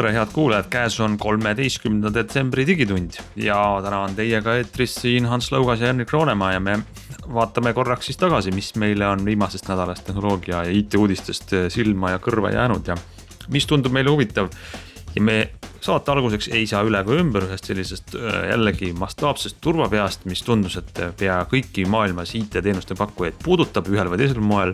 tere, 0.00 0.14
head 0.16 0.30
kuulajad, 0.32 0.68
käes 0.72 0.94
on 1.04 1.18
kolmeteistkümnenda 1.20 2.08
detsembri 2.14 2.64
Digitund 2.64 3.18
ja 3.36 3.56
täna 3.84 3.98
on 4.06 4.14
teiega 4.16 4.54
eetris 4.56 4.94
siin 5.02 5.26
Hans 5.28 5.50
Lõugas 5.52 5.82
ja 5.82 5.90
Henrik 5.90 6.14
Roonemaa 6.14 6.54
ja 6.54 6.62
me 6.64 6.78
vaatame 7.28 7.74
korraks 7.76 8.08
siis 8.08 8.16
tagasi, 8.16 8.54
mis 8.56 8.70
meile 8.80 9.04
on 9.10 9.26
viimasest 9.26 9.68
nädalast 9.68 10.06
tehnoloogia 10.08 10.62
ja 10.64 10.72
IT-uudistest 10.78 11.52
silma 11.74 12.14
ja 12.14 12.22
kõrva 12.24 12.54
jäänud 12.54 12.88
ja 12.88 12.96
mis 13.52 13.68
tundub 13.68 13.92
meile 13.92 14.08
huvitav. 14.14 14.48
ja 15.14 15.22
me 15.22 15.38
saate 15.84 16.14
alguseks 16.14 16.48
ei 16.48 16.64
saa 16.70 16.80
üle 16.86 17.04
ega 17.04 17.20
ümber 17.20 17.50
ühest 17.50 17.68
sellisest 17.68 18.16
äh, 18.16 18.42
jällegi 18.54 18.94
mastaapsest 18.96 19.60
turvapeast, 19.60 20.24
mis 20.24 20.40
tundus, 20.46 20.80
et 20.80 21.04
pea 21.18 21.42
kõiki 21.50 21.84
maailmas 21.84 22.32
IT-teenuste 22.40 22.96
pakkujaid 22.96 23.42
puudutab 23.44 23.92
ühel 23.92 24.08
või 24.08 24.24
teisel 24.24 24.40
moel 24.40 24.72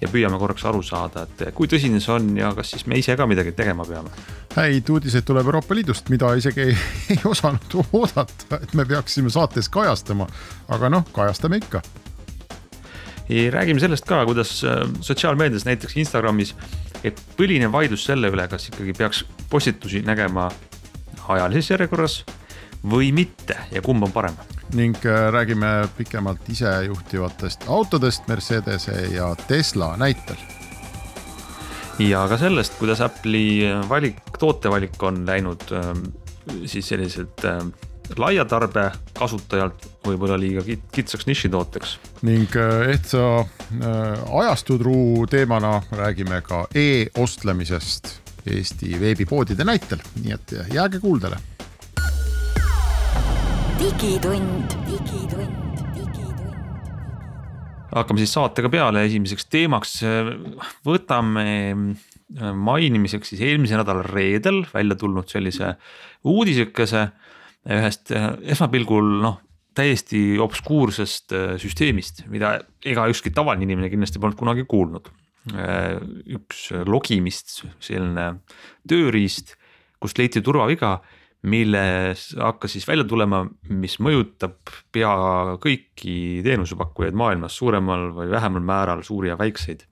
ja 0.00 0.08
püüame 0.12 0.38
korraks 0.38 0.64
aru 0.68 0.82
saada, 0.84 1.24
et 1.24 1.54
kui 1.56 1.68
tõsine 1.70 2.00
see 2.02 2.12
on 2.12 2.28
ja 2.36 2.50
kas 2.56 2.74
siis 2.74 2.86
me 2.90 2.98
ise 3.00 3.16
ka 3.16 3.26
midagi 3.28 3.54
tegema 3.56 3.84
peame. 3.88 4.10
häid 4.56 4.90
uudiseid 4.92 5.24
tuleb 5.28 5.48
Euroopa 5.48 5.74
Liidust, 5.74 6.10
mida 6.12 6.32
isegi 6.36 6.66
ei, 6.66 6.74
ei 7.14 7.20
osanud 7.24 7.78
oodata, 7.92 8.60
et 8.60 8.74
me 8.74 8.84
peaksime 8.88 9.32
saates 9.32 9.70
kajastama, 9.72 10.28
aga 10.68 10.90
noh, 10.92 11.06
kajastame 11.16 11.60
ikka. 11.62 11.82
räägime 13.52 13.80
sellest 13.80 14.04
ka, 14.06 14.24
kuidas 14.24 14.64
äh, 14.64 14.84
sotsiaalmeedias, 15.00 15.64
näiteks 15.64 15.96
Instagramis, 15.96 16.54
et 17.04 17.20
põline 17.36 17.72
vaidlus 17.72 18.04
selle 18.04 18.30
üle, 18.30 18.48
kas 18.48 18.68
ikkagi 18.68 18.92
peaks 18.92 19.24
postitusi 19.50 20.02
nägema 20.02 20.50
ajalises 21.28 21.70
järjekorras 21.70 22.24
või 22.86 23.12
mitte 23.12 23.56
ja 23.72 23.82
kumb 23.82 24.04
on 24.06 24.12
parem 24.12 24.36
ning 24.74 24.96
äh, 25.06 25.32
räägime 25.32 25.88
pikemalt 25.96 26.48
isejuhtivatest 26.48 27.68
autodest 27.68 28.28
Mercedese 28.28 29.08
ja 29.14 29.36
Tesla 29.48 29.96
näitel. 29.96 30.36
ja 31.98 32.26
ka 32.28 32.38
sellest, 32.38 32.78
kuidas 32.78 33.00
Apple'i 33.00 33.64
valik, 33.88 34.20
tootevalik 34.38 35.02
on 35.02 35.26
läinud 35.26 35.62
ähm, 35.72 36.02
siis 36.64 36.88
selliselt 36.88 37.44
ähm, 37.44 37.68
laia 38.16 38.44
tarbe 38.44 38.90
kasutajalt 39.18 39.86
võib-olla 40.06 40.38
liiga 40.40 40.62
kitsaks 40.92 41.26
nišitooteks. 41.26 41.98
ning 42.22 42.56
äh, 42.56 42.90
ehtsa 42.90 43.24
äh, 43.40 44.38
ajastudruu 44.42 45.26
teemana 45.30 45.82
räägime 45.90 46.42
ka 46.42 46.66
e-ostlemisest 46.74 48.20
Eesti 48.46 48.94
veebipoodide 49.00 49.64
näitel, 49.66 49.98
nii 50.22 50.32
et 50.32 50.52
jääge 50.70 51.00
kuuldele 51.02 51.38
digitund, 53.76 54.72
digitund, 54.88 55.80
digitund. 55.92 56.44
hakkame 57.92 58.22
siis 58.22 58.32
saatega 58.32 58.70
peale, 58.72 59.02
esimeseks 59.04 59.44
teemaks 59.52 59.98
äh, 60.06 60.30
võtame 60.86 61.44
äh, 61.74 62.54
mainimiseks 62.56 63.34
siis 63.34 63.42
eelmise 63.44 63.76
nädala 63.76 64.04
reedel 64.06 64.62
välja 64.72 64.96
tulnud 64.96 65.28
sellise 65.28 65.74
uudisekese 66.24 67.02
ühest 67.76 68.14
äh, 68.16 68.30
esmapilgul 68.56 69.12
noh, 69.26 69.42
täiesti 69.76 70.38
obskuursest 70.40 71.34
süsteemist, 71.60 72.24
mida 72.32 72.54
ega 72.80 73.04
ükski 73.12 73.28
tavaline 73.36 73.68
inimene 73.68 73.90
kindlasti 73.92 74.22
polnud 74.22 74.38
kunagi 74.40 74.64
kuulnud. 74.64 75.10
üks 76.32 76.70
logimist, 76.88 77.60
selline 77.84 78.24
tööriist, 78.88 79.52
kust 80.00 80.16
leiti 80.16 80.40
turvaviga 80.40 80.94
milles 81.46 82.30
hakkas 82.40 82.72
siis 82.76 82.86
välja 82.88 83.04
tulema, 83.08 83.44
mis 83.68 83.98
mõjutab 84.02 84.56
pea 84.92 85.12
kõiki 85.62 86.42
teenusepakkujaid 86.46 87.16
maailmas 87.18 87.58
suuremal 87.58 88.08
või 88.16 88.30
vähemal 88.32 88.64
määral, 88.66 89.04
suuri 89.06 89.30
ja 89.30 89.38
väikseid. 89.38 89.84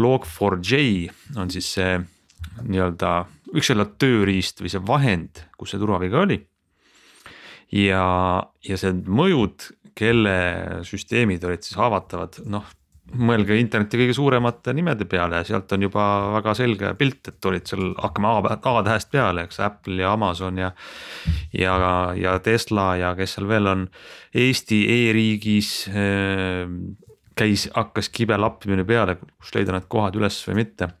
Log4j 0.00 1.10
on 1.38 1.52
siis 1.52 1.68
see 1.76 1.98
nii-öelda, 2.66 3.12
võiks 3.52 3.70
öelda 3.70 3.86
tööriist 4.00 4.62
või 4.62 4.72
see 4.72 4.82
vahend, 4.86 5.44
kus 5.58 5.74
see 5.74 5.82
turvaviga 5.82 6.24
oli. 6.24 6.40
ja, 7.70 8.04
ja 8.66 8.80
see 8.80 8.96
mõjud, 9.06 9.70
kelle 9.94 10.36
süsteemid 10.86 11.44
olid 11.44 11.62
siis 11.66 11.76
haavatavad, 11.78 12.40
noh 12.50 12.66
mõelge 13.18 13.56
interneti 13.58 13.98
kõige 14.00 14.14
suuremate 14.14 14.74
nimede 14.76 15.06
peale 15.10 15.40
ja 15.40 15.46
sealt 15.46 15.72
on 15.74 15.86
juba 15.88 16.04
väga 16.36 16.54
selge 16.58 16.92
pilt, 16.98 17.32
et 17.32 17.48
olid 17.50 17.66
seal, 17.66 17.92
hakkame 17.98 18.30
A, 18.30 18.56
A-tähest 18.72 19.10
peale, 19.12 19.44
eks 19.48 19.60
Apple 19.64 20.02
ja 20.02 20.12
Amazon 20.14 20.58
ja. 20.60 20.70
ja, 21.56 21.74
ja 22.16 22.38
Tesla 22.44 22.94
ja 23.00 23.14
kes 23.18 23.36
seal 23.36 23.48
veel 23.50 23.70
on, 23.70 23.86
Eesti 24.34 24.82
e-riigis 24.94 25.70
äh, 25.90 26.70
käis, 27.38 27.66
hakkas 27.74 28.10
kibe 28.14 28.38
lappimine 28.38 28.84
peale, 28.86 29.16
kus 29.20 29.54
leida 29.56 29.74
need 29.74 29.88
kohad 29.90 30.18
üles 30.20 30.38
või 30.48 30.62
mitte. 30.62 30.92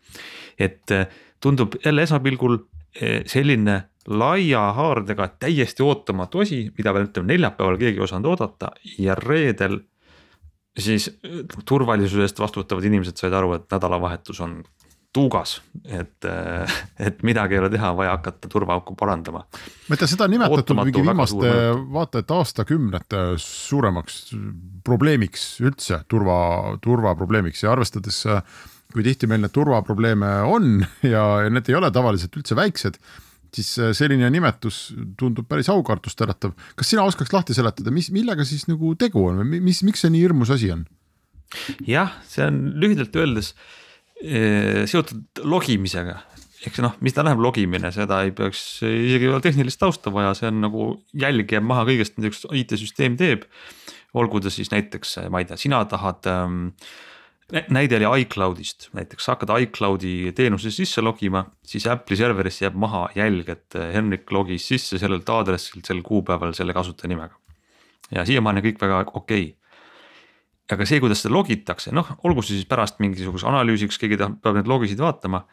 et 0.58 0.90
äh, 0.92 1.06
tundub 1.40 1.78
jälle 1.84 2.02
esmapilgul 2.02 2.58
äh, 2.58 3.22
selline 3.26 3.82
laia 4.08 4.72
haardega 4.72 5.28
täiesti 5.38 5.84
ootamatu 5.84 6.40
asi, 6.40 6.64
mida 6.76 6.94
veel 6.94 7.06
ütleme 7.10 7.34
neljapäeval 7.34 7.78
keegi 7.78 8.00
ei 8.00 8.04
osanud 8.04 8.32
oodata 8.32 8.72
ja 8.98 9.14
reedel 9.14 9.78
siis 10.78 11.08
äh, 11.10 11.40
turvalisuse 11.64 12.26
eest 12.26 12.38
vastutavad 12.40 12.84
inimesed 12.86 13.18
said 13.20 13.34
aru, 13.36 13.54
et 13.58 13.66
nädalavahetus 13.72 14.40
on 14.44 14.60
tuugas, 15.12 15.56
et, 15.84 16.24
äh, 16.24 16.74
et 17.02 17.22
midagi 17.26 17.56
ei 17.56 17.62
ole 17.62 17.70
teha, 17.72 17.90
vaja 17.98 18.14
hakata 18.14 18.48
turvaauku 18.48 18.94
parandama. 18.98 19.42
ma 19.88 19.98
tea, 19.98 20.10
seda 20.10 20.28
on 20.28 20.34
nimetatud 20.36 20.78
mingi 20.78 21.02
viimaste 21.02 21.54
vaata 21.90 22.22
et 22.22 22.34
aastakümnete 22.34 23.22
suuremaks 23.42 24.20
probleemiks 24.86 25.48
üldse 25.64 26.04
turva, 26.08 26.36
turvaprobleemiks 26.82 27.64
ja 27.64 27.72
arvestades, 27.74 28.22
kui 28.92 29.06
tihti 29.06 29.26
meil 29.30 29.42
neid 29.42 29.54
turvaprobleeme 29.54 30.30
on 30.46 30.78
ja, 31.02 31.26
ja 31.44 31.50
need 31.50 31.68
ei 31.70 31.78
ole 31.80 31.90
tavaliselt 31.94 32.38
üldse 32.38 32.58
väiksed 32.58 33.02
siis 33.56 33.72
äh, 33.80 33.92
selline 33.96 34.30
nimetus 34.32 34.80
tundub 35.18 35.48
päris 35.50 35.70
aukartust 35.72 36.20
äratav. 36.24 36.54
kas 36.78 36.92
sina 36.92 37.04
oskaks 37.08 37.32
lahti 37.34 37.56
seletada, 37.56 37.92
mis, 37.94 38.10
millega 38.14 38.46
siis 38.48 38.66
nagu 38.70 38.94
tegu 38.98 39.26
on 39.30 39.42
või 39.42 39.62
mis, 39.70 39.82
miks 39.86 40.04
see 40.04 40.12
nii 40.14 40.24
hirmus 40.26 40.52
asi 40.54 40.72
on? 40.74 40.86
jah, 41.86 42.14
see 42.30 42.46
on 42.46 42.60
lühidalt 42.80 43.16
öeldes 43.18 43.54
eh, 44.22 44.86
seotud 44.90 45.42
logimisega 45.42 46.20
ehk 46.60 46.76
see 46.76 46.84
noh, 46.84 46.96
mis 47.04 47.14
tähendab 47.16 47.40
logimine, 47.40 47.90
seda 47.94 48.20
ei 48.26 48.34
peaks 48.36 48.82
isegi 48.84 49.30
tehnilist 49.46 49.80
tausta 49.80 50.12
vaja, 50.12 50.34
see 50.36 50.50
on 50.50 50.60
nagu 50.66 50.88
jälg 51.16 51.52
jääb 51.54 51.64
maha 51.64 51.86
kõigest, 51.88 52.18
mida 52.18 52.28
üks 52.32 52.44
IT-süsteem 52.44 53.16
teeb. 53.20 53.46
olgu 54.12 54.40
ta 54.42 54.50
siis 54.50 54.72
näiteks, 54.72 55.16
ma 55.30 55.40
ei 55.40 55.46
tea, 55.48 55.56
sina 55.60 55.80
tahad 55.88 56.26
ähm, 56.28 56.66
näide 57.72 57.98
oli 57.98 58.22
iCloudist, 58.22 58.88
näiteks 58.96 59.26
sa 59.26 59.34
hakkad 59.34 59.52
iCloudi 59.64 60.32
teenuse 60.36 60.70
sisse 60.74 61.02
logima, 61.02 61.42
siis 61.66 61.86
Apple'i 61.90 62.18
serverisse 62.18 62.66
jääb 62.66 62.76
maha 62.78 63.06
jälg, 63.16 63.48
et 63.52 63.78
eh, 63.78 63.92
Henrik 63.94 64.30
logis 64.34 64.68
sisse 64.70 64.98
sellelt 65.00 65.28
aadressilt 65.28 65.88
sel 65.88 66.02
kuupäeval 66.06 66.54
selle 66.56 66.76
kasutajanimega. 66.76 67.34
ja 68.10 68.24
siiamaani 68.26 68.62
kõik 68.64 68.80
väga 68.82 69.00
okei 69.06 69.42
okay. 69.44 69.56
aga 70.74 70.86
see, 70.86 71.00
kuidas 71.02 71.22
seda 71.22 71.34
logitakse, 71.34 71.94
noh, 71.94 72.14
olgu 72.26 72.42
see 72.42 72.58
siis 72.58 72.70
pärast 72.70 72.98
mingisuguse 73.02 73.46
analüüsiks, 73.50 73.98
keegi 73.98 74.18
tahab, 74.20 74.40
peab 74.42 74.60
need 74.60 74.70
logisid 74.70 75.02
vaatama. 75.02 75.44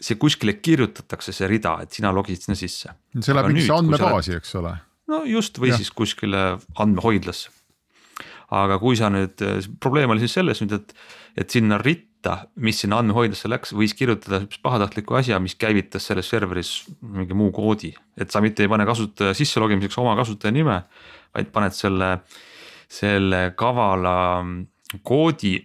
see 0.00 0.18
kuskile 0.20 0.58
kirjutatakse 0.60 1.32
see 1.32 1.48
rida, 1.48 1.78
et 1.82 1.92
sina 1.92 2.12
logisid 2.12 2.46
sinna 2.46 2.58
sisse. 2.58 2.94
see 3.20 3.34
läheb 3.34 3.52
mingisse 3.52 3.74
andmebaasi, 3.74 4.38
eks 4.38 4.54
ole. 4.62 4.76
no 5.08 5.24
just, 5.24 5.58
või 5.58 5.74
ja. 5.74 5.78
siis 5.82 5.90
kuskile 5.90 6.58
andmehoidlasse 6.74 7.50
aga 8.54 8.78
kui 8.78 8.98
sa 8.98 9.10
nüüd, 9.10 9.42
probleem 9.82 10.12
oli 10.14 10.22
siis 10.22 10.36
selles 10.38 10.60
nüüd, 10.62 10.76
et, 10.76 10.94
et 11.42 11.50
sinna 11.50 11.78
ritta, 11.82 12.36
mis 12.62 12.78
sinna 12.82 13.00
andmehoidlasse 13.02 13.50
läks, 13.50 13.72
võis 13.76 13.94
kirjutada 13.98 14.42
pahatahtliku 14.62 15.18
asja, 15.18 15.38
mis 15.42 15.56
käivitas 15.58 16.06
selles 16.10 16.28
serveris 16.30 16.72
mingi 17.02 17.34
muu 17.34 17.52
koodi. 17.54 17.94
et 18.16 18.30
sa 18.30 18.40
mitte 18.40 18.64
ei 18.64 18.70
pane 18.70 18.86
kasutaja 18.86 19.34
sisse 19.34 19.60
logimiseks 19.62 19.98
oma 20.02 20.16
kasutaja 20.18 20.54
nime, 20.54 20.82
vaid 21.34 21.50
paned 21.54 21.74
selle, 21.74 22.10
selle 22.88 23.50
kavala 23.58 24.44
koodi, 25.02 25.58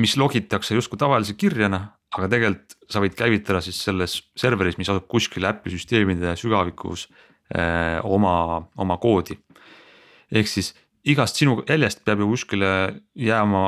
mis 0.00 0.16
logitakse 0.16 0.74
justkui 0.74 0.98
tavalise 0.98 1.36
kirjana, 1.38 1.84
aga 2.14 2.28
tegelikult 2.30 2.76
sa 2.90 3.02
võid 3.02 3.14
käivitada 3.18 3.60
siis 3.64 3.78
selles 3.84 4.16
serveris, 4.38 4.78
mis 4.78 4.90
asub 4.90 5.06
kuskil 5.10 5.46
äpi 5.48 5.72
süsteemide 5.74 6.34
sügavikus 6.38 7.08
eh, 7.54 7.98
oma, 8.04 8.64
oma 8.80 8.98
koodi. 9.02 9.38
ehk 10.34 10.48
siis 10.48 10.72
igast 11.04 11.40
sinu 11.40 11.58
jäljest 11.68 12.04
peab 12.04 12.22
ju 12.22 12.28
kuskile 12.32 12.70
jääma, 13.18 13.64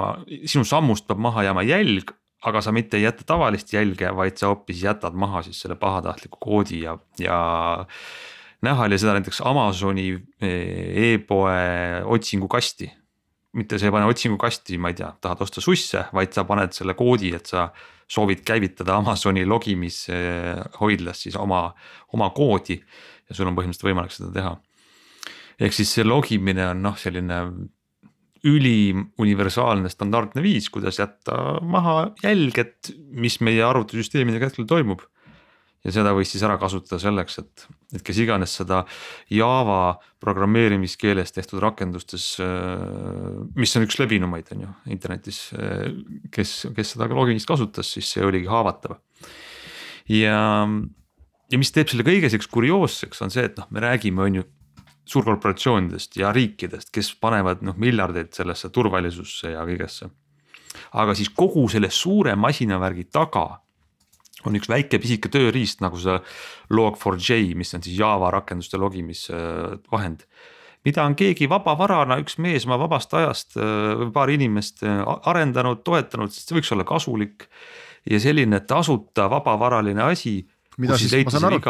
sinu 0.49 0.65
sammust 0.65 1.07
peab 1.09 1.21
maha 1.21 1.45
jääma 1.47 1.65
jälg, 1.67 2.13
aga 2.47 2.63
sa 2.63 2.73
mitte 2.73 2.99
ei 2.99 3.07
jäta 3.07 3.27
tavalist 3.27 3.73
jälge, 3.75 4.11
vaid 4.17 4.39
sa 4.41 4.53
hoopis 4.53 4.83
jätad 4.85 5.17
maha 5.19 5.43
siis 5.47 5.61
selle 5.65 5.77
pahatahtliku 5.81 6.39
koodi 6.41 6.83
ja, 6.85 6.97
ja 7.21 7.39
näha 8.65 8.87
oli 8.87 8.99
seda 8.99 9.17
näiteks 9.17 9.43
Amazoni 9.45 10.13
eh, 10.41 11.13
e-poe 11.13 12.05
otsingukasti. 12.05 12.93
mitte 13.57 13.79
sa 13.79 13.87
ei 13.89 13.93
pane 13.93 14.05
otsingukasti, 14.05 14.77
ma 14.79 14.91
ei 14.93 14.97
tea, 14.99 15.15
tahad 15.21 15.41
osta 15.41 15.63
susse, 15.65 16.03
vaid 16.13 16.35
sa 16.37 16.45
paned 16.45 16.75
selle 16.77 16.93
koodi, 16.95 17.31
et 17.33 17.47
sa 17.49 17.71
soovid 18.09 18.43
käivitada 18.45 18.99
Amazoni 19.01 19.47
logimishoidlas 19.47 21.23
siis 21.23 21.37
oma, 21.41 21.71
oma 22.13 22.31
koodi. 22.31 22.81
ja 23.29 23.35
sul 23.35 23.49
on 23.49 23.57
põhimõtteliselt 23.57 23.89
võimalik 23.89 24.13
seda 24.13 24.29
teha. 24.33 24.53
Ehk 25.61 25.75
siis 25.77 25.95
see 25.97 26.07
logimine 26.07 26.71
on 26.73 26.85
noh, 26.85 26.97
selline 27.01 27.41
ülim 28.47 29.09
universaalne 29.23 29.91
standardne 29.91 30.43
viis, 30.45 30.69
kuidas 30.71 31.01
jätta 31.01 31.59
maha 31.67 32.13
jälg, 32.23 32.59
et 32.63 32.93
mis 33.17 33.41
meie 33.43 33.65
arvutisüsteemidega 33.67 34.51
hetkel 34.51 34.69
toimub 34.69 35.03
ja 35.87 35.95
seda 35.95 36.13
võis 36.17 36.33
siis 36.33 36.43
ära 36.47 36.57
kasutada 36.59 36.99
selleks, 37.01 37.39
et, 37.43 37.67
et 37.95 38.05
kes 38.07 38.19
iganes 38.23 38.57
seda 38.59 38.83
Java 39.33 39.97
programmeerimiskeeles 40.23 41.35
tehtud 41.35 41.63
rakendustes, 41.63 42.27
mis 43.55 43.77
on 43.79 43.87
üks 43.87 44.01
levinumaid, 44.03 44.51
on 44.55 44.67
ju 44.67 44.73
internetis, 44.97 45.41
kes, 46.35 46.57
kes 46.77 46.95
seda 46.97 47.09
logimist 47.13 47.49
kasutas, 47.49 47.93
siis 47.95 48.11
see 48.17 48.27
oligi 48.27 48.51
haavatav. 48.51 48.99
ja, 50.11 50.41
ja 51.53 51.63
mis 51.63 51.75
teeb 51.75 51.93
selle 51.93 52.07
kõige 52.07 52.27
selliseks 52.27 52.51
kurioosseks, 52.51 53.23
on 53.23 53.35
see, 53.35 53.47
et 53.47 53.59
noh, 53.61 53.71
me 53.71 53.87
räägime, 53.87 54.27
on 54.27 54.41
ju 54.41 54.47
suurkorporatsioonidest 55.07 56.17
ja 56.21 56.33
riikidest, 56.35 56.91
kes 56.95 57.13
panevad 57.21 57.63
noh 57.67 57.77
miljardeid 57.79 58.33
sellesse 58.35 58.71
turvalisusse 58.75 59.55
ja 59.55 59.63
kõigesse. 59.67 60.11
aga 60.93 61.15
siis 61.15 61.31
kogu 61.31 61.69
selle 61.69 61.91
suure 61.91 62.35
masinavärgi 62.37 63.07
taga 63.13 63.47
on 64.47 64.59
üks 64.59 64.69
väike 64.71 64.99
pisike 65.03 65.31
tööriist 65.33 65.81
nagu 65.81 65.99
see 66.01 66.19
Log4j, 66.75 67.55
mis 67.59 67.75
on 67.75 67.83
siis 67.83 67.99
Java 67.99 68.31
rakenduste 68.35 68.79
logimisvahend. 68.79 70.27
mida 70.87 71.03
on 71.03 71.17
keegi 71.19 71.49
vabavarana, 71.51 72.21
üks 72.23 72.37
mees 72.39 72.67
oma 72.67 72.77
vabast 72.79 73.15
ajast 73.15 73.57
või 73.57 74.13
paar 74.15 74.31
inimest 74.31 74.85
arendanud, 75.27 75.83
toetanud, 75.83 76.31
sest 76.31 76.49
see 76.49 76.59
võiks 76.61 76.73
olla 76.73 76.85
kasulik. 76.85 77.49
ja 78.11 78.21
selline 78.21 78.61
tasuta 78.61 79.31
vabavaraline 79.31 80.03
asi 80.03 80.47
mida 80.83 80.99
siis, 81.01 81.15
ma 81.25 81.33
saan 81.33 81.49
aru, 81.49 81.61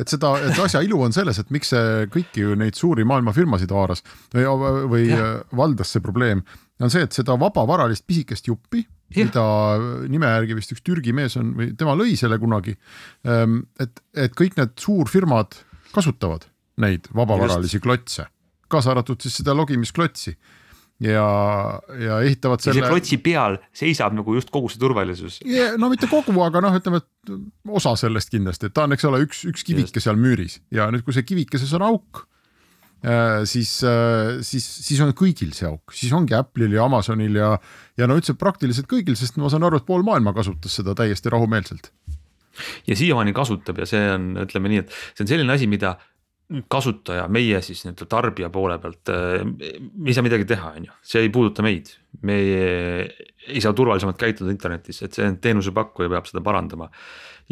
et 0.00 0.10
seda, 0.10 0.32
et 0.48 0.58
asja 0.64 0.82
ilu 0.84 0.98
on 1.06 1.14
selles, 1.14 1.38
et 1.42 1.52
miks 1.54 1.70
see 1.74 2.08
kõiki 2.12 2.48
neid 2.58 2.78
suuri 2.78 3.06
maailmafirmasid 3.08 3.72
haaras 3.74 4.02
või, 4.34 4.46
või 4.90 5.06
ja. 5.10 5.30
valdas 5.56 5.94
see 5.94 6.04
probleem, 6.04 6.42
on 6.82 6.92
see, 6.92 7.06
et 7.06 7.16
seda 7.16 7.38
vabavaralist 7.40 8.06
pisikest 8.06 8.50
juppi 8.50 8.84
mida 9.14 9.44
nime 10.10 10.28
järgi 10.32 10.56
vist 10.58 10.74
üks 10.74 10.82
Türgi 10.86 11.14
mees 11.14 11.36
on 11.38 11.52
või 11.58 11.70
tema 11.78 11.94
lõi 11.98 12.16
selle 12.18 12.38
kunagi. 12.42 12.74
Ehm, 13.28 13.60
et, 13.82 14.02
et 14.18 14.34
kõik 14.36 14.56
need 14.58 14.74
suurfirmad 14.82 15.58
kasutavad 15.94 16.48
neid 16.82 17.06
vabavaralisi 17.14 17.80
klotse, 17.80 18.26
kaasa 18.72 18.92
arvatud 18.92 19.22
siis 19.22 19.38
seda 19.40 19.54
logimisklotsi 19.56 20.34
ja, 21.04 21.26
ja 22.00 22.20
ehitavad 22.24 22.62
selle. 22.64 22.84
ja 22.84 22.92
klotsi 22.92 23.18
peal 23.20 23.58
seisab 23.76 24.16
nagu 24.16 24.36
just 24.38 24.52
kogu 24.54 24.70
see 24.72 24.80
turvalisus 24.80 25.40
yeah,. 25.44 25.74
no 25.80 25.90
mitte 25.92 26.08
kogu, 26.10 26.32
aga 26.44 26.62
noh, 26.64 26.78
ütleme, 26.78 27.02
et 27.02 27.34
osa 27.68 27.96
sellest 28.00 28.32
kindlasti, 28.32 28.70
et 28.70 28.76
ta 28.76 28.86
on, 28.86 28.96
eks 28.96 29.08
ole, 29.10 29.20
üks, 29.26 29.44
üks 29.50 29.66
kivike 29.66 30.02
seal 30.02 30.16
müüris 30.20 30.60
ja 30.74 30.88
nüüd, 30.92 31.04
kui 31.04 31.16
see 31.16 31.26
kivikeses 31.28 31.74
on 31.76 31.84
auk 31.90 32.26
Äh, 33.04 33.44
siis, 33.44 33.82
äh, 33.84 34.40
siis, 34.42 34.64
siis 34.64 35.00
on 35.04 35.12
kõigil 35.14 35.52
see 35.54 35.68
auk, 35.68 35.92
siis 35.94 36.14
ongi 36.16 36.34
Apple'il 36.34 36.72
ja 36.74 36.86
Amazonil 36.88 37.36
ja, 37.38 37.50
ja 38.00 38.08
no 38.08 38.16
üldse 38.16 38.34
praktiliselt 38.40 38.88
kõigil, 38.90 39.14
sest 39.20 39.36
ma 39.38 39.50
saan 39.52 39.66
aru, 39.68 39.78
et 39.78 39.86
pool 39.86 40.02
maailma 40.06 40.32
kasutas 40.34 40.74
seda 40.80 40.94
täiesti 40.96 41.30
rahumeelselt. 41.30 41.92
ja 42.88 42.96
siiamaani 42.96 43.36
kasutab 43.36 43.78
ja 43.78 43.86
see 43.86 44.00
on, 44.10 44.30
ütleme 44.46 44.72
nii, 44.72 44.82
et 44.82 44.96
see 45.12 45.26
on 45.26 45.30
selline 45.30 45.54
asi, 45.54 45.68
mida 45.68 45.98
kasutaja, 46.70 47.26
meie 47.32 47.60
siis 47.64 47.82
nii-öelda 47.84 48.06
tarbija 48.10 48.50
poole 48.54 48.78
pealt, 48.82 49.10
äh, 49.10 49.44
me 49.46 50.10
ei 50.10 50.16
saa 50.16 50.26
midagi 50.26 50.46
teha, 50.48 50.74
on 50.78 50.88
ju, 50.88 50.98
see 51.02 51.24
ei 51.26 51.32
puuduta 51.34 51.64
meid. 51.66 51.94
me 52.22 52.36
ei 53.46 53.60
saa 53.60 53.74
turvalisemalt 53.76 54.18
käituda 54.18 54.50
internetis, 54.50 55.02
et 55.04 55.16
see 55.16 55.26
teenusepakkuja 55.42 56.08
peab 56.12 56.28
seda 56.30 56.42
parandama. 56.44 56.90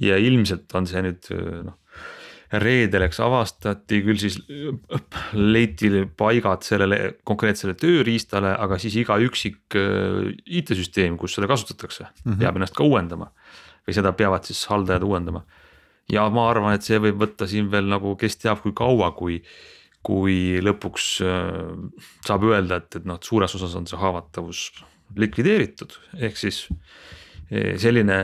ja 0.00 0.16
ilmselt 0.18 0.72
on 0.74 0.86
see 0.90 1.02
nüüd 1.04 1.32
noh 1.66 1.78
reedel, 2.60 3.06
eks 3.06 3.20
avastati 3.24 4.00
küll 4.04 4.20
siis, 4.20 4.36
leiti 5.34 5.90
paigad 6.18 6.64
sellele 6.66 7.14
konkreetsele 7.26 7.74
tööriistale, 7.78 8.52
aga 8.54 8.78
siis 8.82 8.96
iga 9.00 9.16
üksik 9.22 9.76
IT-süsteem, 10.44 11.18
kus 11.20 11.36
seda 11.38 11.48
kasutatakse 11.50 12.04
mm, 12.06 12.18
-hmm. 12.24 12.38
peab 12.42 12.60
ennast 12.60 12.76
ka 12.76 12.86
uuendama. 12.86 13.32
või 13.84 13.92
seda 13.92 14.14
peavad 14.16 14.46
siis 14.48 14.62
haldajad 14.70 15.02
uuendama. 15.04 15.42
Ja 16.12 16.26
ma 16.32 16.48
arvan, 16.50 16.76
et 16.76 16.86
see 16.86 17.00
võib 17.02 17.22
võtta 17.22 17.48
siin 17.50 17.70
veel 17.72 17.88
nagu, 17.90 18.14
kes 18.20 18.36
teab, 18.42 18.60
kui 18.64 18.74
kaua, 18.76 19.12
kui, 19.16 19.38
kui 20.04 20.58
lõpuks 20.64 21.06
äh, 21.24 21.70
saab 22.26 22.48
öelda, 22.50 22.82
et, 22.82 23.00
et 23.00 23.08
noh, 23.08 23.20
et 23.20 23.30
suures 23.30 23.56
osas 23.58 23.76
on 23.78 23.88
see 23.88 24.00
haavatavus 24.00 24.66
likvideeritud, 25.20 25.94
ehk 26.26 26.38
siis 26.40 26.64
eh, 27.50 27.74
selline 27.80 28.18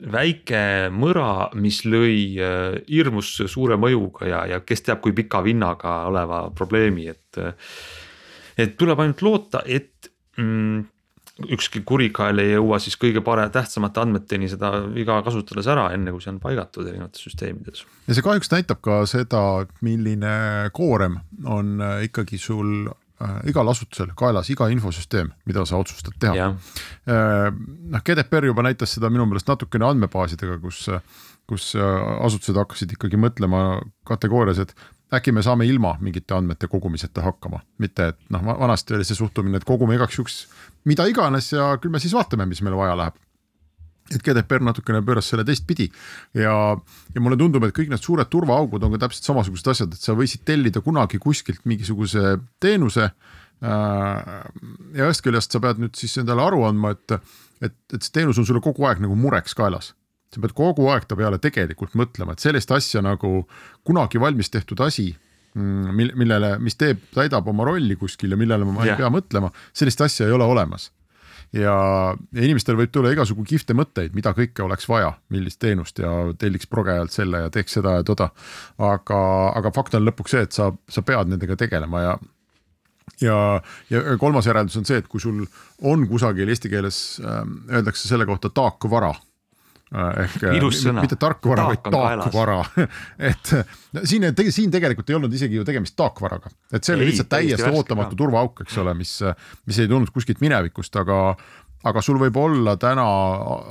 väike 0.00 0.88
mõra, 0.94 1.50
mis 1.60 1.82
lõi 1.84 2.38
äh, 2.40 2.78
hirmus 2.88 3.34
suure 3.52 3.76
mõjuga 3.80 4.28
ja, 4.28 4.44
ja 4.54 4.60
kes 4.64 4.86
teab, 4.86 5.02
kui 5.04 5.16
pika 5.16 5.42
vinnaga 5.44 6.04
oleva 6.08 6.46
probleemi, 6.56 7.10
et. 7.12 7.42
et 8.60 8.74
tuleb 8.76 9.00
ainult 9.00 9.22
loota, 9.24 9.62
et 9.64 10.10
mm, 10.36 10.80
ükski 11.48 11.82
kurikael 11.86 12.42
ei 12.42 12.54
jõua 12.54 12.80
siis 12.82 12.96
kõige 13.00 13.22
parem, 13.24 13.50
tähtsamate 13.52 14.02
andmeteni 14.02 14.48
seda 14.50 14.72
viga 14.92 15.20
kasutades 15.26 15.68
ära, 15.70 15.88
enne 15.96 16.12
kui 16.14 16.22
see 16.24 16.32
on 16.34 16.40
paigatud 16.42 16.88
erinevates 16.88 17.24
süsteemides. 17.26 17.84
ja 18.08 18.16
see 18.16 18.26
kahjuks 18.26 18.52
näitab 18.52 18.82
ka 18.84 19.02
seda, 19.10 19.42
milline 19.86 20.34
koorem 20.76 21.20
on 21.46 21.80
äh, 21.84 22.04
ikkagi 22.08 22.38
sul 22.40 22.90
äh, 22.90 23.40
igal 23.50 23.72
asutusel 23.72 24.12
kaelas 24.18 24.50
iga 24.52 24.68
infosüsteem, 24.72 25.32
mida 25.48 25.64
sa 25.68 25.80
otsustad 25.80 26.16
teha. 26.20 26.50
Äh, 26.50 27.48
noh, 27.50 28.04
GDPR 28.06 28.50
juba 28.50 28.66
näitas 28.66 28.96
seda 28.96 29.12
minu 29.12 29.28
meelest 29.30 29.50
natukene 29.50 29.88
andmebaasidega, 29.90 30.60
kus, 30.62 30.86
kus 31.50 31.72
asutused 31.76 32.58
hakkasid 32.60 32.96
ikkagi 32.96 33.20
mõtlema 33.20 33.80
kategoorias, 34.08 34.62
et 34.66 34.74
äkki 35.14 35.32
me 35.32 35.42
saame 35.42 35.66
ilma 35.66 35.96
mingite 36.00 36.34
andmete 36.36 36.68
kogumiseta 36.70 37.24
hakkama, 37.24 37.60
mitte 37.78 38.12
et 38.12 38.20
noh, 38.30 38.44
vanasti 38.60 38.94
oli 38.94 39.06
see 39.06 39.18
suhtumine, 39.18 39.58
et 39.58 39.66
kogume 39.68 39.96
igaks 39.96 40.18
juhuks 40.18 40.44
mida 40.88 41.06
iganes 41.10 41.52
ja 41.52 41.72
küll 41.80 41.92
me 41.92 42.00
siis 42.02 42.14
vaatame, 42.16 42.46
mis 42.48 42.62
meil 42.64 42.78
vaja 42.78 42.96
läheb 42.98 43.18
et 44.10 44.22
GDPR 44.26 44.64
natukene 44.66 45.02
pööras 45.06 45.28
selle 45.30 45.44
teistpidi 45.46 45.86
ja, 46.34 46.54
ja 47.14 47.22
mulle 47.22 47.38
tundub, 47.38 47.62
et 47.66 47.74
kõik 47.76 47.92
need 47.92 48.02
suured 48.02 48.30
turvaaugud 48.30 48.82
on 48.82 48.96
ka 48.96 49.04
täpselt 49.04 49.28
samasugused 49.28 49.70
asjad, 49.70 49.94
et 49.94 50.02
sa 50.02 50.16
võisid 50.18 50.42
tellida 50.48 50.82
kunagi 50.82 51.20
kuskilt 51.22 51.62
mingisuguse 51.70 52.34
teenuse 52.62 53.06
äh,. 53.06 54.32
ja 54.96 55.06
ühest 55.06 55.22
küljest 55.26 55.54
sa 55.54 55.62
pead 55.62 55.82
nüüd 55.82 55.94
siis 55.98 56.16
endale 56.22 56.42
aru 56.42 56.64
andma, 56.66 56.96
et, 56.96 57.20
et, 57.62 57.78
et 57.94 58.02
see 58.02 58.18
teenus 58.18 58.40
on 58.40 58.48
sulle 58.48 58.64
kogu 58.64 58.88
aeg 58.88 59.04
nagu 59.04 59.18
mureks 59.18 59.54
kaelas 59.58 59.92
sa 60.30 60.42
pead 60.42 60.54
kogu 60.56 60.86
aeg 60.92 61.08
ta 61.10 61.18
peale 61.18 61.40
tegelikult 61.42 61.96
mõtlema, 61.98 62.36
et 62.36 62.44
sellist 62.44 62.70
asja 62.74 63.02
nagu 63.02 63.44
kunagi 63.86 64.20
valmis 64.22 64.52
tehtud 64.52 64.80
asi 64.86 65.08
mm, 65.10 66.14
millele, 66.18 66.54
mis 66.62 66.78
teeb, 66.78 67.02
täidab 67.14 67.48
oma 67.50 67.66
rolli 67.66 67.98
kuskil 67.98 68.36
ja 68.36 68.38
millele 68.40 68.68
ma 68.68 68.84
yeah. 68.84 68.94
ei 68.94 69.02
pea 69.02 69.12
mõtlema, 69.12 69.50
sellist 69.76 70.02
asja 70.06 70.28
ei 70.28 70.36
ole 70.36 70.46
olemas 70.46 70.90
ja, 71.56 71.74
ja 72.14 72.44
inimestel 72.44 72.78
võib 72.78 72.92
tulla 72.94 73.12
igasugu 73.14 73.44
kihvte 73.48 73.74
mõtteid, 73.76 74.14
mida 74.14 74.32
kõike 74.36 74.64
oleks 74.64 74.86
vaja, 74.90 75.12
millist 75.34 75.60
teenust 75.62 75.98
ja 76.02 76.10
telliks 76.38 76.70
progejalt 76.70 77.14
selle 77.14 77.44
ja 77.46 77.54
teeks 77.54 77.78
seda 77.78 77.98
ja 77.98 78.06
toda. 78.06 78.30
aga, 78.78 79.22
aga 79.58 79.72
fakt 79.74 79.96
on 79.98 80.06
lõpuks 80.06 80.36
see, 80.36 80.44
et 80.46 80.56
sa, 80.56 80.70
sa 80.88 81.02
pead 81.06 81.32
nendega 81.32 81.58
tegelema 81.58 82.04
ja 82.06 82.18
ja, 83.20 83.38
ja 83.90 84.16
kolmas 84.20 84.46
järeldus 84.46 84.78
on 84.80 84.86
see, 84.88 85.00
et 85.02 85.08
kui 85.10 85.20
sul 85.20 85.42
on 85.82 86.06
kusagil 86.08 86.48
eesti 86.48 86.70
keeles 86.72 87.20
äh, 87.24 87.42
öeldakse 87.74 88.08
selle 88.08 88.26
kohta 88.28 88.52
taakvara 88.54 89.12
ehk 89.90 90.44
äh, 90.46 90.56
ilus 90.58 90.82
sõna. 90.84 91.02
mitte 91.04 91.18
tarkvara, 91.20 91.66
vaid 91.70 91.82
taakvara. 91.86 92.58
Et 93.30 93.52
siin, 94.06 94.28
siin 94.54 94.70
tegelikult 94.70 95.10
ei 95.10 95.18
olnud 95.18 95.34
isegi 95.34 95.58
ju 95.58 95.66
tegemist 95.66 95.96
taakvaraga, 95.98 96.52
et 96.70 96.86
see 96.86 96.94
oli 96.94 97.08
lihtsalt 97.10 97.30
täiesti 97.32 97.72
ootamatu 97.74 98.18
turvaauk, 98.18 98.62
eks 98.64 98.78
ole, 98.82 98.94
mis, 98.98 99.16
mis 99.66 99.80
ei 99.82 99.90
tulnud 99.90 100.12
kuskilt 100.14 100.42
minevikust, 100.44 100.94
aga 101.00 101.20
aga 101.90 102.02
sul 102.04 102.20
võib 102.20 102.36
olla 102.36 102.76
täna 102.80 103.06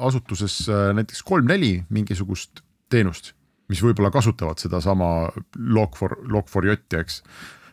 asutuses 0.08 0.64
äh, 0.68 0.90
näiteks 0.98 1.22
kolm-neli 1.28 1.76
mingisugust 1.94 2.64
teenust, 2.90 3.34
mis 3.70 3.84
võib-olla 3.86 4.12
kasutavad 4.12 4.60
sedasama 4.62 5.30
Log4, 5.56 6.24
Log4j-i, 6.34 7.00
eks 7.00 7.22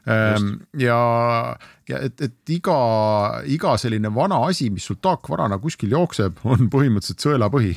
ja, 0.06 0.98
ja 1.90 2.00
et, 2.06 2.20
et 2.22 2.52
iga, 2.54 2.76
iga 3.50 3.74
selline 3.80 4.12
vana 4.14 4.38
asi, 4.46 4.68
mis 4.70 4.86
sul 4.86 5.00
taakvarana 5.02 5.58
kuskil 5.62 5.94
jookseb, 5.96 6.38
on 6.46 6.70
põhimõtteliselt 6.72 7.26
sõelapõhi. 7.26 7.74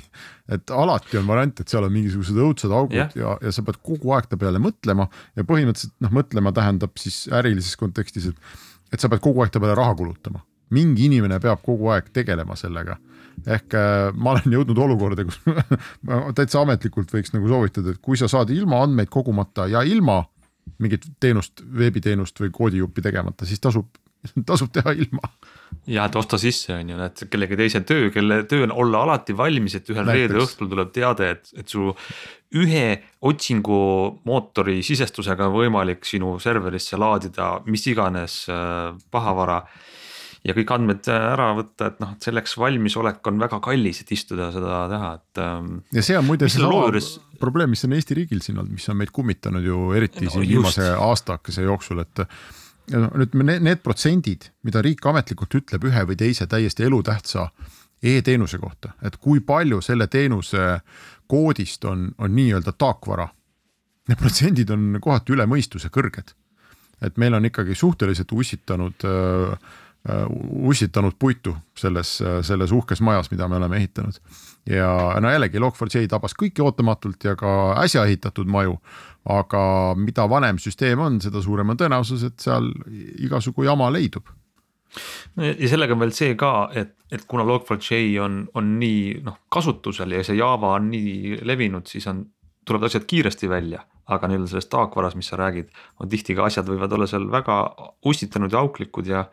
et 0.54 0.74
alati 0.74 1.18
on 1.18 1.28
variant, 1.30 1.60
et 1.60 1.74
seal 1.74 1.88
on 1.88 1.94
mingisugused 1.94 2.38
õudsed 2.38 2.74
augud 2.74 2.98
yeah. 2.98 3.16
ja, 3.18 3.36
ja 3.42 3.54
sa 3.54 3.66
pead 3.66 3.82
kogu 3.86 4.14
aeg 4.14 4.30
ta 4.30 4.38
peale 4.38 4.62
mõtlema 4.62 5.10
ja 5.38 5.46
põhimõtteliselt 5.46 5.96
noh, 6.06 6.14
mõtlema 6.22 6.54
tähendab 6.54 6.98
siis 7.02 7.26
ärilises 7.34 7.78
kontekstis, 7.82 8.32
et, 8.32 8.56
et 8.94 9.02
sa 9.02 9.10
pead 9.10 9.26
kogu 9.26 9.44
aeg 9.44 9.54
ta 9.54 9.62
peale 9.62 9.78
raha 9.78 9.98
kulutama 9.98 10.46
mingi 10.74 11.08
inimene 11.10 11.40
peab 11.42 11.62
kogu 11.66 11.90
aeg 11.94 12.10
tegelema 12.14 12.58
sellega 12.60 12.98
ehk 13.48 13.76
äh, 13.78 14.10
ma 14.16 14.34
olen 14.36 14.54
jõudnud 14.58 14.82
olukorda, 14.86 15.26
kus 15.28 15.40
ma 16.08 16.28
täitsa 16.36 16.64
ametlikult 16.64 17.14
võiks 17.14 17.34
nagu 17.36 17.50
soovitada, 17.50 17.94
et 17.94 18.02
kui 18.04 18.20
sa 18.20 18.30
saad 18.32 18.52
ilma 18.54 18.84
andmeid 18.86 19.12
kogumata 19.14 19.68
ja 19.72 19.84
ilma 19.88 20.22
mingit 20.78 21.08
teenust, 21.20 21.64
veebiteenust 21.78 22.40
või 22.40 22.52
koodijuppi 22.54 23.04
tegemata, 23.06 23.48
siis 23.50 23.62
tasub, 23.64 23.88
tasub 24.50 24.72
teha 24.76 24.94
ilma. 24.96 25.32
ja 25.90 26.06
et 26.10 26.16
osta 26.20 26.40
sisse 26.42 26.74
on 26.76 26.94
ju, 26.94 27.00
et 27.06 27.24
kellegi 27.32 27.60
teise 27.60 27.82
töö, 27.88 28.10
kelle 28.14 28.44
töö 28.50 28.68
on 28.68 28.76
olla 28.86 29.04
alati 29.08 29.38
valmis, 29.38 29.76
et 29.80 29.90
ühel 29.94 30.08
reede 30.08 30.40
õhtul 30.42 30.72
tuleb 30.72 30.92
teade, 30.96 31.30
et, 31.36 31.54
et 31.64 31.68
su 31.70 31.94
ühe 32.60 32.86
otsingumootori 33.30 34.80
sisestusega 34.86 35.50
on 35.50 35.56
võimalik 35.60 36.06
sinu 36.08 36.38
serverisse 36.42 36.98
laadida 36.98 37.60
mis 37.70 37.86
iganes 37.92 38.42
äh, 38.50 38.96
pahavara 39.12 39.62
ja 40.46 40.56
kõik 40.56 40.72
andmed 40.74 41.10
ära 41.12 41.50
võtta, 41.58 41.90
et 41.92 41.98
noh, 42.02 42.14
et 42.16 42.28
selleks 42.30 42.56
valmisolek 42.60 43.28
on 43.32 43.42
väga 43.42 43.60
kallis, 43.64 44.02
et 44.04 44.14
istuda 44.16 44.50
seda 44.56 44.84
teha, 44.92 45.10
et. 45.20 45.42
Ähm, 45.44 45.74
ja 45.96 46.04
see 46.06 46.18
on 46.20 46.28
muide 46.28 46.50
seesama 46.50 46.86
juures... 46.86 47.12
probleem, 47.42 47.74
mis 47.76 47.84
on 47.88 47.96
Eesti 47.98 48.18
riigil 48.22 48.44
siin 48.46 48.60
olnud, 48.60 48.78
mis 48.78 48.88
on 48.92 49.00
meid 49.00 49.12
kummitanud 49.16 49.66
ju 49.66 49.90
eriti 49.98 50.28
no, 50.28 50.36
siin 50.36 50.48
viimase 50.48 50.88
aastakese 50.96 51.66
jooksul, 51.68 52.04
et 52.06 52.24
no 52.96 53.12
nüüd 53.20 53.36
need, 53.42 53.66
need 53.68 53.84
protsendid, 53.86 54.50
mida 54.68 54.84
riik 54.86 55.04
ametlikult 55.12 55.60
ütleb 55.60 55.90
ühe 55.92 56.06
või 56.10 56.20
teise 56.20 56.48
täiesti 56.50 56.88
elutähtsa 56.88 57.50
e-teenuse 58.00 58.62
kohta, 58.62 58.96
et 59.04 59.20
kui 59.20 59.44
palju 59.44 59.82
selle 59.84 60.08
teenuse 60.08 60.72
koodist 61.30 61.84
on, 61.86 62.08
on 62.18 62.32
nii-öelda 62.34 62.72
taakvara. 62.80 63.28
Need 64.10 64.18
protsendid 64.18 64.72
on 64.74 64.96
kohati 65.04 65.36
üle 65.36 65.46
mõistuse 65.46 65.92
kõrged. 65.94 66.34
et 67.00 67.16
meil 67.18 67.34
on 67.34 67.46
ikkagi 67.48 67.76
suhteliselt 67.76 68.32
ussitanud 68.36 69.04
Äh, 69.08 69.54
ussitanud 70.64 71.14
puitu 71.20 71.56
selles, 71.78 72.22
äh, 72.22 72.40
selles 72.46 72.72
uhkes 72.72 73.02
majas, 73.02 73.32
mida 73.32 73.48
me 73.48 73.56
oleme 73.56 73.78
ehitanud. 73.78 74.20
ja 74.70 75.16
no 75.22 75.32
jällegi 75.32 75.60
Log4j 75.60 76.08
tabas 76.08 76.36
kõiki 76.38 76.64
ootamatult 76.64 77.24
ja 77.24 77.36
ka 77.36 77.76
äsja 77.84 78.06
ehitatud 78.06 78.48
maju. 78.48 78.80
aga 79.30 79.94
mida 79.96 80.30
vanem 80.30 80.58
süsteem 80.58 81.00
on, 81.00 81.22
seda 81.22 81.42
suurem 81.42 81.70
on 81.70 81.78
tõenäosus, 81.78 82.24
et 82.26 82.40
seal 82.40 82.72
igasugu 83.20 83.64
jama 83.64 83.92
leidub 83.92 84.30
no 85.36 85.46
ja 85.46 85.70
sellega 85.70 85.94
on 85.94 86.00
veel 86.00 86.16
see 86.16 86.36
ka, 86.40 86.70
et, 86.74 86.96
et 87.12 87.26
kuna 87.28 87.44
Log4j 87.44 88.20
on, 88.24 88.42
on 88.56 88.74
nii 88.80 89.20
noh 89.26 89.44
kasutusel 89.52 90.16
ja 90.16 90.24
see 90.24 90.40
Java 90.40 90.74
on 90.80 90.90
nii 90.94 91.42
levinud, 91.44 91.88
siis 91.88 92.08
on, 92.08 92.24
tulevad 92.66 92.88
asjad 92.88 93.06
kiiresti 93.10 93.50
välja 93.50 93.84
aga 94.10 94.30
nii-öelda 94.30 94.50
selles 94.52 94.70
taakvaras, 94.72 95.16
mis 95.18 95.30
sa 95.32 95.38
räägid, 95.40 95.70
on 96.02 96.10
tihti 96.12 96.36
ka 96.38 96.48
asjad 96.50 96.70
võivad 96.70 96.94
olla 96.96 97.08
seal 97.10 97.28
väga 97.32 97.58
ussitanud 98.10 98.54
ja 98.54 98.64
auklikud 98.64 99.10
ja 99.10 99.26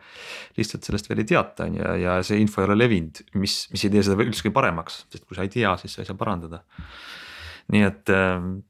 lihtsalt 0.57 0.87
sellest 0.87 1.09
veel 1.09 1.23
ei 1.23 1.29
teata, 1.33 1.67
on 1.67 1.79
ju, 1.79 1.93
ja, 2.03 2.17
see 2.25 2.39
info 2.41 2.61
ei 2.61 2.69
ole 2.69 2.77
levinud, 2.83 3.23
mis, 3.41 3.63
mis 3.73 3.85
ei 3.87 3.93
tee 3.93 4.03
seda 4.05 4.25
üldsegi 4.25 4.53
paremaks, 4.53 5.05
sest 5.11 5.25
kui 5.25 5.37
sa 5.37 5.47
ei 5.47 5.53
tea, 5.53 5.73
siis 5.81 5.97
sa 5.97 6.03
ei 6.03 6.09
saa 6.09 6.19
parandada 6.19 6.63
nii 7.73 7.83
et, 7.83 8.11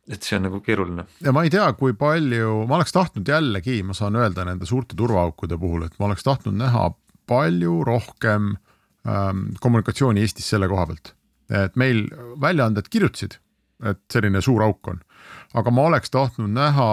et 0.10 0.24
see 0.26 0.40
on 0.40 0.48
nagu 0.48 0.60
keeruline. 0.66 1.04
ja 1.22 1.34
ma 1.36 1.44
ei 1.46 1.52
tea, 1.54 1.68
kui 1.78 1.94
palju, 1.98 2.64
ma 2.70 2.80
oleks 2.80 2.96
tahtnud 2.96 3.30
jällegi, 3.30 3.82
ma 3.86 3.94
saan 3.98 4.18
öelda 4.18 4.46
nende 4.48 4.66
suurte 4.66 4.98
turvaaukude 4.98 5.60
puhul, 5.62 5.86
et 5.86 6.00
ma 6.02 6.08
oleks 6.10 6.26
tahtnud 6.26 6.58
näha 6.58 6.88
palju 7.30 7.84
rohkem 7.86 8.56
ähm, 9.06 9.52
kommunikatsiooni 9.62 10.24
Eestis 10.26 10.50
selle 10.50 10.70
koha 10.72 10.88
pealt. 10.90 11.14
et 11.54 11.78
meil 11.80 12.08
väljaanded 12.42 12.90
kirjutasid, 12.92 13.38
et 13.86 14.02
selline 14.12 14.42
suur 14.42 14.66
auk 14.66 14.90
on 14.92 15.04
aga 15.54 15.72
ma 15.72 15.88
oleks 15.92 16.12
tahtnud 16.14 16.52
näha, 16.54 16.92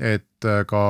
et 0.00 0.48
äh, 0.48 0.62
ka 0.68 0.82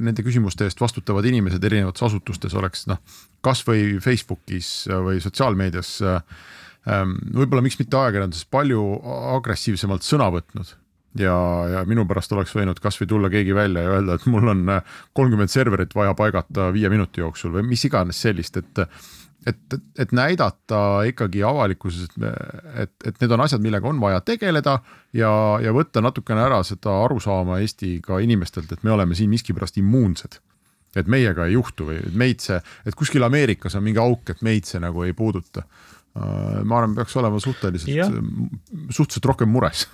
nende 0.00 0.24
küsimuste 0.24 0.66
eest 0.68 0.80
vastutavad 0.80 1.26
inimesed 1.28 1.64
erinevates 1.64 2.06
asutustes 2.08 2.54
oleks 2.56 2.86
noh, 2.90 3.02
kasvõi 3.44 3.98
Facebookis 4.02 4.88
või 4.88 5.20
sotsiaalmeedias 5.22 5.92
äh, 6.06 6.40
ähm, 6.88 7.18
võib-olla 7.36 7.64
miks 7.66 7.78
mitte 7.80 7.98
ajakirjanduses 8.00 8.48
palju 8.50 8.82
agressiivsemalt 9.36 10.06
sõna 10.06 10.30
võtnud. 10.34 10.74
Ja, 11.16 11.34
ja 11.72 11.82
minu 11.88 12.02
pärast 12.04 12.32
oleks 12.36 12.52
võinud 12.52 12.76
kasvõi 12.84 13.06
tulla 13.08 13.30
keegi 13.32 13.54
välja 13.56 13.86
ja 13.86 13.92
öelda, 13.94 14.18
et 14.18 14.26
mul 14.28 14.52
on 14.52 14.66
äh, 14.74 14.96
kolmkümmend 15.16 15.52
serverit 15.52 15.94
vaja 15.96 16.12
paigata 16.16 16.68
viie 16.76 16.90
minuti 16.92 17.22
jooksul 17.22 17.54
või 17.54 17.64
mis 17.70 17.84
iganes 17.88 18.20
sellist, 18.20 18.58
et 18.60 18.82
et, 19.46 19.76
et 19.98 20.12
näidata 20.16 20.78
ikkagi 21.10 21.42
avalikkuses, 21.46 22.10
et, 22.82 22.92
et 23.06 23.20
need 23.22 23.34
on 23.34 23.44
asjad, 23.44 23.62
millega 23.62 23.88
on 23.88 24.00
vaja 24.02 24.20
tegeleda 24.26 24.78
ja, 25.16 25.30
ja 25.62 25.74
võtta 25.76 26.02
natukene 26.04 26.42
ära 26.46 26.62
seda 26.66 26.98
arusaama 27.04 27.60
Eesti 27.62 27.96
ka 28.04 28.20
inimestelt, 28.24 28.72
et 28.72 28.84
me 28.86 28.94
oleme 28.96 29.18
siin 29.18 29.30
miskipärast 29.32 29.78
immuunsed. 29.82 30.40
et 30.96 31.08
meiega 31.12 31.44
ei 31.44 31.52
juhtu 31.52 31.90
või 31.90 31.98
meid 32.16 32.40
see, 32.40 32.56
et 32.86 32.94
kuskil 32.96 33.24
Ameerikas 33.26 33.74
on 33.76 33.84
mingi 33.84 34.00
auk, 34.00 34.30
et 34.32 34.40
meid 34.42 34.64
see 34.64 34.80
nagu 34.80 35.02
ei 35.04 35.12
puuduta. 35.12 35.62
ma 36.64 36.78
arvan, 36.78 36.94
peaks 36.96 37.16
olema 37.20 37.40
suhteliselt, 37.40 38.14
suhteliselt 38.88 39.24
rohkem 39.28 39.50
mures 39.52 39.86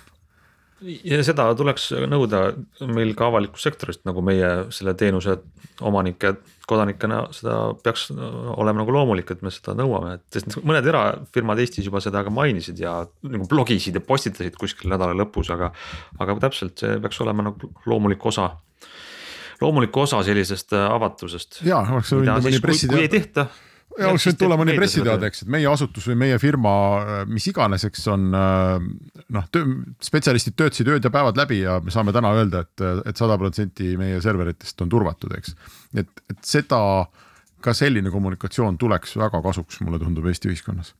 ja 0.83 1.19
seda 1.25 1.45
tuleks 1.57 1.89
nõuda 2.09 2.41
meil 2.89 3.13
ka 3.17 3.27
avalikust 3.29 3.67
sektorist, 3.67 4.01
nagu 4.07 4.23
meie 4.25 4.49
selle 4.73 4.93
teenuse 4.99 5.37
omanike, 5.83 6.35
kodanikena 6.69 7.23
seda 7.35 7.57
peaks 7.83 8.09
olema 8.13 8.81
nagu 8.81 8.95
loomulik, 8.95 9.33
et 9.33 9.43
me 9.45 9.51
seda 9.53 9.75
nõuame, 9.77 10.17
et 10.17 10.37
sest 10.37 10.59
mõned 10.63 10.87
erafirmad 10.89 11.59
Eestis 11.63 11.87
juba 11.89 12.01
seda 12.03 12.23
ka 12.25 12.33
mainisid 12.33 12.79
ja 12.79 12.99
nagu 13.27 13.47
blogisid 13.51 13.97
ja 13.99 14.03
postitasid 14.03 14.57
kuskil 14.59 14.93
nädala 14.93 15.17
lõpus, 15.17 15.51
aga. 15.53 15.73
aga 16.23 16.37
täpselt, 16.47 16.77
see 16.79 16.99
peaks 17.03 17.19
olema 17.23 17.49
nagu 17.49 17.73
loomulik 17.89 18.25
osa 18.31 18.53
loomulik 19.61 19.97
osa 19.97 20.23
sellisest 20.25 20.73
avatusest. 20.75 21.61
ja 21.67 21.83
oleks 21.83 22.11
võinud 22.15 22.43
mõni 22.43 22.63
pressiteade. 22.63 22.97
kui 22.97 23.07
ei 23.07 23.11
tehta 23.11 23.47
ja 23.99 24.09
oleks 24.09 24.27
võinud 24.27 24.39
tulla 24.41 24.57
mõni 24.59 24.75
pressiteade, 24.77 25.29
eks, 25.29 25.43
et 25.45 25.51
meie 25.53 25.67
asutus 25.69 26.07
või 26.09 26.17
meie 26.25 26.39
firma, 26.41 26.73
mis 27.29 27.45
iganes, 27.49 27.85
eks 27.89 28.07
on 28.13 28.29
noh, 28.33 29.49
spetsialistid 30.03 30.57
töötasid 30.59 30.89
ööd 30.93 31.05
ja 31.05 31.11
päevad 31.13 31.39
läbi 31.39 31.61
ja 31.61 31.79
me 31.83 31.93
saame 31.93 32.15
täna 32.15 32.33
öelda 32.37 32.63
et, 32.65 32.73
et, 32.79 33.03
et 33.11 33.19
sada 33.19 33.37
protsenti 33.41 33.93
meie 33.99 34.21
serveritest 34.23 34.81
on 34.85 34.91
turvatud, 34.93 35.35
eks. 35.37 35.55
et, 35.99 36.25
et 36.31 36.41
seda, 36.47 36.81
ka 37.63 37.77
selline 37.77 38.11
kommunikatsioon 38.13 38.79
tuleks 38.81 39.17
väga 39.21 39.43
kasuks, 39.45 39.81
mulle 39.85 40.01
tundub 40.01 40.27
Eesti 40.29 40.51
ühiskonnas. 40.51 40.93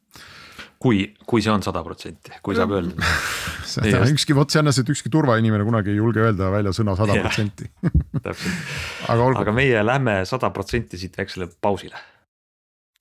Kui, 0.84 1.06
kui 1.28 1.40
see 1.40 1.52
on 1.52 1.62
sada 1.64 1.80
protsenti, 1.84 2.34
kui 2.44 2.58
saab 2.58 2.74
öelda. 2.76 3.08
Seda 3.74 4.02
ükski, 4.12 4.36
vot 4.36 4.52
see 4.52 4.60
on 4.60 4.68
see, 4.68 4.84
et 4.84 4.90
ükski 4.92 5.10
turvainimene 5.10 5.64
kunagi 5.64 5.94
ei 5.94 6.02
julge 6.02 6.20
öelda 6.20 6.50
välja 6.52 6.74
sõna 6.76 6.98
sada 7.00 7.16
protsenti. 7.24 7.70
aga, 9.14 9.30
aga 9.40 9.54
meie 9.56 9.80
lähme 9.86 10.18
sada 10.28 10.52
protsenti 10.54 11.00
siit 11.00 11.16
väiksele 11.18 11.48
pausile 11.64 11.96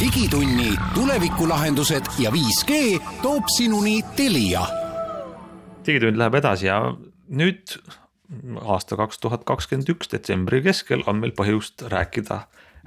digitunni 0.00 0.76
tulevikulahendused 0.94 2.02
ja 2.18 2.30
5G 2.30 3.02
toob 3.22 3.44
sinuni 3.56 4.04
Telia. 4.16 4.66
digitund 5.86 6.16
läheb 6.16 6.34
edasi 6.34 6.66
ja 6.66 6.78
nüüd 7.28 7.78
aasta 8.62 8.96
kaks 8.96 9.18
tuhat 9.18 9.42
kakskümmend 9.44 9.90
üks 9.90 10.12
detsembri 10.12 10.62
keskel 10.62 11.02
on 11.06 11.18
meil 11.24 11.34
põhjust 11.34 11.82
rääkida 11.90 12.44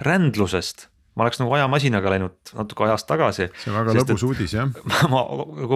rändlusest 0.08 0.88
ma 1.18 1.26
oleks 1.26 1.42
nagu 1.42 1.54
ajamasinaga 1.58 2.14
läinud 2.14 2.54
natuke 2.54 2.86
ajas 2.88 3.08
tagasi. 3.10 3.50
see 3.64 3.72
on 3.74 3.80
väga 3.80 3.96
lõbus 3.98 4.26
uudis 4.28 4.56
jah. 4.58 4.72
ma, 5.14 5.24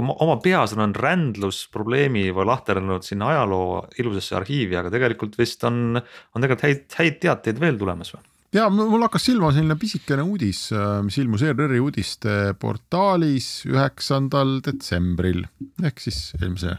ma 0.07 0.17
oma 0.25 0.38
peas 0.43 0.75
olen 0.77 0.93
rändlusprobleemi 0.95 2.27
või 2.36 2.50
lahterdanud 2.51 3.05
sinna 3.07 3.31
ajaloo 3.36 3.86
ilusasse 4.01 4.38
arhiivi, 4.39 4.77
aga 4.77 4.93
tegelikult 4.93 5.38
vist 5.39 5.65
on, 5.67 5.98
on 5.98 6.43
tegelikult 6.43 6.67
häid, 6.67 6.86
häid 7.00 7.24
teateid 7.24 7.63
veel 7.63 7.79
tulemas 7.81 8.13
või? 8.15 8.27
ja 8.55 8.67
mul 8.74 9.01
hakkas 9.05 9.29
silma 9.29 9.53
selline 9.55 9.77
pisikene 9.79 10.25
uudis, 10.27 10.65
mis 11.05 11.17
ilmus 11.21 11.45
ERR-i 11.48 11.79
uudiste 11.81 12.53
portaalis 12.60 13.63
üheksandal 13.69 14.60
detsembril 14.65 15.45
ehk 15.81 16.03
siis 16.03 16.29
eelmise 16.41 16.77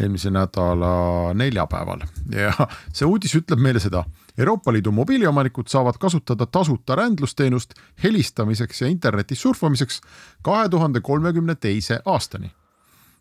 eelmise 0.00 0.30
nädala 0.32 1.34
neljapäeval 1.36 2.06
ja 2.32 2.52
see 2.96 3.08
uudis 3.08 3.34
ütleb 3.38 3.60
meile 3.62 3.82
seda. 3.82 4.04
Euroopa 4.38 4.72
Liidu 4.72 4.92
mobiiliomanikud 4.92 5.68
saavad 5.68 5.94
kasutada 6.00 6.46
tasuta 6.46 6.96
rändlusteenust 6.96 7.74
helistamiseks 8.02 8.82
ja 8.82 8.88
internetis 8.88 9.42
surfamiseks 9.42 10.00
kahe 10.42 10.68
tuhande 10.68 11.00
kolmekümne 11.00 11.54
teise 11.54 12.00
aastani. 12.04 12.52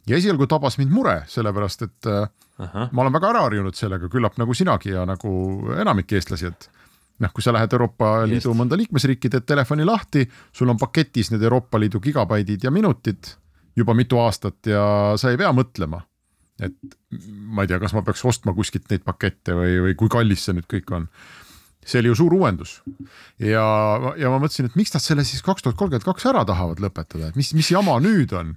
ja 0.07 0.17
esialgu 0.17 0.47
tabas 0.47 0.77
mind 0.77 0.91
mure, 0.91 1.23
sellepärast 1.27 1.81
et 1.81 2.05
äh, 2.05 2.29
-huh. 2.59 2.87
ma 2.91 3.01
olen 3.01 3.13
väga 3.13 3.29
ära 3.29 3.41
harjunud 3.41 3.75
sellega, 3.75 4.09
küllap 4.09 4.37
nagu 4.37 4.53
sinagi 4.53 4.89
ja 4.89 5.05
nagu 5.05 5.31
enamik 5.77 6.11
eestlasi, 6.11 6.45
et 6.45 6.69
noh, 7.19 7.33
kui 7.33 7.41
sa 7.41 7.53
lähed 7.53 7.73
Euroopa 7.73 8.27
Liidu 8.27 8.49
Just. 8.49 8.59
mõnda 8.59 8.77
liikmesriiki, 8.77 9.29
teed 9.29 9.45
telefoni 9.45 9.85
lahti, 9.85 10.29
sul 10.51 10.69
on 10.69 10.77
paketis 10.77 11.31
need 11.31 11.43
Euroopa 11.43 11.79
Liidu 11.79 11.99
gigabaidid 11.99 12.63
ja 12.63 12.71
minutid 12.71 13.35
juba 13.75 13.93
mitu 13.93 14.19
aastat 14.19 14.65
ja 14.65 15.13
sa 15.15 15.29
ei 15.29 15.37
pea 15.37 15.51
mõtlema 15.51 16.01
et 16.59 16.97
ma 17.21 17.63
ei 17.63 17.71
tea, 17.71 17.79
kas 17.81 17.93
ma 17.95 18.03
peaks 18.05 18.23
ostma 18.27 18.53
kuskilt 18.57 18.89
neid 18.91 19.05
pakette 19.07 19.55
või, 19.57 19.77
või 19.87 19.95
kui 19.99 20.11
kallis 20.11 20.45
see 20.45 20.57
nüüd 20.57 20.67
kõik 20.71 20.91
on. 20.95 21.07
see 21.85 21.99
oli 22.01 22.11
ju 22.11 22.17
suur 22.19 22.33
uuendus. 22.37 22.81
ja, 23.39 23.63
ja 24.19 24.33
ma 24.33 24.41
mõtlesin, 24.41 24.69
et 24.69 24.75
miks 24.79 24.93
nad 24.93 25.03
selle 25.03 25.25
siis 25.25 25.41
kaks 25.45 25.65
tuhat 25.65 25.79
kolmkümmend 25.79 26.05
kaks 26.05 26.27
ära 26.29 26.43
tahavad 26.45 26.83
lõpetada, 26.83 27.31
et 27.31 27.39
mis, 27.39 27.53
mis 27.57 27.71
jama 27.71 27.99
nüüd 28.03 28.33
on? 28.37 28.55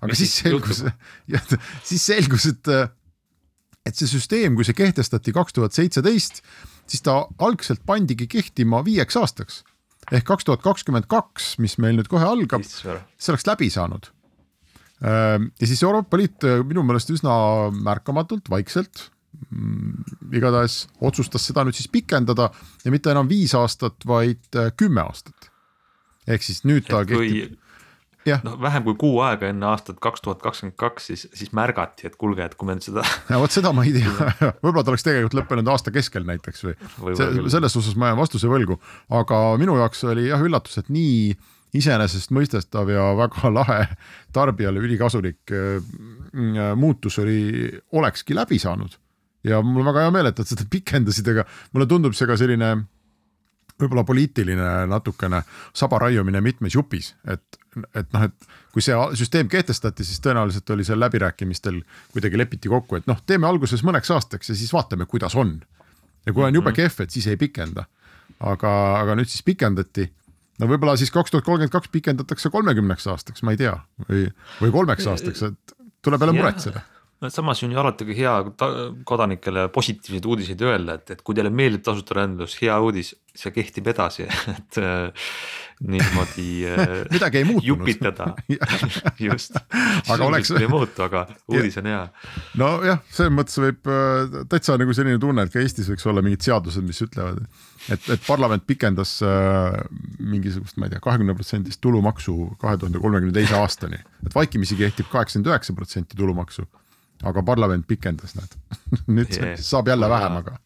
aga 0.00 0.12
Mis 0.12 0.24
siis 0.24 0.34
selgus, 0.42 0.82
siis 1.88 2.02
selgus, 2.04 2.48
et, 2.50 2.72
et 3.86 3.96
see 3.96 4.10
süsteem, 4.10 4.56
kui 4.56 4.66
see 4.66 4.76
kehtestati 4.76 5.32
kaks 5.32 5.56
tuhat 5.56 5.76
seitseteist, 5.76 6.42
siis 6.90 7.04
ta 7.06 7.22
algselt 7.42 7.84
pandigi 7.86 8.28
kehtima 8.30 8.82
viieks 8.86 9.16
aastaks. 9.16 9.62
ehk 10.12 10.26
kaks 10.26 10.44
tuhat 10.46 10.62
kakskümmend 10.62 11.08
kaks, 11.10 11.56
mis 11.58 11.78
meil 11.82 11.96
nüüd 11.98 12.10
kohe 12.10 12.26
algab, 12.26 12.62
see 12.66 13.32
oleks 13.32 13.46
läbi 13.48 13.70
saanud. 13.72 14.12
Ehm, 15.04 15.50
ja 15.60 15.68
siis 15.68 15.82
Euroopa 15.84 16.16
Liit 16.20 16.46
minu 16.68 16.84
meelest 16.86 17.12
üsna 17.12 17.34
märkamatult, 17.74 18.48
vaikselt 18.52 19.10
mm, 19.50 20.32
igatahes 20.36 20.86
otsustas 21.04 21.44
seda 21.50 21.66
nüüd 21.66 21.76
siis 21.76 21.90
pikendada 21.92 22.48
ja 22.84 22.94
mitte 22.94 23.12
enam 23.12 23.28
viis 23.28 23.54
aastat, 23.58 24.00
vaid 24.08 24.62
kümme 24.80 25.04
aastat. 25.04 25.52
ehk 26.26 26.42
siis 26.42 26.64
nüüd 26.64 26.88
ta 26.88 27.04
kehtib 27.06 27.58
noh, 28.44 28.56
vähem 28.60 28.84
kui 28.86 28.96
kuu 28.98 29.18
aega 29.24 29.50
enne 29.50 29.68
aastat 29.70 29.98
kaks 30.02 30.24
tuhat 30.24 30.40
kakskümmend 30.42 30.76
kaks, 30.80 31.08
siis, 31.10 31.26
siis 31.36 31.52
märgati, 31.56 32.06
et 32.08 32.16
kuulge, 32.18 32.44
et 32.46 32.56
kui 32.58 32.68
me 32.68 32.76
nüüd 32.76 32.86
seda. 32.86 33.04
ja 33.30 33.40
vot 33.40 33.54
seda 33.54 33.72
ma 33.76 33.86
ei 33.86 33.94
tea 33.96 34.12
võib-olla 34.62 34.84
ta 34.84 34.94
oleks 34.94 35.06
tegelikult 35.06 35.38
lõppenud 35.40 35.72
aasta 35.72 35.94
keskel 35.94 36.26
näiteks 36.28 36.66
või, 36.66 36.76
või 37.02 37.18
see, 37.18 37.44
selles 37.56 37.78
osas 37.78 37.98
ma 37.98 38.10
jään 38.10 38.20
vastuse 38.20 38.50
võlgu, 38.50 38.78
aga 39.20 39.42
minu 39.60 39.78
jaoks 39.80 40.06
oli 40.10 40.28
jah 40.30 40.42
üllatus, 40.42 40.80
et 40.82 40.90
nii 40.92 41.36
iseenesestmõistetav 41.78 42.90
ja 42.92 43.06
väga 43.18 43.52
lahe 43.58 43.80
tarbijale 44.34 44.82
ülikasulik 44.82 45.54
äh, 45.54 45.80
muutus 46.76 47.18
oli, 47.22 47.70
olekski 47.92 48.36
läbi 48.36 48.58
saanud. 48.62 48.98
ja 49.44 49.62
mul 49.62 49.84
on 49.84 49.92
väga 49.92 50.06
hea 50.06 50.12
meel, 50.18 50.30
et 50.30 50.38
nad 50.38 50.48
seda 50.48 50.66
pikendasid, 50.76 51.32
aga 51.34 51.46
mulle 51.72 51.88
tundub 51.90 52.16
see 52.16 52.28
ka 52.28 52.38
selline 52.40 52.74
võib-olla 53.76 54.06
poliitiline 54.08 54.68
natukene 54.88 55.42
saba 55.76 55.98
raiumine 56.06 56.40
mitmes 56.40 56.74
jupis, 56.74 57.10
et, 57.28 57.58
et 57.92 58.08
noh, 58.14 58.24
et 58.24 58.46
kui 58.72 58.84
see 58.84 58.96
süsteem 59.20 59.50
kehtestati, 59.52 60.04
siis 60.04 60.20
tõenäoliselt 60.24 60.70
oli 60.72 60.84
seal 60.84 61.00
läbirääkimistel 61.00 61.82
kuidagi 62.12 62.40
lepiti 62.40 62.72
kokku, 62.72 62.98
et 63.00 63.10
noh, 63.10 63.20
teeme 63.28 63.48
alguses 63.48 63.84
mõneks 63.86 64.12
aastaks 64.16 64.52
ja 64.52 64.56
siis 64.56 64.72
vaatame, 64.72 65.06
kuidas 65.08 65.36
on. 65.36 65.58
ja 66.26 66.32
kui 66.32 66.44
on 66.44 66.54
jube 66.54 66.70
mhm. 66.72 66.76
kehv, 66.76 67.04
et 67.04 67.10
siis 67.10 67.26
ei 67.26 67.36
pikenda. 67.36 67.84
aga, 68.40 68.70
aga 69.00 69.14
nüüd 69.16 69.28
siis 69.32 69.44
pikendati 69.44 70.10
no 70.60 70.68
võib-olla 70.70 70.96
siis 71.00 71.12
kaks 71.14 71.32
tuhat 71.32 71.46
kolmkümmend 71.46 71.74
kaks 71.74 71.92
pikendatakse 71.92 72.52
kolmekümneks 72.54 73.08
aastaks, 73.12 73.44
ma 73.46 73.54
ei 73.54 73.60
tea, 73.60 73.76
või, 74.08 74.26
või 74.62 74.74
kolmeks 74.74 75.08
aastaks, 75.12 75.46
et 75.50 75.76
tuleb 76.04 76.22
jälle 76.22 76.36
muretseda. 76.36 76.84
No 77.24 77.30
samas 77.32 77.62
on 77.64 77.72
ju 77.72 77.80
alati 77.80 78.04
ka 78.04 78.14
hea 78.16 78.32
kodanikele 79.08 79.68
positiivseid 79.72 80.26
uudiseid 80.28 80.62
öelda, 80.66 80.98
et, 80.98 81.14
et 81.14 81.22
kui 81.24 81.36
teile 81.36 81.48
meeldib 81.48 81.84
tasuta 81.86 82.18
rändlus, 82.18 82.58
hea 82.60 82.76
uudis, 82.84 83.14
see 83.36 83.52
kehtib 83.54 83.88
edasi 83.92 84.26
et 84.56 84.78
äh, 84.80 85.30
niimoodi 85.84 86.46
äh, 86.70 86.94
midagi 87.14 87.42
ei 87.42 87.44
muutunud. 87.48 87.68
jupitada 87.68 88.28
just, 89.28 89.58
oleks... 90.18 90.50
ei 90.50 90.68
muutu, 90.68 91.02
aga 91.04 91.26
uudis 91.48 91.76
on 91.82 91.90
hea. 91.90 92.02
nojah, 92.60 93.02
selles 93.12 93.34
mõttes 93.36 93.60
võib 93.60 93.92
äh, 93.92 94.40
täitsa 94.52 94.78
nagu 94.80 94.96
selline 94.96 95.20
tunne, 95.22 95.44
et 95.46 95.52
ka 95.52 95.60
Eestis 95.60 95.90
võiks 95.92 96.08
olla 96.08 96.24
mingid 96.24 96.46
seadused, 96.46 96.86
mis 96.86 97.02
ütlevad, 97.04 97.42
et, 97.92 98.08
et 98.16 98.24
parlament 98.26 98.64
pikendas 98.66 99.18
äh, 99.26 99.76
mingisugust, 100.18 100.80
ma 100.80 100.88
ei 100.88 100.96
tea, 100.96 101.04
kahekümne 101.04 101.36
protsendist 101.36 101.82
tulumaksu 101.84 102.38
kahe 102.62 102.80
tuhande 102.80 103.02
kolmekümne 103.02 103.36
teise 103.36 103.58
aastani, 103.60 104.00
et 104.24 104.34
vaikimisi 104.34 104.80
kehtib 104.80 105.12
kaheksakümmend 105.12 105.52
üheksa 105.52 105.76
protsenti 105.76 106.16
tulumaksu 106.16 106.64
aga 107.24 107.42
parlament 107.44 107.86
pikendas 107.88 108.34
nad 108.36 108.56
nüüd 109.08 109.32
yeah. 109.36 109.54
saab 109.60 109.88
jälle 109.88 110.08
vähem, 110.10 110.40
aga. 110.42 110.58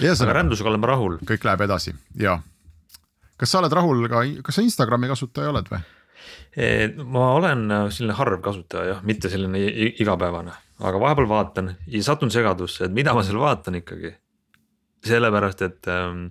Aga 0.00 0.36
rändusega 0.40 0.70
oleme 0.70 0.88
rahul. 0.90 1.18
kõik 1.26 1.44
läheb 1.46 1.66
edasi 1.66 1.94
ja. 2.20 2.38
kas 3.36 3.52
sa 3.52 3.62
oled 3.62 3.72
rahul 3.72 4.08
ka, 4.12 4.24
kas 4.46 4.58
sa 4.58 4.64
Instagrami 4.64 5.10
kasutaja 5.12 5.52
oled 5.54 5.70
või? 5.72 5.82
ma 7.04 7.32
olen 7.36 7.66
selline 7.92 8.16
harv 8.16 8.40
kasutaja 8.44 8.94
jah, 8.94 9.02
mitte 9.06 9.30
selline 9.32 9.60
igapäevane, 10.00 10.54
aga 10.80 11.00
vahepeal 11.00 11.28
vaatan 11.28 11.74
ja 11.92 12.04
satun 12.04 12.32
segadusse, 12.32 12.86
et 12.86 12.94
mida 12.96 13.14
ma 13.14 13.24
seal 13.26 13.40
vaatan 13.40 13.82
ikkagi. 13.82 14.14
sellepärast, 15.06 15.60
et 15.62 15.86
ähm, 15.92 16.30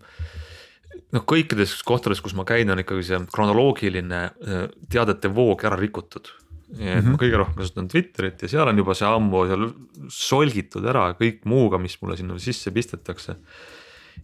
noh, 1.13 1.23
kõikides 1.23 1.77
kohtades, 1.87 2.19
kus 2.21 2.33
ma 2.35 2.43
käin, 2.43 2.69
on 2.73 2.81
ikkagi 2.81 3.05
see 3.07 3.21
kronoloogiline 3.31 4.23
äh, 4.25 4.65
teadete 4.91 5.31
voog 5.31 5.63
ära 5.63 5.77
rikutud 5.79 6.33
nii 6.75 6.89
et 6.89 6.97
mm 6.97 7.07
-hmm. 7.07 7.15
ma 7.15 7.21
kõige 7.21 7.39
rohkem 7.39 7.57
kasutan 7.61 7.87
Twitterit 7.91 8.43
ja 8.43 8.49
seal 8.51 8.67
on 8.67 8.77
juba 8.81 8.95
see 8.97 9.07
ammu 9.07 9.45
seal 9.49 9.65
solgitud 10.11 10.85
ära 10.91 11.07
kõik 11.19 11.45
muuga, 11.47 11.79
mis 11.79 11.95
mulle 12.01 12.17
sinna 12.19 12.37
sisse 12.39 12.71
pistetakse. 12.71 13.37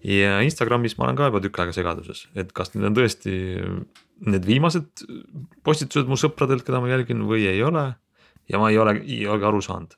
ja 0.03 0.41
Instagramis 0.41 0.97
ma 0.97 1.05
olen 1.05 1.15
ka 1.15 1.29
juba 1.29 1.41
tükk 1.43 1.59
aega 1.59 1.73
segaduses, 1.75 2.27
et 2.35 2.51
kas 2.53 2.73
need 2.75 2.85
on 2.85 2.95
tõesti 2.95 3.33
need 4.27 4.45
viimased 4.45 5.05
postitused 5.63 6.07
mu 6.07 6.17
sõpradelt, 6.19 6.63
keda 6.65 6.81
ma 6.81 6.91
jälgin 6.91 7.25
või 7.27 7.47
ei 7.47 7.63
ole. 7.63 7.93
ja 8.49 8.59
ma 8.59 8.69
ei 8.69 8.77
ole, 8.77 8.99
ei 9.05 9.27
olegi 9.27 9.45
aru 9.45 9.61
saanud. 9.61 9.93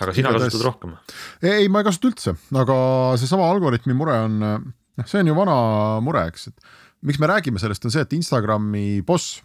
aga 0.00 0.12
sina 0.14 0.30
Igatahes... 0.30 0.52
kasutad 0.52 0.66
rohkem? 0.66 0.96
ei, 1.42 1.68
ma 1.68 1.80
ei 1.80 1.84
kasuta 1.84 2.08
üldse, 2.08 2.36
aga 2.54 2.76
seesama 3.16 3.50
algoritmi 3.50 3.94
mure 3.94 4.18
on, 4.26 4.38
noh, 4.40 5.06
see 5.06 5.20
on 5.20 5.26
ju 5.26 5.34
vana 5.34 6.00
mure, 6.00 6.26
eks, 6.28 6.48
et 6.48 6.60
miks 7.02 7.18
me 7.18 7.26
räägime 7.26 7.58
sellest, 7.58 7.84
on 7.84 7.90
see, 7.90 8.02
et 8.02 8.12
Instagrami 8.12 9.02
boss 9.02 9.40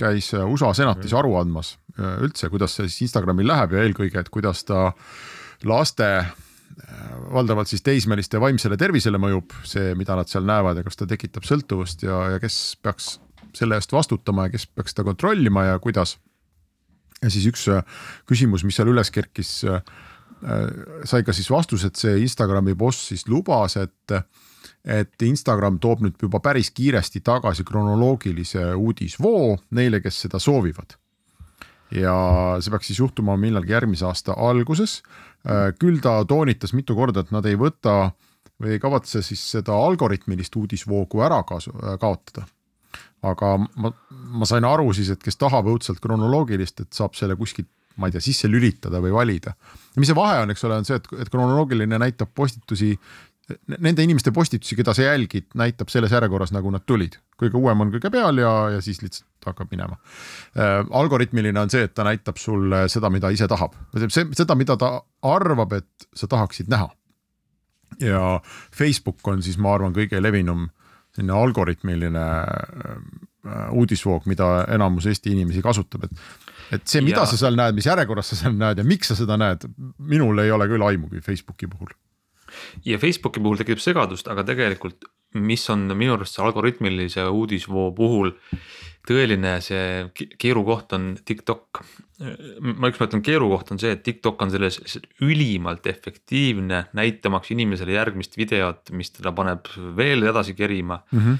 käis 0.00 0.30
äh, 0.34 0.44
USA 0.46 0.72
senatis 0.76 1.12
mhm. 1.12 1.18
aru 1.20 1.36
andmas 1.40 1.74
äh, 1.98 2.16
üldse, 2.24 2.50
kuidas 2.52 2.76
see 2.76 2.88
siis 2.88 3.08
Instagramil 3.08 3.48
läheb 3.48 3.76
ja 3.76 3.84
eelkõige, 3.84 4.20
et 4.20 4.30
kuidas 4.34 4.64
ta 4.68 4.88
laste 5.68 6.08
äh, 6.20 6.32
valdavalt 7.32 7.70
siis 7.70 7.84
teismeliste 7.86 8.40
vaimsele 8.42 8.78
tervisele 8.80 9.20
mõjub, 9.22 9.54
see, 9.66 9.94
mida 9.98 10.16
nad 10.18 10.30
seal 10.30 10.46
näevad 10.48 10.80
ja 10.80 10.86
kas 10.86 11.00
ta 11.00 11.08
tekitab 11.10 11.46
sõltuvust 11.48 12.06
ja, 12.06 12.20
ja 12.34 12.42
kes 12.42 12.78
peaks 12.82 13.18
selle 13.54 13.78
eest 13.78 13.92
vastutama 13.94 14.48
ja 14.48 14.56
kes 14.56 14.66
peaks 14.66 14.94
seda 14.94 15.06
kontrollima 15.06 15.68
ja 15.68 15.78
kuidas. 15.82 16.16
ja 17.22 17.30
siis 17.30 17.46
üks 17.46 17.68
küsimus, 18.26 18.64
mis 18.66 18.74
seal 18.74 18.90
üles 18.90 19.12
kerkis, 19.14 19.60
sai 21.06 21.22
ka 21.24 21.32
siis 21.32 21.46
vastus, 21.48 21.84
et 21.86 21.96
see 21.96 22.18
Instagrami 22.24 22.74
boss 22.74 23.12
siis 23.12 23.22
lubas, 23.30 23.78
et 23.78 24.16
et 24.84 25.22
Instagram 25.22 25.78
toob 25.82 26.04
nüüd 26.04 26.20
juba 26.20 26.40
päris 26.44 26.70
kiiresti 26.74 27.22
tagasi 27.24 27.64
kronoloogilise 27.64 28.72
uudisvoo 28.74 29.56
neile, 29.76 30.00
kes 30.04 30.24
seda 30.26 30.38
soovivad. 30.38 30.98
ja 31.94 32.14
see 32.64 32.72
peaks 32.72 32.88
siis 32.90 32.98
juhtuma 32.98 33.36
millalgi 33.38 33.70
järgmise 33.72 34.06
aasta 34.08 34.34
alguses. 34.34 35.02
Äh, 35.46 35.70
küll 35.78 36.00
ta 36.02 36.24
toonitas 36.24 36.72
mitu 36.74 36.96
korda, 36.96 37.20
et 37.20 37.30
nad 37.30 37.46
ei 37.46 37.58
võta 37.60 38.10
või 38.62 38.74
ei 38.74 38.80
kavatse 38.82 39.22
siis 39.22 39.42
seda 39.54 39.76
algoritmilist 39.76 40.56
uudisvoogu 40.56 41.22
ära 41.22 41.42
kaotada. 41.44 42.46
aga 43.24 43.56
ma, 43.58 43.90
ma 44.40 44.46
sain 44.46 44.64
aru 44.64 44.92
siis, 44.92 45.10
et 45.10 45.22
kes 45.22 45.36
tahab 45.40 45.68
õudselt 45.70 46.00
kronoloogilist, 46.00 46.80
et 46.80 46.92
saab 46.92 47.14
selle 47.14 47.36
kuskilt 47.36 47.70
ma 47.96 48.08
ei 48.08 48.14
tea, 48.14 48.22
sisse 48.24 48.50
lülitada 48.50 49.00
või 49.02 49.12
valida. 49.14 49.54
mis 49.96 50.10
see 50.10 50.18
vahe 50.18 50.40
on, 50.42 50.50
eks 50.50 50.64
ole, 50.66 50.80
on 50.82 50.88
see, 50.88 50.98
et, 50.98 51.06
et 51.22 51.30
kronoloogiline 51.30 51.98
näitab 52.02 52.32
postitusi 52.34 52.94
nende 53.68 54.04
inimeste 54.04 54.32
postitusi, 54.32 54.76
keda 54.78 54.94
sa 54.96 55.04
jälgid, 55.04 55.50
näitab 55.58 55.90
selles 55.92 56.12
järjekorras, 56.14 56.52
nagu 56.54 56.70
nad 56.72 56.84
tulid. 56.86 57.18
kõige 57.40 57.58
uuem 57.58 57.80
on 57.82 57.90
kõige 57.92 58.10
peal 58.14 58.38
ja, 58.38 58.52
ja 58.76 58.80
siis 58.84 59.02
lihtsalt 59.02 59.48
hakkab 59.48 59.72
minema 59.74 59.96
äh,. 60.56 60.84
algoritmiline 60.90 61.60
on 61.60 61.70
see, 61.70 61.82
et 61.84 61.94
ta 61.94 62.06
näitab 62.06 62.38
sulle 62.40 62.84
seda, 62.88 63.10
mida 63.10 63.28
ise 63.34 63.48
tahab, 63.50 63.74
seda, 64.08 64.54
mida 64.54 64.76
ta 64.80 64.94
arvab, 65.22 65.74
et 65.76 66.08
sa 66.14 66.28
tahaksid 66.30 66.70
näha. 66.72 66.88
ja 68.00 68.40
Facebook 68.72 69.20
on 69.28 69.42
siis, 69.42 69.58
ma 69.58 69.74
arvan, 69.74 69.92
kõige 69.96 70.22
levinum 70.22 70.68
selline 71.14 71.36
algoritmiline 71.36 72.24
äh, 72.24 73.68
uudisvoog, 73.76 74.24
mida 74.26 74.64
enamus 74.72 75.06
Eesti 75.06 75.34
inimesi 75.36 75.62
kasutab, 75.62 76.08
et 76.08 76.24
et 76.72 76.88
see, 76.88 77.02
mida 77.04 77.22
ja. 77.22 77.28
sa 77.28 77.36
seal 77.36 77.58
näed, 77.58 77.76
mis 77.76 77.86
järjekorras 77.86 78.32
sa 78.32 78.38
seal 78.40 78.54
näed 78.56 78.80
ja 78.80 78.84
miks 78.88 79.12
sa 79.12 79.18
seda 79.18 79.36
näed, 79.36 79.66
minul 79.98 80.38
ei 80.40 80.50
ole 80.50 80.66
küll 80.70 80.86
aimugi 80.86 81.20
Facebooki 81.20 81.68
puhul 81.68 81.92
ja 82.84 82.98
Facebooki 82.98 83.42
puhul 83.42 83.60
tekib 83.60 83.82
segadust, 83.82 84.28
aga 84.28 84.44
tegelikult, 84.46 85.04
mis 85.34 85.64
on 85.72 85.88
minu 85.98 86.14
arust 86.14 86.36
see 86.36 86.44
algoritmilise 86.44 87.26
uudisvoo 87.26 87.90
puhul 87.96 88.34
tõeline 89.04 89.58
see 89.64 90.26
keerukoht 90.40 90.94
on 90.96 91.12
TikTok. 91.26 91.82
ma 92.78 92.88
üks 92.88 93.00
mõtlen 93.02 93.24
keerukoht 93.26 93.72
on 93.74 93.80
see, 93.82 93.90
et 93.96 94.04
TikTok 94.06 94.44
on 94.46 94.52
selles 94.52 94.78
ülimalt 95.24 95.86
efektiivne 95.90 96.84
näitamaks 96.96 97.50
inimesele 97.50 97.96
järgmist 97.96 98.38
videot, 98.38 98.92
mis 98.94 99.10
teda 99.10 99.32
paneb 99.34 99.68
veel 99.96 100.22
edasi 100.30 100.54
kerima 100.54 101.02
mm. 101.10 101.18
-hmm. 101.18 101.36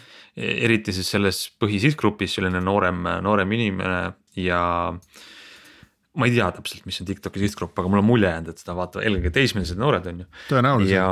eriti 0.67 0.93
siis 0.93 1.11
selles 1.15 1.47
põhisihtgrupis 1.61 2.37
selline 2.37 2.61
noorem, 2.61 3.07
noorem 3.23 3.53
inimene 3.53 4.13
ja 4.37 4.93
ma 6.15 6.29
ei 6.29 6.35
tea 6.37 6.51
täpselt, 6.55 6.85
mis 6.89 7.01
on 7.03 7.09
Tiktoki 7.09 7.43
sihtgrupp, 7.43 7.79
aga 7.79 7.91
mul 7.91 8.03
on 8.03 8.09
mulje 8.09 8.31
jäänud, 8.31 8.53
et 8.53 8.63
seda 8.63 8.77
vaatavad 8.79 9.07
eelkõige 9.09 9.33
teismelised 9.35 9.81
noored 9.81 10.07
on 10.11 10.23
ju. 10.23 10.29
tõenäoliselt. 10.51 10.93
ja, 10.95 11.09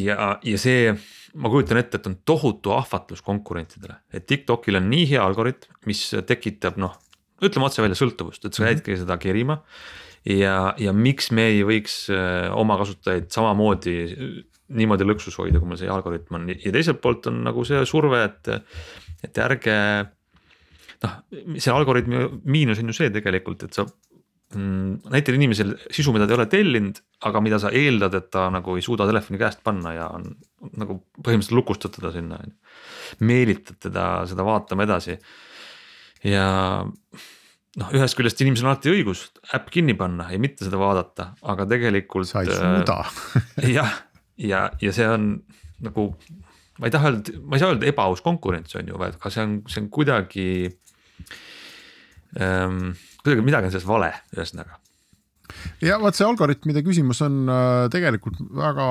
ja, 0.00 0.30
ja 0.50 0.60
see, 0.60 0.94
ma 1.38 1.50
kujutan 1.52 1.80
ette, 1.80 2.00
et 2.00 2.08
on 2.10 2.16
tohutu 2.26 2.74
ahvatlus 2.74 3.22
konkurentidele, 3.26 4.00
et 4.14 4.26
Tiktokil 4.30 4.80
on 4.80 4.88
nii 4.90 5.06
hea 5.14 5.22
algoritm, 5.22 5.76
mis 5.90 6.06
tekitab 6.26 6.80
noh, 6.82 6.96
ütleme 7.44 7.68
otse 7.68 7.84
välja 7.84 7.98
sõltuvust, 7.98 8.46
et 8.46 8.56
sa 8.56 8.66
jäädki 8.66 8.90
mm 8.90 8.96
-hmm. 8.96 9.04
seda 9.06 9.18
kerima. 9.18 9.62
ja, 10.24 10.74
ja 10.78 10.92
miks 10.92 11.30
me 11.30 11.46
ei 11.52 11.62
võiks 11.62 12.08
äh, 12.10 12.50
oma 12.56 12.78
kasutajaid 12.80 13.30
samamoodi 13.30 13.96
niimoodi 14.68 15.04
lõksus 15.04 15.36
hoida, 15.38 15.60
kui 15.60 15.68
meil 15.68 15.78
see 15.78 15.90
algoritm 15.92 16.38
on 16.38 16.48
ja 16.48 16.72
teiselt 16.72 17.00
poolt 17.00 17.26
on 17.26 17.42
nagu 17.44 17.64
see 17.64 17.84
surve, 17.86 18.24
et, 18.24 18.48
et 19.22 19.38
ärge 19.38 19.76
noh, 21.04 21.14
see 21.60 21.72
algoritmi 21.72 22.26
miinus 22.50 22.82
on 22.82 22.90
ju 22.90 22.96
see 22.96 23.12
tegelikult, 23.14 23.66
et 23.66 23.76
sa 23.76 23.86
mm, 23.86 25.10
näitab 25.12 25.38
inimesele 25.38 25.78
sisu, 25.88 26.14
mida 26.14 26.28
ta 26.28 26.34
ei 26.34 26.40
ole 26.40 26.48
tellinud, 26.50 27.00
aga 27.28 27.42
mida 27.44 27.60
sa 27.62 27.72
eeldad, 27.74 28.16
et 28.18 28.30
ta 28.34 28.46
nagu 28.54 28.76
ei 28.78 28.84
suuda 28.84 29.08
telefoni 29.10 29.40
käest 29.40 29.64
panna 29.66 29.94
ja 29.96 30.10
on 30.14 30.30
nagu 30.80 31.00
põhimõtteliselt 31.20 31.58
lukustad 31.58 31.96
teda 31.96 32.12
sinna 32.14 32.40
on 32.40 32.52
ju. 32.52 32.56
meelitad 33.28 33.80
teda 33.88 34.08
seda 34.30 34.46
vaatama 34.46 34.86
edasi. 34.88 35.18
ja 36.24 36.46
noh, 36.84 37.92
ühest 37.94 38.16
küljest 38.18 38.40
inimesel 38.42 38.68
on 38.68 38.72
alati 38.72 38.92
õigus 38.92 39.26
äpp 39.56 39.70
kinni 39.74 39.96
panna 39.98 40.28
ja 40.32 40.40
mitte 40.42 40.66
seda 40.66 40.80
vaadata, 40.80 41.32
aga 41.42 41.66
tegelikult. 41.70 42.28
sa 42.30 42.44
ei 42.44 42.52
suuda 42.52 43.00
jah, 43.76 44.00
ja, 44.40 44.68
ja 44.82 44.94
see 44.94 45.08
on 45.10 45.34
nagu, 45.84 46.08
ma 46.80 46.88
ei 46.88 46.94
taha 46.94 47.12
öelda, 47.12 47.36
ma 47.42 47.56
ei 47.56 47.62
saa 47.62 47.74
öelda 47.74 47.90
ebaaus 47.90 48.22
konkurents 48.24 48.76
on 48.78 48.90
ju, 48.92 48.98
aga 48.98 49.32
see 49.32 49.44
on, 49.44 49.60
see 49.70 49.84
on 49.84 49.90
kuidagi. 49.94 50.48
Kuidagi 52.34 53.44
midagi 53.44 53.68
on 53.68 53.74
selles 53.74 53.86
vale, 53.86 54.10
ühesõnaga. 54.34 54.80
ja 55.84 55.98
vot 56.02 56.16
see 56.16 56.26
algoritmide 56.26 56.82
küsimus 56.86 57.22
on 57.24 57.44
äh, 57.46 57.86
tegelikult 57.92 58.40
väga 58.58 58.88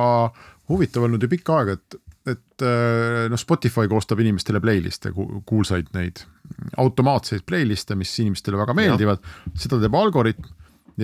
huvitav 0.72 1.08
olnud 1.08 1.24
ju 1.24 1.32
pikka 1.32 1.60
aega, 1.60 1.78
et 1.78 2.00
et 2.24 2.64
äh, 2.64 3.26
noh, 3.28 3.40
Spotify 3.40 3.90
koostab 3.92 4.22
inimestele 4.24 4.62
playlist'e, 4.64 5.12
kuulsaid 5.46 5.90
neid 5.92 6.22
automaatseid 6.80 7.44
playlist'e, 7.48 7.98
mis 8.00 8.14
inimestele 8.24 8.60
väga 8.62 8.76
meeldivad, 8.78 9.26
seda 9.60 9.82
teeb 9.82 9.98
algoritm. 10.00 10.48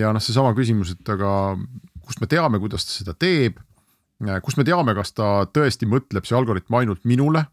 ja 0.00 0.14
noh, 0.16 0.22
seesama 0.24 0.54
küsimus, 0.56 0.94
et 0.94 1.12
aga 1.12 1.58
kust 2.06 2.22
me 2.22 2.28
teame, 2.30 2.60
kuidas 2.62 2.88
ta 2.88 2.94
seda 2.94 3.14
teeb. 3.14 3.60
kust 4.44 4.56
me 4.56 4.64
teame, 4.64 4.94
kas 4.96 5.12
ta 5.12 5.44
tõesti 5.52 5.88
mõtleb, 5.88 6.24
see 6.24 6.38
algoritm 6.38 6.80
ainult 6.80 7.04
minule 7.04 7.44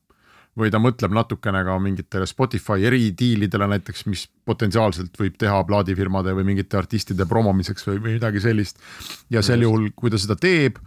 või 0.57 0.71
ta 0.73 0.81
mõtleb 0.81 1.13
natukene 1.13 1.63
ka 1.67 1.75
mingitele 1.79 2.25
Spotify 2.25 2.87
eridiilidele 2.89 3.67
näiteks, 3.75 4.05
mis 4.09 4.27
potentsiaalselt 4.45 5.17
võib 5.19 5.35
teha 5.37 5.59
plaadifirmade 5.69 6.33
või 6.33 6.47
mingite 6.53 6.79
artistide 6.79 7.27
promomiseks 7.29 7.85
või, 7.87 7.99
või 8.01 8.15
midagi 8.17 8.41
sellist. 8.41 8.81
ja 9.29 9.45
sel 9.45 9.61
juhul, 9.67 9.91
kui 9.95 10.09
ta 10.13 10.17
seda 10.21 10.35
teeb 10.39 10.81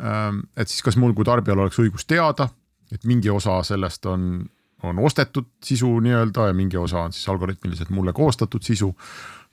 Ähm, 0.00 0.40
et 0.56 0.68
siis 0.68 0.82
kas 0.82 0.96
mul 0.98 1.14
kui 1.14 1.26
tarbijal 1.26 1.60
oleks 1.62 1.78
õigus 1.78 2.06
teada, 2.10 2.48
et 2.90 3.04
mingi 3.06 3.30
osa 3.30 3.60
sellest 3.66 4.06
on, 4.10 4.42
on 4.82 4.98
ostetud 4.98 5.52
sisu 5.62 5.92
nii-öelda 6.02 6.48
ja 6.50 6.56
mingi 6.56 6.78
osa 6.80 7.04
on 7.06 7.14
siis 7.14 7.28
algoritmiliselt 7.30 7.92
mulle 7.94 8.12
koostatud 8.12 8.66
sisu. 8.66 8.90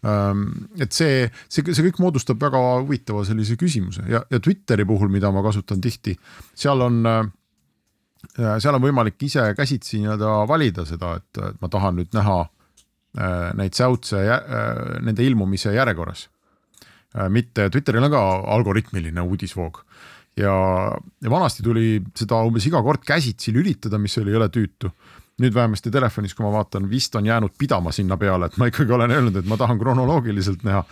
Ähm, 0.02 0.48
et 0.82 0.98
see, 0.98 1.28
see, 1.46 1.62
see 1.62 1.86
kõik 1.86 2.02
moodustab 2.02 2.42
väga 2.42 2.62
huvitava 2.82 3.22
sellise 3.28 3.54
küsimuse 3.62 4.08
ja, 4.10 4.24
ja 4.34 4.40
Twitteri 4.42 4.86
puhul, 4.90 5.14
mida 5.14 5.30
ma 5.30 5.46
kasutan 5.46 5.82
tihti, 5.82 6.16
seal 6.58 6.82
on 6.88 7.06
äh, 7.06 7.22
seal 8.36 8.78
on 8.78 8.84
võimalik 8.84 9.22
ise 9.26 9.52
käsitsi 9.58 10.00
nii-öelda 10.02 10.34
valida 10.50 10.86
seda, 10.86 11.16
et 11.20 11.62
ma 11.62 11.70
tahan 11.72 11.98
nüüd 12.00 12.14
näha 12.16 12.38
äh, 12.44 13.50
neid 13.58 13.78
säutse, 13.78 14.22
äh, 14.22 14.44
nende 15.02 15.26
ilmumise 15.26 15.74
järjekorras. 15.76 16.30
mitte, 17.30 17.66
Twitteril 17.70 18.06
on 18.08 18.12
ka 18.14 18.20
algoritmiline 18.56 19.22
uudisvoog 19.22 19.82
ja, 20.38 20.54
ja 21.24 21.30
vanasti 21.30 21.64
tuli 21.64 22.02
seda 22.16 22.42
umbes 22.48 22.66
iga 22.70 22.82
kord 22.84 23.04
käsitsi 23.08 23.54
lülitada, 23.56 24.00
mis 24.00 24.18
oli 24.22 24.36
jõle 24.36 24.50
tüütu. 24.54 24.92
nüüd 25.42 25.56
vähemasti 25.56 25.90
telefonis, 25.90 26.36
kui 26.38 26.44
ma 26.46 26.52
vaatan, 26.54 26.86
vist 26.90 27.16
on 27.18 27.26
jäänud 27.26 27.56
pidama 27.58 27.90
sinna 27.96 28.14
peale, 28.20 28.46
et 28.46 28.58
ma 28.62 28.68
ikkagi 28.70 28.94
olen 28.94 29.12
öelnud, 29.12 29.40
et 29.40 29.48
ma 29.50 29.58
tahan 29.58 29.80
kronoloogiliselt 29.80 30.64
näha. 30.64 30.84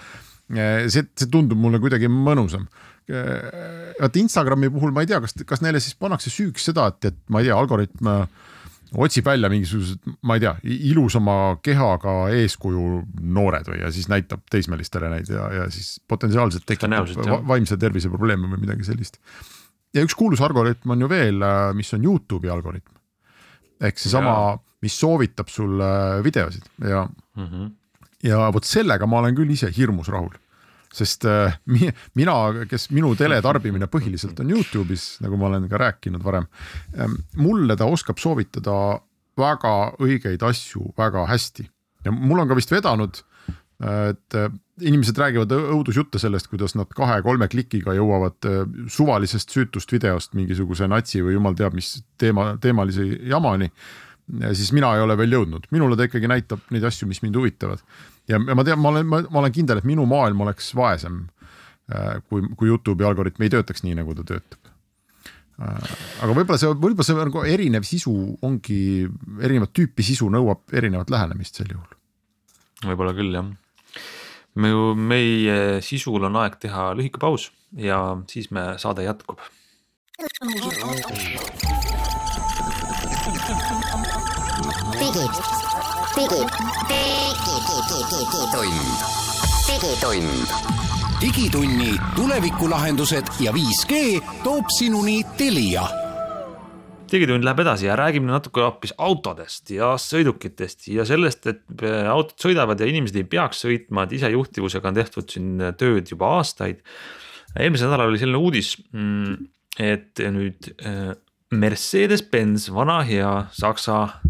see, 0.87 1.03
see 1.03 1.29
tundub 1.29 1.59
mulle 1.59 1.79
kuidagi 1.79 2.09
mõnusam. 2.09 2.65
Vaat 3.09 4.15
Instagrami 4.21 4.69
puhul 4.73 4.93
ma 4.93 5.01
ei 5.01 5.09
tea, 5.09 5.19
kas, 5.23 5.33
kas 5.47 5.63
neile 5.65 5.81
siis 5.81 5.97
pannakse 5.97 6.29
süüks 6.33 6.69
seda, 6.69 6.87
et, 6.91 7.11
et 7.11 7.19
ma 7.33 7.41
ei 7.41 7.49
tea, 7.49 7.57
algoritm 7.57 8.11
otsib 8.97 9.25
välja 9.25 9.49
mingisugused, 9.51 10.01
ma 10.25 10.37
ei 10.37 10.43
tea, 10.43 10.53
ilusama 10.89 11.35
kehaga 11.65 12.13
eeskuju 12.33 12.85
noored 13.35 13.69
või, 13.69 13.81
ja 13.83 13.91
siis 13.93 14.09
näitab 14.09 14.41
teismelistele 14.51 15.11
neid 15.13 15.29
ja, 15.29 15.45
ja 15.59 15.67
siis 15.73 15.99
potentsiaalselt 16.09 16.65
tekib 16.69 16.89
vaimse 17.47 17.77
tervise 17.77 18.09
probleeme 18.09 18.49
või 18.49 18.63
midagi 18.65 18.87
sellist. 18.87 19.19
ja 19.93 20.05
üks 20.05 20.17
kuulus 20.17 20.41
algoritm 20.45 20.95
on 20.95 21.05
ju 21.05 21.09
veel, 21.11 21.41
äh, 21.45 21.69
mis 21.77 21.93
on 21.93 22.05
Youtube'i 22.05 22.49
algoritm. 22.49 22.97
ehk 23.81 24.01
seesama, 24.01 24.57
mis 24.81 24.99
soovitab 24.99 25.47
sulle 25.49 26.23
videosid 26.23 26.65
ja 26.87 27.05
mm, 27.35 27.45
-hmm. 27.45 27.71
ja 28.23 28.49
vot 28.53 28.65
sellega 28.65 29.05
ma 29.05 29.19
olen 29.19 29.35
küll 29.35 29.51
ise 29.53 29.71
hirmus 29.77 30.09
rahul 30.09 30.33
sest 30.95 31.25
äh, 31.29 31.57
mina, 32.19 32.35
kes 32.69 32.89
minu 32.95 33.13
teletarbimine 33.19 33.89
põhiliselt 33.91 34.39
on 34.43 34.53
Youtube'is, 34.55 35.11
nagu 35.23 35.39
ma 35.39 35.49
olen 35.51 35.69
ka 35.71 35.81
rääkinud 35.81 36.23
varem. 36.25 36.49
Ähm, 36.97 37.19
mulle 37.37 37.77
ta 37.79 37.89
oskab 37.89 38.21
soovitada 38.21 38.99
väga 39.39 39.75
õigeid 40.01 40.43
asju 40.43 40.93
väga 40.97 41.27
hästi 41.29 41.69
ja 42.05 42.13
mul 42.15 42.41
on 42.41 42.49
ka 42.49 42.57
vist 42.57 42.71
vedanud, 42.73 43.21
äh, 43.83 44.09
et 44.13 44.37
äh, 44.39 44.51
inimesed 44.79 45.17
räägivad 45.19 45.51
õudusjutte 45.55 46.21
sellest, 46.21 46.47
kuidas 46.51 46.75
nad 46.79 46.91
kahe-kolme 46.95 47.49
klikiga 47.51 47.91
jõuavad 47.97 48.45
suvalisest 48.87 49.51
süütust 49.51 49.91
videost 49.91 50.37
mingisuguse 50.39 50.87
natsi 50.87 51.19
või 51.25 51.35
jumal 51.35 51.57
teab 51.59 51.75
mis 51.75 51.97
teema, 52.19 52.53
teemalise 52.63 53.03
jamani. 53.27 53.67
Siis 54.53 54.69
mina 54.75 54.91
ei 54.95 55.01
ole 55.01 55.15
veel 55.17 55.33
jõudnud, 55.39 55.65
minule 55.73 55.97
ta 55.97 56.05
ikkagi 56.05 56.29
näitab 56.29 56.61
neid 56.73 56.83
asju, 56.85 57.07
mis 57.09 57.21
mind 57.23 57.37
huvitavad 57.39 57.81
ja 58.29 58.39
ma 58.39 58.63
tean, 58.65 58.79
ma 58.81 58.91
olen, 58.93 59.07
ma 59.09 59.41
olen 59.41 59.53
kindel, 59.53 59.81
et 59.81 59.87
minu 59.89 60.05
maailm 60.09 60.45
oleks 60.45 60.71
vaesem. 60.77 61.23
Äh, 61.89 62.19
kui, 62.29 62.43
kui 62.57 62.69
Youtube'i 62.69 63.07
algoritm 63.07 63.41
ei 63.41 63.49
töötaks 63.49 63.81
nii, 63.81 63.95
nagu 63.97 64.13
ta 64.13 64.21
töötab. 64.29 64.67
Äh, 65.59 65.93
aga 66.21 66.35
võib-olla 66.37 66.59
see, 66.61 66.69
võib-olla 66.75 67.05
see 67.07 67.17
nagu 67.17 67.41
erinev 67.49 67.87
sisu 67.87 68.13
ongi, 68.45 69.07
erinevat 69.41 69.73
tüüpi 69.73 70.05
sisu 70.05 70.29
nõuab 70.31 70.69
erinevat 70.77 71.09
lähenemist 71.09 71.57
sel 71.57 71.73
juhul. 71.73 71.97
võib-olla 72.85 73.15
küll 73.17 73.33
jah. 73.33 73.49
me 74.55 74.69
ju, 74.69 74.95
meie 74.95 75.81
sisul 75.85 76.23
on 76.29 76.37
aeg 76.43 76.59
teha 76.61 76.91
lühike 76.99 77.19
paus 77.21 77.49
ja 77.73 77.97
siis 78.29 78.51
me, 78.53 78.77
saade 78.77 79.03
jätkub. 79.07 79.41
digitund. 84.59 86.49
digitund. 89.67 90.47
digitunni 91.21 91.91
tulevikulahendused 92.15 93.23
ja 93.39 93.51
5G 93.51 93.93
toob 94.43 94.65
sinuni 94.79 95.23
Telia 95.37 95.83
digitund 97.11 97.43
läheb 97.43 97.59
edasi 97.63 97.87
ja 97.87 97.95
räägime 97.97 98.29
natuke 98.29 98.61
hoopis 98.61 98.93
autodest 98.97 99.71
ja 99.73 99.93
sõidukitest 99.97 100.89
ja 100.93 101.05
sellest, 101.07 101.47
et 101.49 101.63
autod 102.11 102.35
sõidavad 102.43 102.79
ja 102.79 102.89
inimesed 102.89 103.17
ei 103.17 103.25
peaks 103.29 103.63
sõitma, 103.65 104.05
et 104.05 104.17
isejuhtivusega 104.19 104.91
on 104.91 104.99
tehtud 104.99 105.31
siin 105.33 105.63
tööd 105.79 106.11
juba 106.11 106.35
aastaid. 106.37 106.83
eelmisel 107.57 107.89
nädalal 107.89 108.11
oli 108.11 108.21
selline 108.21 108.37
uudis, 108.37 108.75
mm, 108.93 109.47
et 109.79 110.21
nüüd 110.35 110.69
äh, 110.85 111.15
Mercedes-Benz, 111.49 112.69
vana 112.73 112.99
hea 113.07 113.31
saksa 113.57 114.03
äh, 114.03 114.29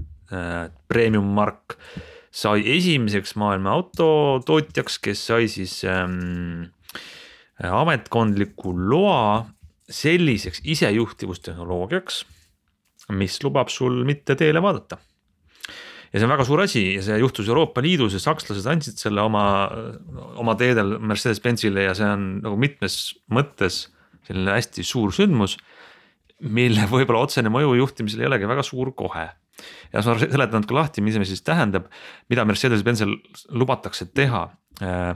premium 0.88 1.30
mark 1.34 1.78
sai 2.30 2.62
esimeseks 2.78 3.34
maailma 3.42 3.74
autotootjaks, 3.78 5.00
kes 5.02 5.26
sai 5.32 5.48
siis 5.52 5.82
ähm, 5.90 6.70
ametkondliku 7.66 8.74
loa 8.78 9.48
selliseks 9.90 10.62
isejuhtivustehnoloogiaks, 10.70 12.24
mis 13.18 13.40
lubab 13.44 13.72
sul 13.74 14.04
mitte 14.06 14.38
teele 14.38 14.62
vaadata. 14.62 15.00
ja 16.14 16.18
see 16.18 16.26
on 16.26 16.34
väga 16.34 16.46
suur 16.46 16.62
asi 16.62 16.84
ja 16.96 17.02
see 17.06 17.18
juhtus 17.22 17.50
Euroopa 17.50 17.82
Liidus 17.86 18.16
ja 18.18 18.22
sakslased 18.22 18.66
andsid 18.70 19.02
selle 19.02 19.22
oma, 19.22 19.44
oma 20.42 20.56
teedel 20.58 20.98
Mercedes-Benzile 21.02 21.84
ja 21.86 21.98
see 21.98 22.08
on 22.10 22.30
nagu 22.46 22.58
mitmes 22.58 22.96
mõttes 23.34 23.88
selline 24.26 24.54
hästi 24.54 24.86
suur 24.86 25.14
sündmus. 25.14 25.58
mille 26.40 26.86
võib-olla 26.88 27.26
otsene 27.26 27.50
mõju 27.50 27.76
juhtimisel 27.82 28.22
ei 28.22 28.30
olegi 28.30 28.48
väga 28.48 28.64
suur 28.64 28.94
kohe 28.96 29.28
ja 29.94 30.04
ma 30.06 30.16
seletan 30.20 30.62
natuke 30.62 30.78
lahti, 30.78 31.04
mis 31.06 31.18
see 31.18 31.32
siis 31.32 31.44
tähendab, 31.46 31.90
mida 32.30 32.46
Mercedes-Benzil 32.48 33.16
lubatakse 33.58 34.10
teha. 34.14 34.46
Äh, 34.86 35.12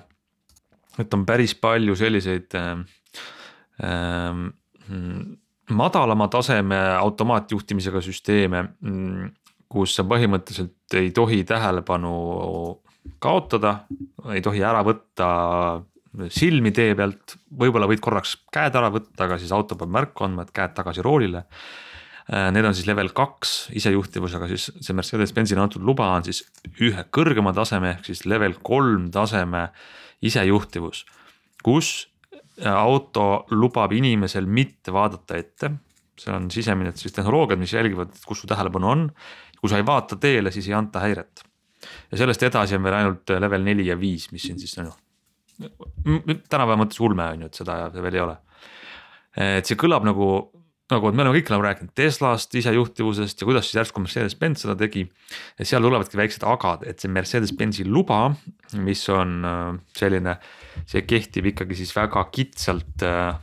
et 1.01 1.13
on 1.13 1.25
päris 1.25 1.55
palju 1.57 1.95
selliseid 1.97 2.53
äh, 2.59 2.83
äh, 3.83 4.43
madalama 5.73 6.27
taseme 6.27 6.79
automaatjuhtimisega 6.99 8.01
süsteeme, 8.03 8.65
kus 9.71 9.95
sa 9.97 10.03
põhimõtteliselt 10.05 10.97
ei 10.99 11.13
tohi 11.15 11.41
tähelepanu 11.47 12.11
kaotada, 13.23 13.77
ei 14.33 14.43
tohi 14.43 14.61
ära 14.63 14.83
võtta 14.85 15.29
silmi 16.29 16.71
tee 16.75 16.93
pealt, 16.95 17.37
võib-olla 17.57 17.87
võid 17.89 18.03
korraks 18.03 18.35
käed 18.53 18.75
ära 18.77 18.91
võtta, 18.93 19.25
aga 19.25 19.39
siis 19.41 19.53
auto 19.55 19.77
peab 19.79 19.89
märku 19.95 20.27
andma, 20.27 20.45
et 20.45 20.53
käed 20.53 20.75
tagasi 20.77 21.01
roolile 21.05 21.47
need 22.31 22.63
on 22.63 22.75
siis 22.75 22.87
level 22.87 23.09
kaks 23.15 23.67
isejuhtivusega, 23.75 24.47
siis 24.47 24.69
see 24.79 24.95
Mercedes-Benzile 24.95 25.59
antud 25.59 25.83
luba 25.83 26.07
on 26.15 26.23
siis 26.23 26.43
ühe 26.79 27.03
kõrgema 27.11 27.51
taseme 27.55 27.97
ehk 27.97 28.07
siis 28.07 28.23
level 28.29 28.55
kolm 28.63 29.09
taseme 29.11 29.67
isejuhtivus. 30.23 31.05
kus 31.63 32.07
äh, 32.63 32.71
auto 32.71 33.45
lubab 33.51 33.91
inimesel 33.95 34.47
mitte 34.47 34.91
vaadata 34.93 35.37
ette, 35.39 35.71
see 36.19 36.33
on 36.33 36.49
sisemine 36.51 36.91
siis 36.95 37.15
tehnoloogiad, 37.15 37.59
mis 37.59 37.73
jälgivad, 37.73 38.15
kus 38.27 38.43
su 38.43 38.47
tähelepanu 38.47 38.89
on. 38.89 39.09
kui 39.59 39.71
sa 39.71 39.79
ei 39.79 39.85
vaata 39.85 40.17
teele, 40.19 40.51
siis 40.51 40.67
ei 40.67 40.73
anta 40.73 40.99
häiret. 40.99 41.43
ja 42.11 42.17
sellest 42.17 42.43
edasi 42.43 42.75
on 42.75 42.83
veel 42.83 42.99
ainult 43.01 43.35
level 43.39 43.63
neli 43.63 43.87
ja 43.87 43.99
viis, 43.99 44.31
mis 44.31 44.49
on 44.51 44.59
siis 44.59 44.77
noh. 44.79 44.97
tänapäeva 46.49 46.79
mõttes 46.79 46.99
ulme 46.99 47.27
on 47.35 47.45
ju, 47.45 47.51
et 47.51 47.61
seda 47.61 47.77
veel 47.93 48.15
ei 48.15 48.23
ole. 48.23 48.37
et 49.59 49.65
see 49.65 49.79
kõlab 49.79 50.07
nagu, 50.07 50.27
nagu, 50.91 51.11
me 51.11 51.23
oleme 51.23 51.39
kõik 51.39 51.51
oleme 51.51 51.69
rääkinud 51.69 51.93
Teslast, 51.95 52.55
isejuhtivusest 52.59 53.41
ja 53.41 53.47
kuidas 53.47 53.69
siis 53.69 53.79
järsku 53.79 54.03
Mercedes-Benz 54.03 54.65
seda 54.65 54.75
tegi. 54.79 55.05
ja 55.59 55.65
seal 55.65 55.85
tulevadki 55.85 56.19
väiksed 56.19 56.43
agad, 56.47 56.83
et 56.87 56.99
see 56.99 57.11
Mercedes-Benzi 57.11 57.87
luba, 57.87 58.35
mis 58.83 59.05
on 59.13 59.39
äh, 59.47 59.63
selline, 59.97 60.37
see 60.89 61.05
kehtib 61.07 61.53
ikkagi 61.53 61.79
siis 61.79 61.95
väga 61.95 62.25
kitsalt 62.33 63.05
äh, 63.07 63.33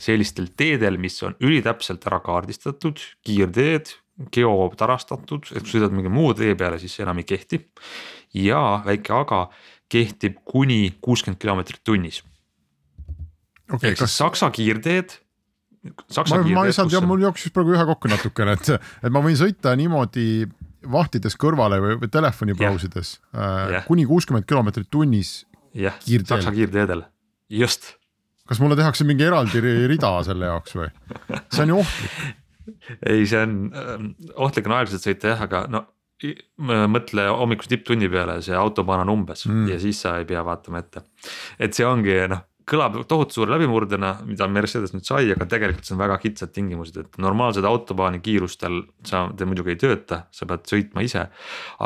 sellistel 0.00 0.50
teedel, 0.56 0.98
mis 1.00 1.18
on 1.26 1.36
ülitäpselt 1.44 2.06
ära 2.08 2.20
kaardistatud, 2.24 3.02
kiirteed, 3.26 3.92
geotarastatud, 4.32 5.52
et 5.54 5.64
kui 5.64 5.74
sõidad 5.76 5.94
mingi 5.94 6.12
muu 6.12 6.32
tee 6.36 6.54
peale, 6.58 6.80
siis 6.80 6.96
see 6.96 7.04
enam 7.06 7.20
ei 7.20 7.28
kehti. 7.28 7.62
ja 8.34 8.82
väike 8.84 9.12
aga 9.12 9.48
kehtib 9.90 10.36
kuni 10.44 10.94
kuuskümmend 11.02 11.40
kilomeetrit 11.42 11.80
tunnis 11.84 12.22
okay,. 13.72 13.90
ehk 13.90 13.98
kas... 13.98 14.10
siis 14.10 14.18
Saksa 14.22 14.50
kiirteed. 14.54 15.16
Ma, 15.80 16.40
ma 16.54 16.64
ei 16.68 16.74
saanud 16.76 17.06
mul 17.08 17.22
jooksis 17.24 17.54
praegu 17.54 17.76
ühe 17.76 17.84
kokku 17.92 18.10
natukene, 18.12 18.56
et, 18.58 18.90
et 19.00 19.12
ma 19.12 19.22
võin 19.24 19.38
sõita 19.38 19.72
niimoodi 19.78 20.48
vahtides 20.90 21.36
kõrvale 21.40 21.80
või, 21.82 21.96
või 22.02 22.10
telefoni 22.12 22.56
brausides 22.56 23.14
äh, 23.36 23.80
kuni 23.88 24.06
kuuskümmend 24.08 24.48
kilomeetrit 24.48 24.90
tunnis. 24.92 25.44
jah, 25.76 25.96
Saksa 26.04 26.52
kiirteedel, 26.56 27.04
just 27.52 27.94
kas 28.50 28.58
mulle 28.58 28.76
tehakse 28.78 29.06
mingi 29.06 29.24
eraldi 29.28 29.62
rida 29.62 30.10
selle 30.26 30.50
jaoks 30.50 30.76
või? 30.76 30.90
see 31.54 31.64
on 31.64 31.72
ju 31.72 31.80
ohtlik. 31.84 32.18
ei, 33.06 33.24
see 33.30 33.40
on 33.40 33.56
äh, 33.70 33.96
ohtlik 34.36 34.68
on 34.68 34.76
aeglaselt 34.80 35.06
sõita 35.06 35.34
jah, 35.34 35.48
aga 35.48 35.64
no 35.70 35.86
mõtle 36.60 37.24
hommikuse 37.32 37.70
tipptunni 37.72 38.10
peale, 38.12 38.40
see 38.44 38.56
autobaan 38.56 39.06
on 39.06 39.12
umbes 39.14 39.46
mm. 39.48 39.70
ja 39.72 39.78
siis 39.80 40.02
sa 40.04 40.18
ei 40.20 40.26
pea 40.28 40.42
vaatama 40.44 40.82
ette. 40.82 41.00
et 41.56 41.76
see 41.76 41.86
ongi 41.88 42.18
noh, 42.28 42.42
kõlab 42.70 43.00
tohutu 43.10 43.40
suure 43.40 43.54
läbimurdena, 43.54 44.14
mida 44.28 44.46
Mercedes 44.50 44.94
nüüd 44.94 45.06
sai, 45.08 45.32
aga 45.34 45.48
tegelikult 45.50 45.88
see 45.88 45.96
on 45.96 46.02
väga 46.02 46.20
kitsad 46.22 46.52
tingimused, 46.54 46.96
et 47.00 47.18
normaalsed 47.22 47.66
autobaani 47.66 48.22
kiirustel 48.24 48.82
sa, 49.06 49.26
te 49.36 49.48
muidugi 49.48 49.74
ei 49.74 49.80
tööta, 49.80 50.24
sa 50.34 50.46
pead 50.50 50.68
sõitma 50.70 51.04
ise. 51.06 51.26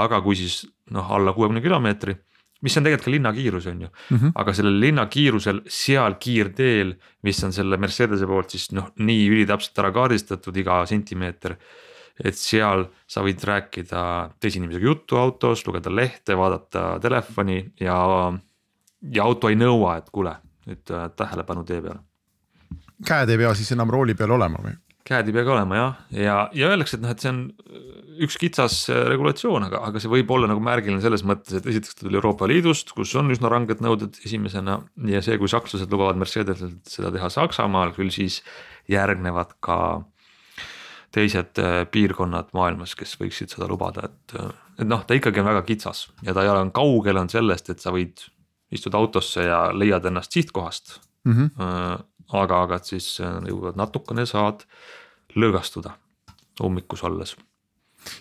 aga 0.04 0.20
kui 0.24 0.36
siis 0.38 0.64
noh, 0.94 1.10
alla 1.16 1.32
kuuekümne 1.36 1.64
kilomeetri 1.64 2.16
mis 2.64 2.76
on 2.78 2.86
tegelikult 2.86 3.08
ka 3.08 3.12
linnakiirus, 3.12 3.66
on 3.66 3.80
ju 3.82 3.88
mm. 3.88 4.16
-hmm. 4.16 4.32
aga 4.34 4.52
sellel 4.52 4.78
linnakiirusel 4.80 5.60
seal 5.68 6.14
kiirteel, 6.20 6.94
mis 7.22 7.44
on 7.44 7.52
selle 7.52 7.76
Mercedese 7.76 8.26
poolt 8.26 8.54
siis 8.56 8.70
noh, 8.72 8.90
nii 8.96 9.26
ülitäpselt 9.28 9.78
ära 9.82 9.92
kaardistatud 9.92 10.56
iga 10.56 10.84
sentimeeter. 10.86 11.56
et 12.24 12.36
seal 12.38 12.84
sa 13.10 13.22
võid 13.26 13.42
rääkida 13.42 14.00
teise 14.40 14.58
inimesega 14.60 14.86
juttu 14.86 15.16
autos, 15.18 15.66
lugeda 15.66 15.90
lehte, 15.90 16.36
vaadata 16.38 17.00
telefoni 17.02 17.72
ja, 17.80 17.96
ja 19.12 19.24
auto 19.24 19.48
ei 19.48 19.56
nõua, 19.58 19.96
et 19.98 20.10
kuule 20.14 20.36
nüüd 20.68 20.94
äh, 20.94 21.10
tähelepanu 21.16 21.64
tee 21.68 21.82
peale. 21.84 22.00
käed 23.06 23.30
ei 23.32 23.40
pea 23.40 23.54
siis 23.54 23.72
enam 23.76 23.92
rooli 23.92 24.16
peal 24.18 24.34
olema 24.36 24.62
või? 24.64 24.76
käed 25.04 25.28
ei 25.28 25.36
pea 25.36 25.44
ka 25.44 25.52
olema 25.58 25.76
jah, 25.78 25.96
ja, 26.16 26.36
ja, 26.56 26.70
öeldakse, 26.72 26.96
et 26.96 27.04
noh, 27.04 27.12
et 27.12 27.20
see 27.20 27.32
on 27.32 27.42
üks 28.24 28.38
kitsas 28.40 28.78
äh, 28.92 29.02
regulatsioon, 29.10 29.66
aga, 29.68 29.82
aga 29.88 30.00
see 30.00 30.12
võib 30.12 30.30
olla 30.32 30.48
nagu 30.48 30.62
märgiline 30.64 31.02
selles 31.04 31.24
mõttes, 31.28 31.58
et 31.58 31.68
esiteks 31.68 31.98
ta 31.98 32.06
tuli 32.06 32.18
Euroopa 32.20 32.48
Liidust, 32.48 32.94
kus 32.96 33.12
on 33.20 33.32
üsna 33.34 33.50
ranged 33.52 33.82
nõuded 33.84 34.16
esimesena. 34.24 34.78
ja 35.10 35.22
see, 35.24 35.36
kui 35.40 35.50
sakslased 35.50 35.92
lubavad 35.92 36.20
Mercedeselt 36.20 36.88
seda 36.88 37.12
teha 37.14 37.28
Saksamaal, 37.32 37.92
küll 37.96 38.12
siis 38.14 38.40
järgnevad 38.90 39.56
ka 39.64 39.78
teised 41.14 41.60
äh, 41.62 41.82
piirkonnad 41.90 42.54
maailmas, 42.56 42.96
kes 42.98 43.14
võiksid 43.20 43.52
seda 43.54 43.68
lubada, 43.70 44.08
et, 44.08 44.38
äh, 44.38 44.54
et 44.80 44.88
noh, 44.88 45.04
ta 45.06 45.16
ikkagi 45.18 45.42
on 45.42 45.50
väga 45.52 45.66
kitsas 45.68 46.08
ja 46.24 46.34
ta 46.34 46.46
ei 46.46 46.52
ole, 46.52 46.64
on 46.66 46.72
kaugel 46.74 47.20
on 47.20 47.30
sellest, 47.32 47.70
et 47.70 47.82
sa 47.82 47.92
võid 47.94 48.24
istuda 48.74 49.00
autosse 49.00 49.46
ja 49.46 49.66
leiad 49.72 50.04
ennast 50.10 50.34
sihtkohast 50.36 50.98
mm. 51.24 51.32
-hmm. 51.32 52.04
aga, 52.42 52.62
aga 52.62 52.76
et 52.80 52.92
siis 52.92 53.08
jõuad 53.20 53.78
natukene 53.80 54.26
saad 54.26 54.66
lõõgastuda 55.34 55.96
ummikus 56.62 57.02
olles 57.04 57.36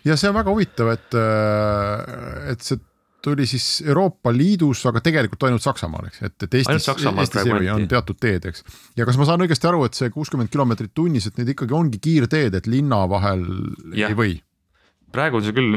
ja 0.08 0.18
see 0.20 0.32
on 0.32 0.38
väga 0.38 0.54
huvitav, 0.54 0.92
et, 0.96 1.16
äh, 1.20 2.52
et 2.54 2.66
see 2.66 2.80
tuli 3.24 3.46
siis 3.48 3.68
Euroopa 3.88 4.34
Liidus, 4.36 4.82
aga 4.90 5.00
tegelikult 5.04 5.46
ainult 5.48 5.64
Saksamaal, 5.64 6.10
eks, 6.10 6.24
et, 6.28 6.36
et 6.44 6.58
Eestis, 6.60 6.90
Eestis 6.92 7.46
ei 7.48 7.70
on 7.72 7.86
teatud 7.88 8.20
teed, 8.20 8.50
eks. 8.52 8.66
ja 9.00 9.08
kas 9.08 9.20
ma 9.20 9.28
saan 9.30 9.46
õigesti 9.46 9.70
aru, 9.70 9.86
et 9.88 9.96
see 9.96 10.12
kuuskümmend 10.14 10.52
kilomeetrit 10.52 10.92
tunnis, 10.96 11.30
et 11.30 11.40
need 11.40 11.54
ikkagi 11.56 11.78
ongi 11.78 12.02
kiirteed, 12.04 12.60
et 12.60 12.68
linna 12.68 13.04
vahel 13.12 13.46
ja. 13.96 14.12
ei 14.12 14.20
või? 14.20 14.36
Praegu 15.14 15.40
on 15.40 15.46
see 15.46 15.56
küll, 15.56 15.76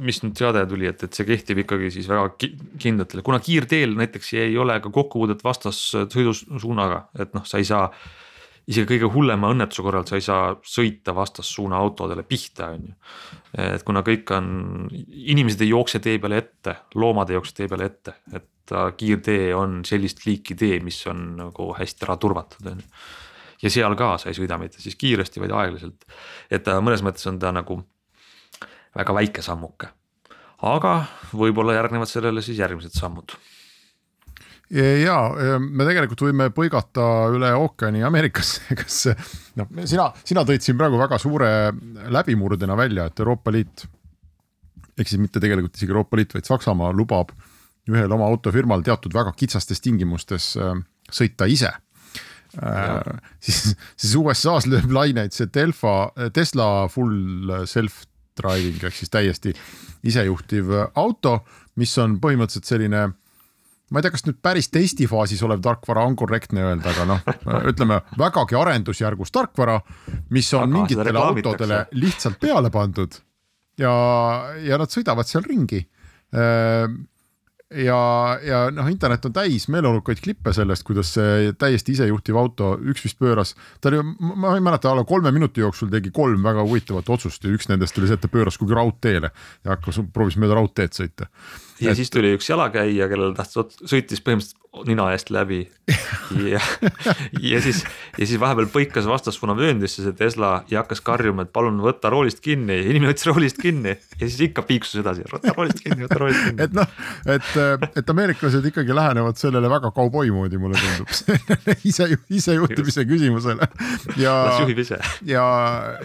mis 0.00 0.22
nüüd 0.24 0.36
teade 0.38 0.64
tuli, 0.70 0.88
et, 0.90 1.02
et 1.04 1.16
see 1.16 1.26
kehtib 1.28 1.62
ikkagi 1.64 1.90
siis 1.94 2.08
väga 2.10 2.30
kindlatele, 2.80 3.24
kuna 3.26 3.40
kiirteel 3.44 3.92
näiteks 3.98 4.32
ei 4.40 4.56
ole 4.60 4.78
ka 4.84 4.92
kokkupuudet 4.94 5.44
vastassõidusuunaga, 5.44 7.04
et 7.20 7.36
noh, 7.36 7.46
sa 7.48 7.60
ei 7.60 7.68
saa 7.68 7.90
isegi 8.68 8.88
kõige 8.90 9.08
hullema 9.12 9.50
õnnetuse 9.54 9.84
korral 9.84 10.04
sa 10.08 10.18
ei 10.18 10.24
saa 10.24 10.48
sõita 10.60 11.14
vastassuuna 11.16 11.78
autodele 11.80 12.24
pihta, 12.28 12.72
on 12.76 12.90
ju. 12.90 12.96
et 13.64 13.84
kuna 13.86 14.02
kõik 14.06 14.32
on, 14.36 14.50
inimesed 15.08 15.64
ei 15.64 15.72
jookse 15.72 16.02
tee 16.04 16.18
peale 16.20 16.42
ette, 16.42 16.76
loomad 17.00 17.32
ei 17.32 17.38
jookse 17.38 17.56
tee 17.56 17.70
peale 17.70 17.88
ette, 17.88 18.18
et 18.36 18.74
kiirtee 19.00 19.54
on 19.56 19.80
sellist 19.88 20.26
liiki 20.26 20.56
tee, 20.58 20.82
mis 20.84 21.00
on 21.08 21.30
nagu 21.38 21.70
hästi 21.78 22.04
ära 22.04 22.18
turvatud, 22.20 22.68
on 22.68 22.82
ju. 22.82 22.90
ja 23.64 23.72
seal 23.72 23.96
ka 23.98 24.14
sa 24.20 24.28
ei 24.28 24.36
sõida 24.36 24.60
mitte 24.60 24.82
siis 24.84 24.98
kiiresti, 25.00 25.40
vaid 25.44 25.54
aeglaselt. 25.56 26.04
et 26.50 26.64
ta 26.66 26.76
mõnes 26.84 27.04
mõttes 27.04 27.24
on 27.30 27.40
ta 27.40 27.54
nagu 27.56 27.80
väga 28.96 29.14
väike 29.14 29.42
sammuke. 29.42 29.92
aga 30.62 30.94
võib-olla 31.32 31.76
järgnevad 31.78 32.08
sellele 32.10 32.42
siis 32.42 32.58
järgmised 32.58 32.96
sammud 32.98 33.36
ja 34.68 35.16
me 35.58 35.86
tegelikult 35.88 36.26
võime 36.26 36.48
põigata 36.54 37.04
üle 37.32 37.50
ookeani 37.56 38.02
Ameerikasse, 38.04 38.66
kas 38.80 39.06
noh, 39.58 39.70
sina, 39.88 40.10
sina 40.28 40.44
tõid 40.48 40.64
siin 40.64 40.78
praegu 40.80 41.00
väga 41.00 41.18
suure 41.20 41.50
läbimurdena 42.12 42.76
välja, 42.76 43.08
et 43.08 43.24
Euroopa 43.24 43.52
Liit. 43.54 43.86
ehk 44.98 45.08
siis 45.08 45.20
mitte 45.20 45.40
tegelikult 45.40 45.76
isegi 45.76 45.94
Euroopa 45.94 46.20
Liit, 46.20 46.36
vaid 46.36 46.48
Saksamaa 46.48 46.92
lubab 46.92 47.32
ühel 47.88 48.12
oma 48.12 48.28
autofirmal 48.28 48.84
teatud 48.84 49.14
väga 49.14 49.32
kitsastes 49.32 49.80
tingimustes 49.80 50.52
äh, 50.60 50.74
sõita 51.08 51.48
ise. 51.48 51.72
Äh, 52.60 53.00
siis, 53.40 53.72
siis 53.96 54.12
USA-s 54.20 54.68
lööb 54.68 54.92
laineid 54.92 55.32
see 55.32 55.48
Delfa, 55.54 56.10
Tesla 56.36 56.88
full 56.92 57.64
self 57.64 58.02
driving 58.38 58.84
ehk 58.84 58.96
siis 58.96 59.12
täiesti 59.12 59.54
isejuhtiv 60.08 60.70
auto, 60.94 61.40
mis 61.76 61.94
on 61.98 62.18
põhimõtteliselt 62.22 62.70
selline 62.70 63.08
ma 63.88 64.00
ei 64.00 64.04
tea, 64.04 64.12
kas 64.12 64.26
nüüd 64.26 64.40
päris 64.44 64.68
testifaasis 64.72 65.42
olev 65.46 65.62
tarkvara 65.64 66.04
on 66.08 66.16
korrektne 66.18 66.64
öelda, 66.64 66.92
aga 66.92 67.06
noh, 67.08 67.22
ütleme 67.70 68.02
vägagi 68.20 68.58
arendusjärgus 68.58 69.32
tarkvara, 69.32 69.78
mis 70.34 70.50
on 70.54 70.66
aga 70.66 70.74
mingitele 70.74 71.22
autodele 71.22 71.80
lihtsalt 71.96 72.40
peale 72.42 72.72
pandud 72.74 73.16
ja, 73.80 73.92
ja 74.64 74.80
nad 74.80 74.92
sõidavad 74.92 75.28
seal 75.28 75.46
ringi. 75.46 75.80
Ehm, 76.36 77.00
ja, 77.70 78.00
ja 78.44 78.60
noh, 78.72 78.88
internet 78.88 79.28
on 79.28 79.34
täis 79.36 79.68
meeleolukaid 79.72 80.22
klippe 80.24 80.52
sellest, 80.56 80.84
kuidas 80.88 81.12
see 81.18 81.52
täiesti 81.58 81.94
isejuhtiv 81.96 82.38
auto, 82.40 82.72
üks 82.80 83.04
vist 83.04 83.18
pööras, 83.20 83.54
ta 83.80 83.92
oli, 83.92 84.00
ma 84.18 84.54
ei 84.56 84.64
mäleta, 84.64 84.92
alla 84.92 85.04
kolme 85.08 85.32
minuti 85.34 85.64
jooksul 85.64 85.92
tegi 85.92 86.12
kolm 86.14 86.44
väga 86.46 86.64
huvitavat 86.64 87.10
otsust 87.12 87.44
ja 87.44 87.52
üks 87.52 87.68
nendest 87.68 87.98
oli 87.98 88.08
see, 88.08 88.18
et 88.18 88.24
ta 88.24 88.32
pööras 88.32 88.58
kuhugi 88.60 88.78
raudteele 88.78 89.32
ja 89.32 89.74
hakkas, 89.74 90.00
proovis 90.14 90.38
mööda 90.40 90.60
raudteed 90.60 90.96
sõita. 90.96 91.28
Ja 91.78 91.92
et... 91.92 92.00
siis 92.00 92.10
tuli 92.10 92.32
üks 92.34 92.48
jalakäija, 92.50 93.06
kellel 93.10 93.36
tahtis, 93.38 93.78
sõitis 93.86 94.24
põhimõtteliselt 94.24 94.66
nina 94.86 95.08
eest 95.14 95.30
läbi. 95.34 95.64
Ja, 96.44 96.60
ja 97.40 97.60
siis, 97.64 97.80
ja 98.18 98.26
siis 98.26 98.36
vahepeal 98.40 98.68
põikas 98.72 99.06
vastassuunavööndisse 99.08 100.04
see 100.04 100.16
Tesla 100.16 100.50
ja 100.70 100.82
hakkas 100.82 101.00
karjuma, 101.04 101.46
et 101.46 101.52
palun 101.54 101.80
võta 101.82 102.10
roolist 102.12 102.42
kinni, 102.44 102.76
inimene 102.84 103.14
võttis 103.14 103.28
roolist 103.30 103.60
kinni. 103.62 103.94
Ja 104.18 104.26
siis 104.26 104.40
ikka 104.50 104.66
piiksus 104.68 105.00
edasi, 105.00 105.24
võta 105.32 105.54
roolist 105.56 105.80
kinni, 105.84 106.04
võta 106.04 106.20
roolist 106.20 106.44
kinni. 106.44 106.66
et 106.66 106.76
noh, 106.76 106.92
et, 107.24 107.48
et 107.58 108.10
ameeriklased 108.12 108.64
ikkagi 108.70 108.94
lähenevad 108.96 109.38
sellele 109.40 109.70
väga 109.70 109.90
kauboi 109.96 110.30
moodi, 110.34 110.60
mulle 110.60 110.80
tundub. 110.80 111.12
Ise, 111.90 112.08
isejuhtimise 112.30 113.04
küsimusele. 113.08 113.68
ja, 114.20 114.34
ja, 115.26 115.46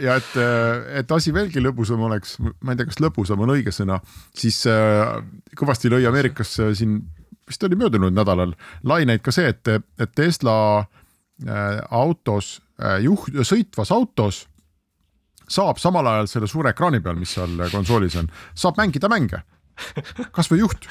ja 0.02 0.20
et, 0.22 0.38
et 1.02 1.18
asi 1.18 1.34
veelgi 1.36 1.64
lõbusam 1.64 2.06
oleks, 2.10 2.38
ma 2.42 2.74
ei 2.74 2.80
tea, 2.80 2.90
kas 2.92 3.02
lõbusam 3.04 3.44
on 3.46 3.56
õige 3.56 3.74
sõna, 3.76 4.00
siis 4.38 4.64
äh, 4.70 5.18
kõvasti 5.60 5.92
lõi 5.94 6.06
Ameerikas 6.10 6.58
siin 6.78 7.02
vist 7.48 7.64
oli 7.64 7.76
möödunud 7.76 8.16
nädalal 8.16 8.54
laineid 8.88 9.24
ka 9.24 9.34
see, 9.36 9.52
et, 9.52 9.68
et 10.00 10.16
Tesla 10.16 10.56
äh, 10.80 11.80
autos 11.92 12.60
äh,, 12.82 13.02
juht, 13.04 13.34
sõitvas 13.44 13.92
autos 13.92 14.46
saab 15.54 15.80
samal 15.82 16.08
ajal 16.08 16.30
selle 16.32 16.48
suure 16.50 16.72
ekraani 16.74 17.02
peal, 17.04 17.18
mis 17.20 17.34
seal 17.36 17.66
konsoolis 17.72 18.16
on, 18.22 18.30
saab 18.56 18.80
mängida 18.80 19.10
mänge, 19.12 19.44
kasvõi 20.38 20.62
juht. 20.64 20.88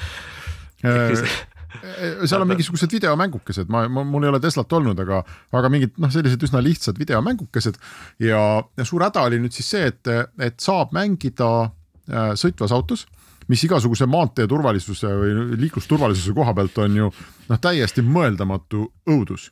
Äh, 0.83 2.27
seal 2.27 2.43
on 2.43 2.47
mingisugused 2.47 2.91
videomängukesed, 2.93 3.71
ma, 3.71 3.85
ma, 3.89 4.03
mul 4.07 4.27
ei 4.27 4.31
ole 4.33 4.41
Teslat 4.43 4.73
olnud, 4.77 4.99
aga, 4.99 5.23
aga 5.55 5.71
mingid 5.73 5.97
noh, 6.01 6.11
sellised 6.13 6.43
üsna 6.45 6.61
lihtsad 6.63 6.99
videomängukesed. 7.01 7.79
Ja, 8.23 8.43
ja 8.77 8.85
suur 8.87 9.05
häda 9.05 9.25
oli 9.29 9.41
nüüd 9.41 9.55
siis 9.55 9.71
see, 9.73 9.89
et, 9.89 10.13
et 10.43 10.59
saab 10.63 10.93
mängida 10.95 11.49
äh, 11.65 12.33
sõitvas 12.39 12.75
autos 12.75 13.07
mis 13.51 13.63
igasuguse 13.67 14.05
maantee 14.07 14.47
turvalisuse 14.47 15.09
või 15.19 15.57
liiklusturvalisuse 15.59 16.31
koha 16.35 16.53
pealt 16.55 16.77
on 16.83 16.95
ju 16.95 17.09
noh, 17.49 17.59
täiesti 17.59 18.03
mõeldamatu 18.05 18.85
õudus. 19.09 19.49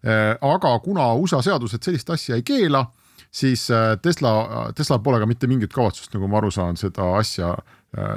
Äh, 0.00 0.32
aga 0.40 0.72
kuna 0.84 1.12
USA 1.20 1.42
seadused 1.44 1.84
sellist 1.84 2.10
asja 2.10 2.38
ei 2.38 2.46
keela, 2.46 2.86
siis 3.30 3.66
äh, 3.74 3.92
Tesla, 4.02 4.72
Teslal 4.76 5.02
pole 5.04 5.20
ka 5.20 5.28
mitte 5.28 5.50
mingit 5.50 5.74
kavatsust, 5.74 6.14
nagu 6.16 6.30
ma 6.30 6.40
aru 6.40 6.52
saan, 6.54 6.80
seda 6.80 7.12
asja, 7.18 7.52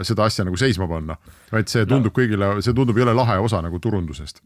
seda 0.06 0.28
asja 0.30 0.46
nagu 0.46 0.58
seisma 0.60 0.86
panna, 0.86 1.16
vaid 1.50 1.72
see 1.72 1.86
tundub 1.90 2.12
no. 2.12 2.18
kõigile, 2.20 2.50
see 2.62 2.76
tundub 2.78 3.00
jõle 3.00 3.16
lahe 3.18 3.40
osa 3.42 3.62
nagu 3.66 3.80
turundusest 3.82 4.44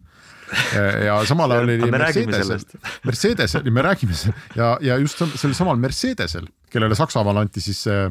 ja 1.06 1.18
samal 1.28 1.52
ajal 1.52 1.64
oli 1.68 1.92
Mercedesel, 1.92 2.60
Mercedesel, 3.08 3.72
me 3.72 3.82
räägime 3.82 4.14
ja, 4.56 4.78
ja 4.82 4.98
just 4.98 5.22
sel 5.36 5.54
samal 5.54 5.76
Mercedesel, 5.78 6.48
kellele 6.70 6.96
Saksamaal 6.96 7.44
anti 7.44 7.62
siis 7.62 7.84
see 7.88 8.08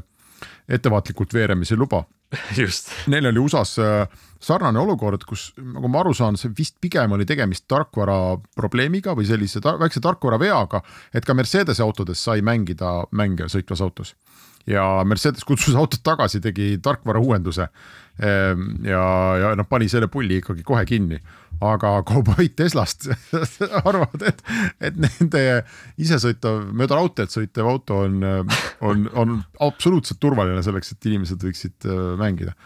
ettevaatlikult 0.69 1.35
veeremise 1.35 1.77
luba. 1.77 2.03
Neil 3.13 3.29
oli 3.31 3.39
USA-s 3.39 3.79
äh, 3.79 4.09
sarnane 4.43 4.79
olukord, 4.79 5.23
kus 5.29 5.53
nagu 5.63 5.89
ma 5.89 6.03
aru 6.03 6.13
saan, 6.15 6.37
see 6.37 6.51
vist 6.59 6.77
pigem 6.83 7.15
oli 7.15 7.27
tegemist 7.27 7.65
tarkvara 7.71 8.37
probleemiga 8.57 9.15
või 9.17 9.29
sellise 9.29 9.63
tar 9.65 9.79
väikse 9.81 10.03
tarkvara 10.03 10.39
veaga, 10.43 10.83
et 11.15 11.25
ka 11.25 11.35
Mercedese 11.39 11.85
autodes 11.87 12.25
sai 12.27 12.43
mängida 12.45 12.99
mänge 13.17 13.49
sõitvas 13.53 13.85
autos 13.85 14.17
ja 14.67 14.85
Mercedes 15.07 15.45
kutsus 15.47 15.77
autot 15.79 16.03
tagasi, 16.03 16.41
tegi 16.43 16.77
tarkvara 16.83 17.21
uuenduse 17.23 17.69
ehm, 18.19 18.69
ja, 18.87 19.03
ja 19.43 19.55
noh, 19.59 19.69
pani 19.69 19.89
selle 19.93 20.11
pulli 20.13 20.41
ikkagi 20.43 20.67
kohe 20.67 20.85
kinni 20.89 21.21
aga 21.65 22.01
kauboid 22.07 22.57
Teslast 22.59 23.09
arvavad, 23.89 24.25
et, 24.29 24.43
et 24.89 24.97
nende 25.01 25.45
isesõitav, 26.03 26.67
mööda 26.77 26.99
raudteed 26.99 27.33
sõitev 27.33 27.69
auto 27.71 28.03
on, 28.05 28.25
on, 28.85 29.07
on 29.17 29.39
absoluutselt 29.65 30.21
turvaline 30.23 30.65
selleks, 30.65 30.93
et 30.93 31.09
inimesed 31.09 31.47
võiksid 31.47 31.89
äh, 31.89 32.03
mängida. 32.21 32.57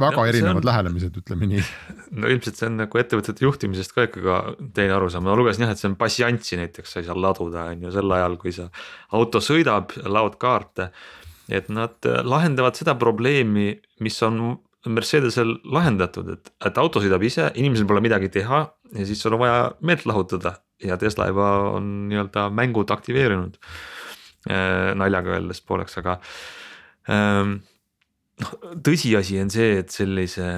väga 0.00 0.16
no, 0.16 0.24
erinevad 0.24 0.62
on... 0.62 0.66
lähenemised, 0.68 1.16
ütleme 1.20 1.48
nii. 1.48 1.64
no 2.20 2.28
ilmselt 2.32 2.60
see 2.60 2.68
on 2.68 2.78
nagu 2.80 3.00
ettevõtete 3.00 3.44
juhtimisest 3.44 3.96
ka 3.96 4.06
ikkagi 4.08 4.36
teine 4.76 4.96
arusaam, 4.96 5.24
ma 5.28 5.36
lugesin 5.38 5.66
jah, 5.66 5.72
et 5.72 5.80
see 5.80 5.90
on 5.90 5.96
passiantsi 6.00 6.60
näiteks 6.60 6.96
sai 6.96 7.06
seal 7.08 7.20
laduda, 7.20 7.70
on 7.72 7.86
ju, 7.86 7.94
sel 7.94 8.16
ajal, 8.16 8.36
kui 8.40 8.52
sa 8.56 8.68
auto 9.16 9.40
sõidab, 9.44 9.96
laod 10.08 10.36
kaarte. 10.40 10.90
Et 11.50 11.68
nad 11.72 12.10
lahendavad 12.24 12.78
seda 12.78 12.94
probleemi, 12.98 13.74
mis 14.00 14.18
on 14.26 14.58
Mercedesel 14.88 15.58
lahendatud, 15.68 16.30
et, 16.32 16.52
et 16.64 16.78
auto 16.80 17.02
sõidab 17.02 17.20
ise, 17.26 17.50
inimesel 17.60 17.88
pole 17.88 18.00
midagi 18.00 18.30
teha 18.32 18.62
ja 18.96 19.06
siis 19.06 19.20
sul 19.20 19.36
on 19.36 19.42
vaja 19.42 19.58
meelt 19.84 20.06
lahutada 20.08 20.54
ja 20.80 20.96
Tesla 21.00 21.26
juba 21.28 21.50
on 21.76 21.90
nii-öelda 22.08 22.46
mängud 22.56 22.90
aktiveerinud 22.94 23.58
äh,. 24.48 24.94
naljaga 24.96 25.36
öeldes 25.36 25.60
pooleks, 25.60 25.98
aga 26.00 26.16
ähm, 27.12 27.58
noh 28.40 28.54
äh,, 28.56 28.78
tõsiasi 28.88 29.40
on 29.42 29.52
see, 29.52 29.76
et 29.82 29.92
sellise 29.92 30.48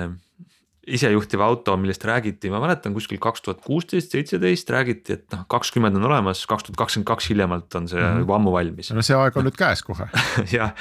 isejuhtiv 0.83 1.43
auto, 1.45 1.77
millest 1.79 2.03
räägiti, 2.07 2.51
ma 2.51 2.59
mäletan 2.63 2.95
kuskil 2.97 3.21
kaks 3.23 3.45
tuhat 3.45 3.61
kuusteist, 3.63 4.15
seitseteist 4.15 4.71
räägiti, 4.75 5.15
et 5.15 5.27
noh, 5.35 5.45
kakskümmend 5.51 5.99
on 6.01 6.09
olemas, 6.09 6.43
kaks 6.51 6.67
tuhat 6.67 6.81
kakskümmend 6.81 7.07
kaks 7.07 7.29
hiljemalt 7.31 7.77
on 7.79 7.87
see 7.89 8.01
mm 8.01 8.09
-hmm. 8.09 8.25
juba 8.25 8.37
ammu 8.37 8.53
valmis. 8.53 8.91
no 8.91 9.03
see 9.03 9.17
aeg 9.17 9.37
on 9.37 9.47
nüüd 9.47 9.59
käes 9.59 9.83
kohe 9.87 10.09
jah, 10.57 10.75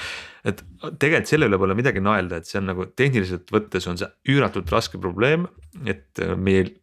et 0.44 0.64
tegelikult 0.98 1.30
selle 1.30 1.52
üle 1.52 1.62
pole 1.62 1.78
midagi 1.78 2.02
naelda, 2.02 2.42
et 2.42 2.50
see 2.50 2.58
on 2.58 2.66
nagu 2.72 2.86
tehniliselt 2.86 3.54
võttes 3.54 3.88
on 3.88 4.02
see 4.02 4.10
üüratult 4.34 4.72
raske 4.74 4.98
probleem, 4.98 5.48
et 5.86 6.20
äh, 6.20 6.34
meil 6.36 6.74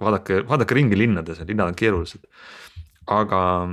vaadake, 0.00 0.40
vaadake 0.48 0.74
ringi 0.74 0.96
linnades, 0.96 1.44
linnad 1.44 1.68
on 1.68 1.74
keerulised. 1.74 2.24
aga, 3.06 3.68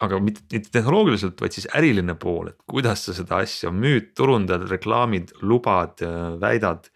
aga 0.00 0.18
mitte, 0.20 0.40
mitte 0.52 0.70
tehnoloogiliselt, 0.70 1.40
vaid 1.40 1.52
siis 1.52 1.66
äriline 1.74 2.14
pool, 2.14 2.48
et 2.48 2.58
kuidas 2.66 3.04
sa 3.04 3.12
seda 3.12 3.42
asja 3.42 3.70
müüd, 3.70 4.14
turundad, 4.14 4.70
reklaamid, 4.70 5.34
lubad, 5.42 5.98
äh, 6.00 6.40
väidad 6.40 6.92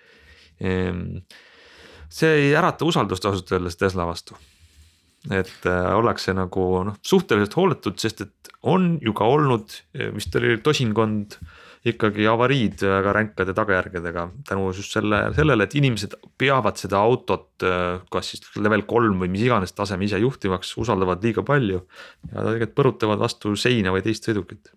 see 2.09 2.35
ei 2.41 2.53
ärata 2.57 2.87
usaldust 2.87 3.25
ausalt 3.29 3.53
öeldes 3.53 3.77
Tesla 3.77 4.07
vastu. 4.07 4.37
et 5.31 5.67
äh, 5.67 5.91
ollakse 5.99 6.31
nagu 6.37 6.65
noh, 6.87 6.99
suhteliselt 7.03 7.57
hooletud, 7.59 7.97
sest 7.99 8.21
et 8.23 8.51
on 8.63 8.93
ju 9.03 9.11
ka 9.17 9.27
olnud, 9.27 9.73
eh, 9.99 10.13
vist 10.15 10.37
oli 10.39 10.59
tosinkond 10.63 11.35
ikkagi 11.87 12.29
avariid 12.31 12.83
väga 12.83 13.13
ränkade 13.15 13.55
tagajärgedega 13.55 14.29
tänu 14.47 14.69
just 14.75 14.95
selle, 14.95 15.19
sellele, 15.35 15.67
et 15.67 15.75
inimesed 15.79 16.15
peavad 16.39 16.79
seda 16.79 17.01
autot 17.03 17.67
äh, 17.67 17.99
kas 18.13 18.33
siis 18.33 18.47
level 18.59 18.87
kolm 18.87 19.19
või 19.23 19.33
mis 19.35 19.43
iganes 19.47 19.75
taseme 19.75 20.07
ise 20.07 20.21
juhtivaks, 20.23 20.77
usaldavad 20.83 21.23
liiga 21.27 21.43
palju. 21.47 21.83
ja 22.31 22.47
tegelikult 22.47 22.77
põrutavad 22.79 23.23
vastu 23.23 23.57
seina 23.59 23.95
või 23.95 24.07
teist 24.07 24.31
sõidukit 24.31 24.71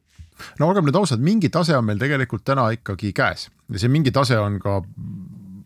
no 0.57 0.69
olgem 0.69 0.87
nüüd 0.87 0.97
ausad, 0.97 1.21
mingi 1.21 1.53
tase 1.53 1.77
on 1.77 1.85
meil 1.85 2.01
tegelikult 2.01 2.45
täna 2.47 2.71
ikkagi 2.73 3.13
käes 3.13 3.49
ja 3.69 3.81
see 3.81 3.91
mingi 3.91 4.13
tase 4.15 4.37
on 4.41 4.57
ka 4.61 4.79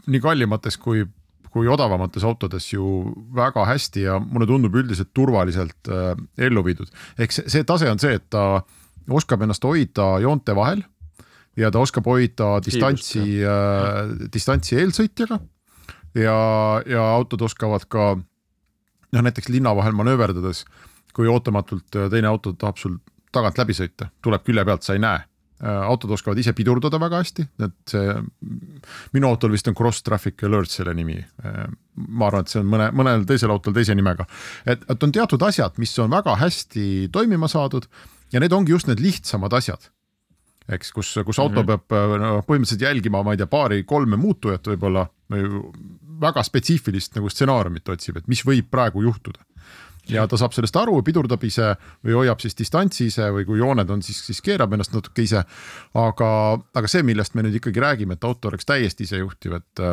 nii 0.07 0.21
kallimates 0.23 0.77
kui, 0.81 1.03
kui 1.53 1.69
odavamates 1.71 2.25
autodes 2.27 2.69
ju 2.73 2.85
väga 3.35 3.65
hästi 3.69 4.07
ja 4.07 4.17
mulle 4.19 4.47
tundub 4.49 4.75
üldiselt 4.81 5.13
turvaliselt 5.15 5.91
äh, 5.91 6.13
ellu 6.37 6.63
viidud. 6.65 6.89
ehk 7.17 7.35
see, 7.35 7.47
see 7.47 7.67
tase 7.67 7.89
on 7.91 8.01
see, 8.01 8.17
et 8.19 8.29
ta 8.33 8.63
oskab 9.11 9.43
ennast 9.43 9.63
hoida 9.67 10.17
joonte 10.23 10.55
vahel 10.55 10.83
ja 11.59 11.71
ta 11.71 11.81
oskab 11.83 12.07
hoida 12.09 12.57
distantsi, 12.65 13.41
äh, 13.45 14.29
distantsi 14.33 14.79
eelsõitjaga. 14.81 15.39
ja, 16.19 16.37
ja 16.89 17.03
autod 17.15 17.45
oskavad 17.49 17.87
ka 17.89 18.13
noh, 18.15 19.21
näiteks 19.21 19.49
linna 19.53 19.75
vahel 19.77 19.95
manööverdades, 19.97 20.65
kui 21.13 21.29
ootamatult 21.29 21.95
äh, 21.95 22.09
teine 22.11 22.31
auto 22.31 22.53
tahab 22.53 22.81
sul 22.81 22.97
tagant 23.33 23.57
läbi 23.57 23.73
sõita, 23.77 24.11
tuleb 24.21 24.43
külje 24.45 24.65
pealt, 24.65 24.85
sa 24.85 24.97
ei 24.97 25.01
näe 25.01 25.23
autod 25.63 26.11
oskavad 26.11 26.39
ise 26.41 26.53
pidurdada 26.57 26.99
väga 26.99 27.21
hästi, 27.21 27.45
et 27.63 27.93
see, 27.93 28.15
minu 29.15 29.29
autol 29.29 29.53
vist 29.53 29.69
on 29.71 29.77
cross 29.77 30.03
traffic 30.03 30.43
alert 30.43 30.71
selle 30.73 30.93
nimi. 30.97 31.17
Äh, 31.45 31.65
ma 32.07 32.27
arvan, 32.27 32.43
et 32.43 32.53
see 32.53 32.61
on 32.61 32.69
mõne, 32.69 32.89
mõnel 32.95 33.25
teisel 33.29 33.53
autol 33.53 33.75
teise 33.75 33.95
nimega, 33.95 34.27
et, 34.65 34.83
et 34.89 35.07
on 35.07 35.13
teatud 35.15 35.47
asjad, 35.47 35.77
mis 35.81 35.93
on 36.03 36.11
väga 36.13 36.35
hästi 36.41 37.09
toimima 37.13 37.47
saadud 37.51 37.87
ja 38.33 38.41
need 38.43 38.53
ongi 38.55 38.73
just 38.73 38.89
need 38.89 39.03
lihtsamad 39.03 39.53
asjad 39.53 39.91
eks, 40.71 40.91
kus, 40.95 41.09
kus 41.25 41.39
auto 41.39 41.61
mm 41.61 41.67
-hmm. 41.67 41.81
peab 41.87 42.19
no, 42.21 42.43
põhimõtteliselt 42.47 42.85
jälgima, 42.87 43.23
ma 43.23 43.33
ei 43.33 43.37
tea, 43.37 43.47
paari-kolme 43.47 44.17
muutujat 44.17 44.67
võib-olla 44.67 45.05
või 45.31 45.47
väga 46.23 46.43
spetsiifilist 46.43 47.15
nagu 47.15 47.29
stsenaariumit 47.29 47.89
otsib, 47.89 48.17
et 48.17 48.27
mis 48.27 48.43
võib 48.45 48.69
praegu 48.71 49.03
juhtuda 49.03 49.43
ja 50.11 50.25
ta 50.27 50.37
saab 50.39 50.55
sellest 50.55 50.75
aru, 50.79 50.97
pidurdab 51.05 51.43
ise 51.47 51.73
või 52.03 52.17
hoiab 52.17 52.41
siis 52.43 52.57
distantsi 52.59 53.07
ise 53.11 53.29
või 53.33 53.45
kui 53.47 53.59
jooned 53.61 53.89
on, 53.93 54.01
siis, 54.03 54.19
siis 54.27 54.41
keerab 54.43 54.73
ennast 54.75 54.93
natuke 54.95 55.23
ise. 55.23 55.43
aga, 55.99 56.29
aga 56.75 56.91
see, 56.91 57.03
millest 57.07 57.35
me 57.35 57.45
nüüd 57.45 57.59
ikkagi 57.59 57.83
räägime, 57.83 58.17
et 58.17 58.27
auto 58.27 58.51
oleks 58.51 58.67
täiesti 58.67 59.07
isejuhtiv, 59.07 59.59
et, 59.59 59.83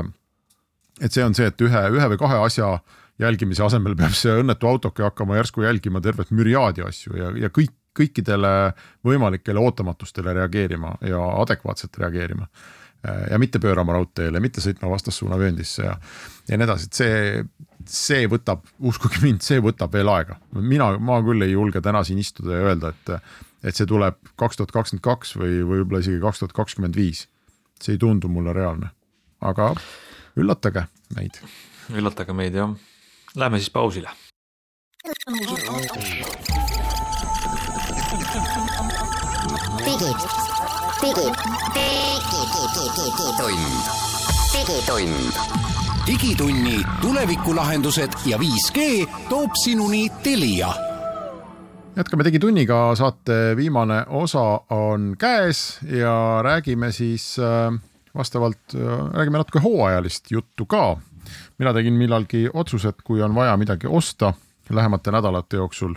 et 1.01 1.13
see 1.13 1.25
on 1.25 1.37
see, 1.37 1.47
et 1.51 1.67
ühe, 1.67 1.85
ühe 1.97 2.09
või 2.15 2.21
kahe 2.21 2.41
asja 2.47 2.79
jälgimise 3.21 3.65
asemel 3.65 3.95
peab 3.99 4.17
see 4.17 4.33
õnnetu 4.43 4.67
autoke 4.67 5.05
hakkama 5.05 5.37
järsku 5.39 5.63
jälgima 5.63 6.01
tervet 6.01 6.33
müriaadi 6.35 6.87
asju 6.87 7.17
ja, 7.19 7.31
ja 7.47 7.53
kõik, 7.55 7.75
kõikidele 7.97 8.73
võimalikele 9.05 9.61
ootamatustele 9.61 10.33
reageerima 10.35 10.95
ja 11.07 11.21
adekvaatselt 11.43 11.99
reageerima 12.01 12.47
ja 13.03 13.39
mitte 13.39 13.59
pöörama 13.59 13.95
raudteele, 13.97 14.41
mitte 14.41 14.61
sõitma 14.61 14.91
vastassuunavööndisse 14.93 15.85
ja, 15.87 15.95
ja 16.49 16.59
nii 16.59 16.67
edasi, 16.67 16.89
et 16.91 16.99
see, 16.99 17.45
see 17.89 18.27
võtab, 18.31 18.67
uskuge 18.79 19.23
mind, 19.25 19.45
see 19.45 19.61
võtab 19.65 19.95
veel 19.97 20.11
aega. 20.13 20.37
mina, 20.53 20.93
ma 20.99 21.21
küll 21.25 21.47
ei 21.47 21.55
julge 21.55 21.81
täna 21.85 22.05
siin 22.05 22.21
istuda 22.21 22.59
ja 22.59 22.71
öelda, 22.71 22.93
et, 22.93 23.33
et 23.65 23.77
see 23.77 23.89
tuleb 23.89 24.21
kaks 24.41 24.61
tuhat 24.61 24.75
kakskümmend 24.77 25.05
kaks 25.07 25.37
või 25.41 25.63
võib-olla 25.65 26.03
isegi 26.05 26.21
kaks 26.23 26.43
tuhat 26.43 26.57
kakskümmend 26.57 26.97
viis. 26.97 27.27
see 27.81 27.97
ei 27.97 28.01
tundu 28.01 28.29
mulle 28.29 28.53
reaalne, 28.53 28.93
aga 29.41 29.73
üllatage 30.37 30.85
meid. 31.17 31.41
üllatage 31.89 32.37
meid 32.37 32.55
jah, 32.55 32.75
lähme 33.35 33.59
siis 33.59 33.71
pausile. 33.71 34.13
digid, 39.81 40.21
digid, 41.01 41.35
digitund, 42.75 43.83
digitund 44.53 45.33
digitunni 46.07 46.83
tulevikulahendused 47.01 48.11
ja 48.27 48.39
5G 48.39 49.09
toob 49.29 49.51
sinuni 49.65 50.11
Telia. 50.23 50.69
jätkame 51.97 52.25
Digitunniga, 52.25 52.95
saate 52.95 53.57
viimane 53.57 54.05
osa 54.09 54.61
on 54.71 55.17
käes 55.19 55.79
ja 55.83 56.41
räägime 56.43 56.93
siis 56.93 57.39
äh, 57.39 57.81
vastavalt, 58.15 58.75
äh, 58.75 59.13
räägime 59.13 59.39
natuke 59.39 59.59
hooajalist 59.59 60.31
juttu 60.31 60.67
ka. 60.67 60.97
mina 61.59 61.73
tegin 61.73 61.95
millalgi 61.95 62.49
otsuse, 62.55 62.89
et 62.89 63.03
kui 63.05 63.23
on 63.23 63.35
vaja 63.35 63.57
midagi 63.57 63.87
osta 63.87 64.33
lähemate 64.71 65.11
nädalate 65.11 65.57
jooksul, 65.57 65.95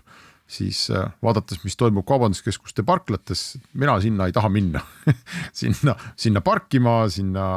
siis 0.54 0.86
äh, 0.94 1.10
vaadates, 1.24 1.64
mis 1.66 1.78
toimub 1.80 2.06
kaubanduskeskuste 2.08 2.86
parklates, 2.88 3.58
mina 3.74 3.98
sinna 4.04 4.28
ei 4.30 4.36
taha 4.36 4.52
minna 4.54 4.84
sinna, 5.62 5.96
sinna 6.20 6.44
parkima, 6.46 7.04
sinna 7.10 7.48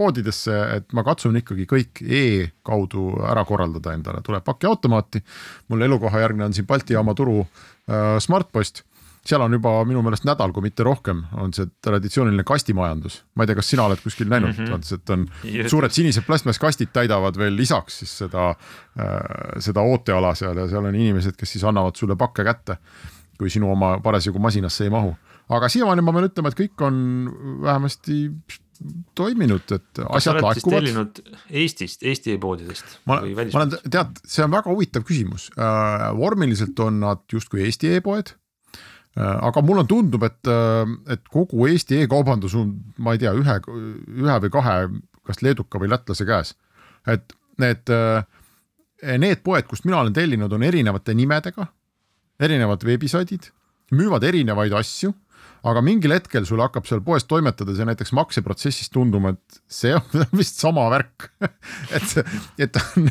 poodidesse, 0.00 0.54
et 0.78 0.94
ma 0.96 1.04
katsun 1.04 1.36
ikkagi 1.42 1.66
kõik 1.68 2.00
e-kaudu 2.00 3.10
ära 3.28 3.44
korraldada 3.48 3.92
endale, 3.96 4.22
tuleb 4.24 4.44
pakiautomaati. 4.46 5.20
mul 5.68 5.84
elukohajärgne 5.88 6.46
on 6.48 6.56
siin 6.56 6.66
Balti 6.66 6.96
jaama 6.96 7.14
turu 7.14 7.42
äh, 7.42 8.16
Smartpost 8.18 8.84
seal 9.26 9.42
on 9.44 9.52
juba 9.52 9.72
minu 9.88 10.02
meelest 10.04 10.24
nädal, 10.28 10.52
kui 10.54 10.64
mitte 10.64 10.84
rohkem, 10.86 11.22
on 11.40 11.52
see 11.56 11.68
traditsiooniline 11.84 12.44
kastimajandus. 12.46 13.20
ma 13.36 13.44
ei 13.44 13.50
tea, 13.50 13.58
kas 13.58 13.72
sina 13.74 13.86
oled 13.88 14.00
kuskil 14.02 14.30
näinud 14.32 14.54
mm, 14.54 14.70
-hmm. 14.70 14.94
et 14.94 15.10
on 15.10 15.26
Just. 15.58 15.70
suured 15.70 15.92
sinised 15.92 16.24
plastmasskastid 16.26 16.92
täidavad 16.92 17.36
veel 17.38 17.56
lisaks 17.56 17.98
siis 17.98 18.16
seda 18.24 18.50
äh,, 18.50 19.58
seda 19.58 19.84
ooteala 19.84 20.34
seal 20.34 20.56
ja 20.56 20.68
seal 20.68 20.84
on 20.84 20.94
inimesed, 20.94 21.36
kes 21.36 21.52
siis 21.52 21.64
annavad 21.64 21.96
sulle 21.96 22.16
pakke 22.16 22.44
kätte, 22.44 22.76
kui 23.38 23.50
sinu 23.50 23.72
oma 23.72 23.98
parasjagu 24.00 24.38
masinasse 24.38 24.84
ei 24.84 24.90
mahu. 24.90 25.14
aga 25.48 25.68
siiamaani 25.68 26.02
ma 26.02 26.12
pean 26.12 26.30
ütlema, 26.30 26.48
et 26.48 26.60
kõik 26.60 26.86
on 26.86 26.96
vähemasti 27.62 28.22
toiminud, 29.14 29.72
et 29.74 29.98
asjad 30.08 30.38
laekuvad. 30.40 31.18
Eestist, 31.50 32.02
Eesti 32.02 32.32
e-poodidest 32.32 33.00
ma, 33.04 33.20
ma 33.20 33.60
olen, 33.60 33.74
tead, 33.84 34.20
see 34.24 34.44
on 34.44 34.54
väga 34.54 34.72
huvitav 34.72 35.04
küsimus 35.04 35.50
äh,. 35.58 36.10
vormiliselt 36.16 36.80
on 36.80 37.02
nad 37.04 37.26
justkui 37.32 37.66
Eesti 37.66 37.98
e-poed 37.98 38.40
äh,. 39.16 39.36
aga 39.48 39.62
mulle 39.66 39.84
tundub, 39.88 40.24
et, 40.28 40.40
äh, 40.46 40.94
et 41.14 41.22
kogu 41.32 41.68
Eesti 41.68 42.02
e-kaubandus 42.04 42.56
on, 42.58 42.74
ma 42.98 43.14
ei 43.16 43.22
tea, 43.22 43.34
ühe, 43.36 43.56
ühe 44.24 44.40
või 44.46 44.52
kahe, 44.52 44.76
kas 45.26 45.42
leeduka 45.42 45.80
või 45.82 45.90
lätlase 45.92 46.26
käes. 46.28 46.54
et 47.06 47.32
need, 47.60 47.90
äh, 47.90 49.18
need 49.18 49.42
poed, 49.44 49.66
kust 49.68 49.86
mina 49.88 50.00
olen 50.00 50.12
tellinud, 50.16 50.52
on 50.52 50.62
erinevate 50.62 51.14
nimedega, 51.16 51.66
erinevad 52.40 52.84
veebisaidid, 52.84 53.50
müüvad 53.96 54.24
erinevaid 54.24 54.72
asju 54.76 55.14
aga 55.66 55.82
mingil 55.84 56.14
hetkel 56.14 56.46
sul 56.48 56.60
hakkab 56.62 56.86
seal 56.88 57.02
poes 57.04 57.26
toimetades 57.28 57.80
ja 57.80 57.86
näiteks 57.88 58.12
makseprotsessis 58.16 58.90
tunduma, 58.92 59.34
et 59.34 59.60
see 59.70 59.92
on 59.96 60.24
vist 60.40 60.60
sama 60.60 60.86
värk 60.92 61.28
et, 61.96 62.14
et 62.66 62.78
on, 62.80 63.10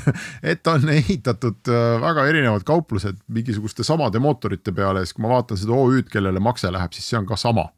et 0.53 0.71
on 0.71 0.93
ehitatud 0.93 1.71
äh, 1.71 1.89
väga 2.01 2.27
erinevad 2.31 2.65
kauplused 2.67 3.21
mingisuguste 3.27 3.85
samade 3.87 4.21
mootorite 4.23 4.73
peale 4.75 5.03
ja 5.03 5.09
siis, 5.09 5.17
kui 5.17 5.25
ma 5.25 5.35
vaatan 5.35 5.59
seda 5.59 5.75
OÜ-d, 5.77 6.09
kellele 6.11 6.41
makse 6.43 6.71
läheb, 6.73 6.95
siis 6.95 7.11
see 7.11 7.19
on 7.19 7.29
ka 7.29 7.37
sama. 7.39 7.69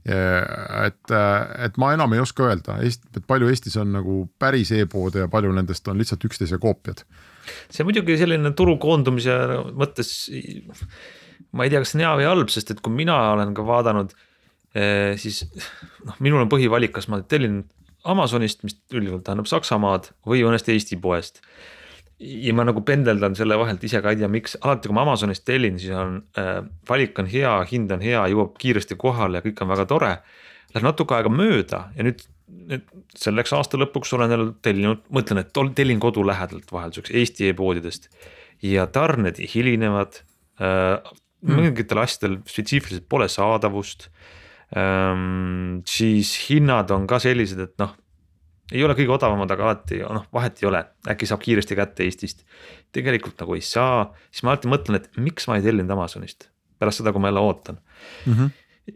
et, 0.00 1.12
äh, 1.12 1.64
et 1.66 1.76
ma 1.76 1.90
enam 1.92 2.14
ei 2.16 2.22
oska 2.22 2.46
öelda, 2.48 2.78
et 2.80 3.24
palju 3.28 3.50
Eestis 3.52 3.76
on 3.76 3.90
nagu 3.92 4.22
päris 4.40 4.70
e-poode 4.72 5.26
ja 5.26 5.28
palju 5.28 5.52
nendest 5.52 5.88
on 5.92 6.00
lihtsalt 6.00 6.24
üksteise 6.24 6.56
koopiad. 6.58 7.04
see 7.68 7.84
muidugi 7.84 8.16
selline 8.16 8.54
turu 8.56 8.78
koondumise 8.80 9.36
mõttes 9.76 10.14
ma 11.52 11.66
ei 11.66 11.72
tea, 11.72 11.82
kas 11.82 11.94
see 11.94 12.00
on 12.00 12.04
hea 12.04 12.12
või 12.20 12.28
halb, 12.28 12.52
sest 12.52 12.72
et 12.74 12.80
kui 12.84 12.94
mina 12.94 13.16
olen 13.34 13.52
ka 13.56 13.64
vaadanud, 13.66 14.14
eh, 14.74 15.18
siis 15.20 15.42
noh, 16.06 16.16
minul 16.22 16.44
on 16.44 16.52
põhivalik, 16.52 16.94
kas 16.96 17.10
ma 17.10 17.20
tellin 17.26 17.62
Amazonist, 18.08 18.62
mis 18.64 18.78
üldjuhul 18.94 19.20
tähendab 19.24 19.48
Saksamaad 19.50 20.08
või 20.28 20.40
mõnest 20.46 20.70
Eesti 20.72 20.96
poest. 21.00 21.42
ja 22.20 22.52
ma 22.52 22.66
nagu 22.68 22.82
pendeldan 22.84 23.32
selle 23.32 23.56
vahelt 23.56 23.84
ise 23.84 24.02
ka 24.04 24.10
ei 24.12 24.18
tea, 24.20 24.28
miks, 24.28 24.58
alati 24.60 24.88
kui 24.88 24.96
ma 24.96 25.06
Amazonist 25.06 25.44
tellin, 25.48 25.78
siis 25.80 25.94
on 25.96 26.18
äh, 26.36 26.58
valik 26.88 27.18
on 27.18 27.28
hea, 27.28 27.52
hind 27.70 27.92
on 27.96 28.02
hea, 28.04 28.26
jõuab 28.28 28.58
kiiresti 28.60 28.98
kohale 29.00 29.40
ja 29.40 29.44
kõik 29.46 29.62
on 29.64 29.70
väga 29.72 29.86
tore. 29.88 30.10
Läheb 30.74 30.84
natuke 30.84 31.16
aega 31.16 31.32
mööda 31.32 31.80
ja 31.96 32.04
nüüd, 32.04 32.20
nüüd 32.68 32.84
selleks 33.16 33.54
aasta 33.56 33.80
lõpuks 33.80 34.12
olen 34.16 34.36
jälle 34.36 34.52
tellinud, 34.62 35.00
mõtlen, 35.08 35.40
et 35.40 35.56
tellin 35.74 36.00
kodu 36.00 36.26
lähedalt 36.28 36.68
vahelduseks 36.72 37.16
Eesti 37.22 37.48
e-poodidest 37.50 38.10
ja 38.68 38.84
tarned 38.86 39.40
hilinevad 39.54 40.20
äh, 40.60 41.00
mm. 41.42 41.56
mingitel 41.56 42.02
asjadel 42.02 42.38
spetsiifiliselt 42.48 43.08
pole 43.08 43.28
saadavust 43.28 44.08
ähm,. 44.76 45.80
siis 45.88 46.36
hinnad 46.48 46.90
on 46.94 47.06
ka 47.10 47.18
sellised, 47.22 47.60
et 47.64 47.74
noh, 47.82 47.96
ei 48.70 48.84
ole 48.86 48.94
kõige 48.98 49.14
odavamad, 49.16 49.50
aga 49.50 49.66
alati 49.66 50.00
noh, 50.04 50.26
vahet 50.34 50.62
ei 50.62 50.68
ole, 50.70 50.84
äkki 51.10 51.26
saab 51.26 51.42
kiiresti 51.42 51.78
kätte 51.78 52.06
Eestist. 52.06 52.44
tegelikult 52.94 53.40
nagu 53.42 53.56
ei 53.58 53.64
saa, 53.64 54.10
siis 54.30 54.44
ma 54.46 54.54
alati 54.54 54.70
mõtlen, 54.70 55.00
et 55.00 55.20
miks 55.20 55.48
ma 55.50 55.58
ei 55.58 55.66
tellinud 55.66 55.90
Amazonist 55.96 56.50
pärast 56.80 57.02
seda, 57.02 57.12
kui 57.12 57.22
ma 57.22 57.30
jälle 57.30 57.44
ootan 57.44 57.78
mm. 57.78 58.32
-hmm. 58.32 58.50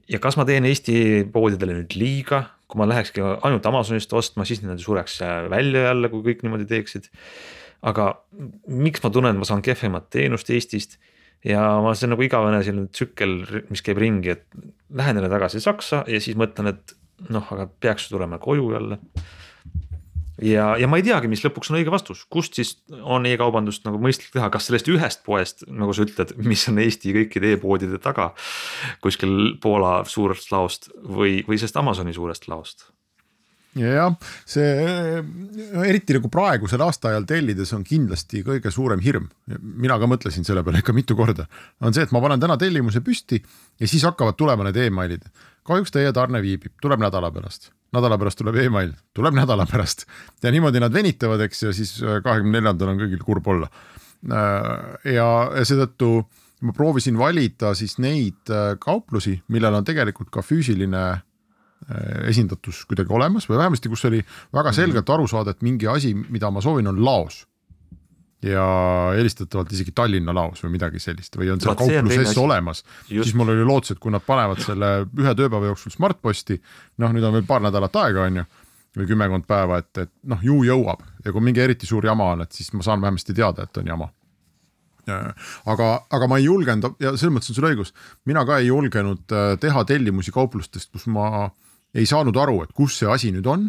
ja 0.09 0.19
kas 0.19 0.39
ma 0.41 0.47
teen 0.49 0.65
Eesti 0.65 1.27
poodidele 1.33 1.77
nüüd 1.81 1.97
liiga, 1.99 2.45
kui 2.69 2.81
ma 2.81 2.89
lähekski 2.89 3.25
ainult 3.43 3.67
Amazonist 3.67 4.13
ostma, 4.13 4.45
siis 4.45 4.63
nad 4.63 4.79
sureks 4.79 5.21
välja 5.51 5.89
jälle, 5.91 6.09
kui 6.09 6.23
kõik 6.23 6.43
niimoodi 6.43 6.69
teeksid. 6.71 7.11
aga 7.83 8.25
miks 8.69 9.03
ma 9.03 9.11
tunnen, 9.11 9.37
ma 9.37 9.45
saan 9.45 9.63
kehvemat 9.63 10.09
teenust 10.11 10.51
Eestist 10.51 10.97
ja 11.45 11.63
ma, 11.85 11.95
see 11.95 12.09
on 12.09 12.15
nagu 12.15 12.27
igavene 12.27 12.63
selline 12.65 12.91
tsükkel, 12.93 13.39
mis 13.71 13.85
käib 13.85 14.01
ringi, 14.01 14.35
et 14.35 14.45
lähen 14.95 15.21
jälle 15.21 15.31
tagasi 15.33 15.63
Saksa 15.63 16.05
ja 16.11 16.21
siis 16.23 16.39
mõtlen, 16.41 16.73
et 16.75 16.95
noh, 17.33 17.47
aga 17.55 17.69
peaks 17.81 18.09
tulema 18.11 18.39
koju 18.43 18.71
jälle. 18.73 18.99
ja, 20.43 20.75
ja 20.81 20.89
ma 20.91 20.99
ei 20.99 21.07
teagi, 21.07 21.31
mis 21.31 21.45
lõpuks 21.45 21.71
on 21.71 21.79
õige 21.79 21.93
vastus, 21.95 22.25
kust 22.31 22.59
siis 22.59 22.75
on 23.03 23.27
e-kaubandust 23.31 23.87
nagu 23.87 24.01
mõistlik 24.03 24.33
teha, 24.35 24.51
kas 24.53 24.71
sellest 24.71 24.91
ühest 24.91 25.25
poest, 25.27 25.67
nagu 25.69 25.95
sa 25.95 26.07
ütled, 26.09 26.35
mis 26.43 26.67
on 26.73 26.81
Eesti 26.83 27.15
kõikide 27.21 27.55
e-poodide 27.55 28.01
taga. 28.03 28.33
kuskil 29.05 29.57
Poola 29.63 30.03
suurest 30.09 30.51
laost 30.53 30.91
või, 31.05 31.43
või 31.47 31.61
sellest 31.61 31.81
Amazoni 31.81 32.17
suurest 32.17 32.49
laost 32.49 32.89
jah, 33.79 34.14
see 34.47 35.22
eriti 35.85 36.16
nagu 36.16 36.31
praegusel 36.33 36.83
aastaajal 36.87 37.27
tellides 37.29 37.72
on 37.77 37.85
kindlasti 37.87 38.45
kõige 38.47 38.70
suurem 38.75 39.03
hirm, 39.03 39.27
mina 39.61 39.99
ka 39.99 40.09
mõtlesin 40.11 40.47
selle 40.47 40.62
peale 40.66 40.83
ikka 40.83 40.95
mitu 40.97 41.16
korda, 41.18 41.49
on 41.83 41.95
see, 41.95 42.05
et 42.07 42.14
ma 42.14 42.22
panen 42.22 42.43
täna 42.43 42.59
tellimuse 42.61 43.03
püsti 43.05 43.41
ja 43.81 43.91
siis 43.91 44.05
hakkavad 44.07 44.39
tulema 44.39 44.68
need 44.68 44.79
emailid. 44.87 45.27
kahjuks 45.66 45.91
teie 45.91 46.12
tarne 46.12 46.43
viibib, 46.45 46.75
tuleb 46.83 47.03
nädala 47.03 47.33
pärast, 47.35 47.72
nädala 47.97 48.18
pärast 48.20 48.39
tuleb 48.39 48.61
email, 48.62 48.95
tuleb 49.14 49.35
nädala 49.35 49.66
pärast 49.66 50.07
ja 50.43 50.55
niimoodi 50.55 50.81
nad 50.81 50.93
venitavad, 50.93 51.41
eks 51.41 51.62
ja 51.62 51.75
siis 51.75 51.99
kahekümne 51.99 52.61
neljandal 52.61 52.95
on 52.95 53.03
kõigil 53.03 53.27
kurb 53.27 53.47
olla. 53.49 53.68
ja, 54.25 55.29
ja 55.51 55.64
seetõttu 55.66 56.25
ma 56.64 56.72
proovisin 56.72 57.18
valida 57.18 57.75
siis 57.75 57.99
neid 57.99 58.51
kauplusi, 58.81 59.41
millel 59.49 59.75
on 59.75 59.85
tegelikult 59.85 60.31
ka 60.31 60.43
füüsiline 60.47 61.05
Äh, 61.05 61.34
esindatus 62.29 62.85
kuidagi 62.89 63.12
olemas 63.12 63.49
või 63.49 63.59
vähemasti, 63.61 63.91
kus 63.93 64.07
oli 64.09 64.22
väga 64.25 64.70
mhm. 64.70 64.77
selgelt 64.77 65.11
aru 65.11 65.27
saada, 65.29 65.53
et 65.53 65.66
mingi 65.66 65.89
asi, 65.91 66.14
mida 66.14 66.51
ma 66.51 66.62
soovin, 66.64 66.89
on 66.89 67.05
laos. 67.05 67.45
ja 68.45 68.64
helistatavalt 69.16 69.70
isegi 69.72 69.93
Tallinna 69.97 70.35
laos 70.37 70.61
või 70.64 70.75
midagi 70.75 70.99
sellist 71.01 71.37
või 71.37 71.49
on 71.53 71.61
seal 71.61 71.77
kauplus 71.81 72.29
S 72.29 72.37
olemas, 72.39 72.83
siis 73.09 73.33
mul 73.35 73.55
oli 73.55 73.64
lootus, 73.64 73.95
et 73.95 74.01
kui 74.01 74.12
nad 74.12 74.25
panevad 74.25 74.61
selle 74.61 74.91
ühe 75.07 75.33
tööpäeva 75.35 75.70
jooksul 75.70 75.95
Smartposti, 75.95 76.59
noh, 77.01 77.14
nüüd 77.14 77.25
on 77.25 77.33
veel 77.39 77.47
paar 77.49 77.64
nädalat 77.64 77.97
aega, 78.03 78.27
on 78.29 78.43
ju 78.43 78.45
või 78.95 79.09
kümmekond 79.09 79.47
päeva, 79.49 79.81
et, 79.81 79.91
et 79.99 80.12
noh, 80.31 80.39
ju 80.45 80.61
jõuab. 80.62 81.01
Ja 81.25 81.33
kui 81.35 81.43
mingi 81.43 81.61
eriti 81.64 81.89
suur 81.89 82.05
jama 82.07 82.29
on, 82.37 82.45
et 82.45 82.53
siis 82.53 82.68
ma 82.77 82.85
saan 82.87 83.01
vähemasti 83.03 83.35
teada, 83.35 83.64
et 83.64 83.81
on 83.81 83.89
jama 83.91 84.07
aga, 85.11 85.89
aga 86.11 86.29
ma 86.31 86.41
ei 86.41 86.49
julgenud 86.49 87.01
ja 87.03 87.15
selles 87.15 87.35
mõttes 87.35 87.53
on 87.53 87.59
sul 87.59 87.69
õigus, 87.71 87.95
mina 88.29 88.45
ka 88.49 88.59
ei 88.63 88.71
julgenud 88.71 89.35
äh, 89.35 89.55
teha 89.61 89.85
tellimusi 89.89 90.35
kauplustest, 90.35 90.91
kus 90.93 91.07
ma 91.13 91.49
ei 91.95 92.07
saanud 92.09 92.37
aru, 92.41 92.63
et 92.65 92.73
kus 92.77 92.99
see 93.01 93.11
asi 93.11 93.33
nüüd 93.35 93.47
on, 93.51 93.69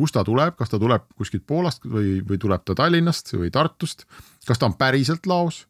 kust 0.00 0.16
ta 0.16 0.24
tuleb, 0.24 0.56
kas 0.56 0.72
ta 0.72 0.80
tuleb 0.80 1.04
kuskilt 1.18 1.44
Poolast 1.48 1.84
või, 1.84 2.20
või 2.24 2.40
tuleb 2.40 2.64
ta 2.64 2.76
Tallinnast 2.78 3.34
või 3.36 3.52
Tartust, 3.52 4.06
kas 4.48 4.60
ta 4.60 4.70
on 4.70 4.78
päriselt 4.80 5.28
laos 5.28 5.66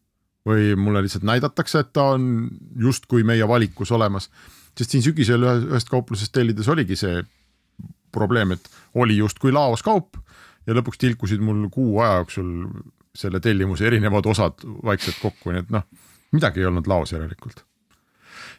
või 0.47 0.73
mulle 0.79 1.03
lihtsalt 1.05 1.27
näidatakse, 1.27 1.83
et 1.83 1.93
ta 1.97 2.13
on 2.15 2.49
justkui 2.81 3.25
meie 3.27 3.47
valikus 3.49 3.91
olemas. 3.93 4.31
sest 4.79 4.95
siin 4.95 5.03
sügisel 5.03 5.43
ühest 5.45 5.91
kauplusest 5.91 6.33
tellides 6.33 6.69
oligi 6.69 6.97
see 6.97 7.25
probleem, 8.13 8.53
et 8.53 8.71
oli 8.95 9.17
justkui 9.19 9.53
laos 9.53 9.83
kaup 9.83 10.17
ja 10.67 10.75
lõpuks 10.75 11.01
tilkusid 11.01 11.43
mul 11.43 11.69
kuu 11.73 12.01
aja 12.01 12.23
jooksul 12.23 12.49
selle 13.17 13.41
tellimuse 13.43 13.87
erinevad 13.89 14.27
osad 14.31 14.63
vaikselt 14.85 15.19
kokku, 15.23 15.51
nii 15.51 15.65
et 15.65 15.75
noh, 15.75 15.89
midagi 16.37 16.63
ei 16.63 16.71
olnud 16.71 16.87
laos 16.91 17.13
järelikult 17.13 17.65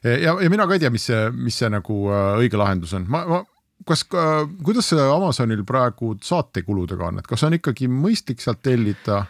ja, 0.03 0.35
ja 0.35 0.49
mina 0.49 0.67
ka 0.67 0.75
ei 0.75 0.83
tea, 0.83 0.91
mis 0.93 1.07
see, 1.09 1.23
mis 1.35 1.57
see 1.61 1.69
nagu 1.71 2.03
äh, 2.11 2.35
õige 2.41 2.59
lahendus 2.59 2.93
on, 2.97 3.07
ma, 3.11 3.23
ma 3.29 3.41
kas, 3.87 4.05
kuidas 4.07 4.91
Amazonil 4.97 5.63
praegu 5.67 6.15
saatekuludega 6.25 7.09
on, 7.09 7.21
et 7.21 7.29
kas 7.29 7.45
on 7.47 7.57
ikkagi 7.57 7.89
mõistlik 7.91 8.43
sealt 8.43 8.61
tellida 8.65 9.23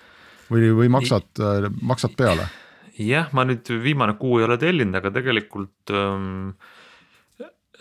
või, 0.51 0.71
või 0.75 0.91
maksad, 0.93 1.31
äh, 1.39 1.69
maksad 1.81 2.17
peale? 2.19 2.49
jah, 3.01 3.31
ma 3.33 3.45
nüüd 3.47 3.71
viimane 3.81 4.17
kuu 4.19 4.39
ei 4.39 4.45
ole 4.45 4.59
tellinud, 4.61 4.99
aga 4.99 5.09
tegelikult 5.15 5.93
ähm, 5.95 6.51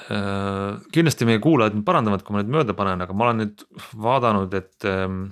äh, 0.07 0.79
kindlasti 0.95 1.29
meie 1.29 1.43
kuulajad 1.43 1.77
nüüd 1.77 1.87
parandavad, 1.89 2.25
kui 2.25 2.37
ma 2.37 2.43
nüüd 2.43 2.55
mööda 2.55 2.77
panen, 2.79 3.05
aga 3.05 3.17
ma 3.17 3.29
olen 3.29 3.45
nüüd 3.45 3.65
vaadanud, 4.01 4.55
et 4.57 4.89
ähm, 4.89 5.27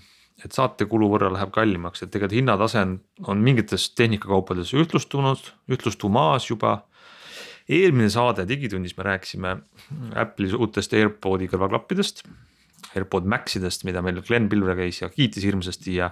et 0.44 0.54
saatekulu 0.54 1.08
võrra 1.12 1.30
läheb 1.34 1.50
kallimaks, 1.54 2.02
et 2.02 2.12
tegelikult 2.14 2.38
hinnatase 2.38 2.82
on, 2.84 2.98
on 3.30 3.40
mingites 3.42 3.88
tehnikakaupades 3.98 4.74
ühtlustunud, 4.76 5.50
ühtlustumas 5.72 6.46
juba 6.50 6.82
eelmine 7.68 8.08
saade 8.12 8.46
Digitunnis 8.48 8.96
me 8.96 9.06
rääkisime 9.08 9.56
Apple'i 10.16 10.54
uutest 10.56 10.94
AirPodi 10.96 11.50
kõrvaklappidest. 11.52 12.22
AirPod 12.96 13.26
Maxidest, 13.28 13.82
mida 13.84 14.00
meil 14.00 14.22
Glen 14.24 14.46
Pilvre 14.48 14.72
käis 14.78 15.02
ja 15.02 15.10
kiitis 15.12 15.44
hirmsasti 15.44 15.98
ja. 15.98 16.08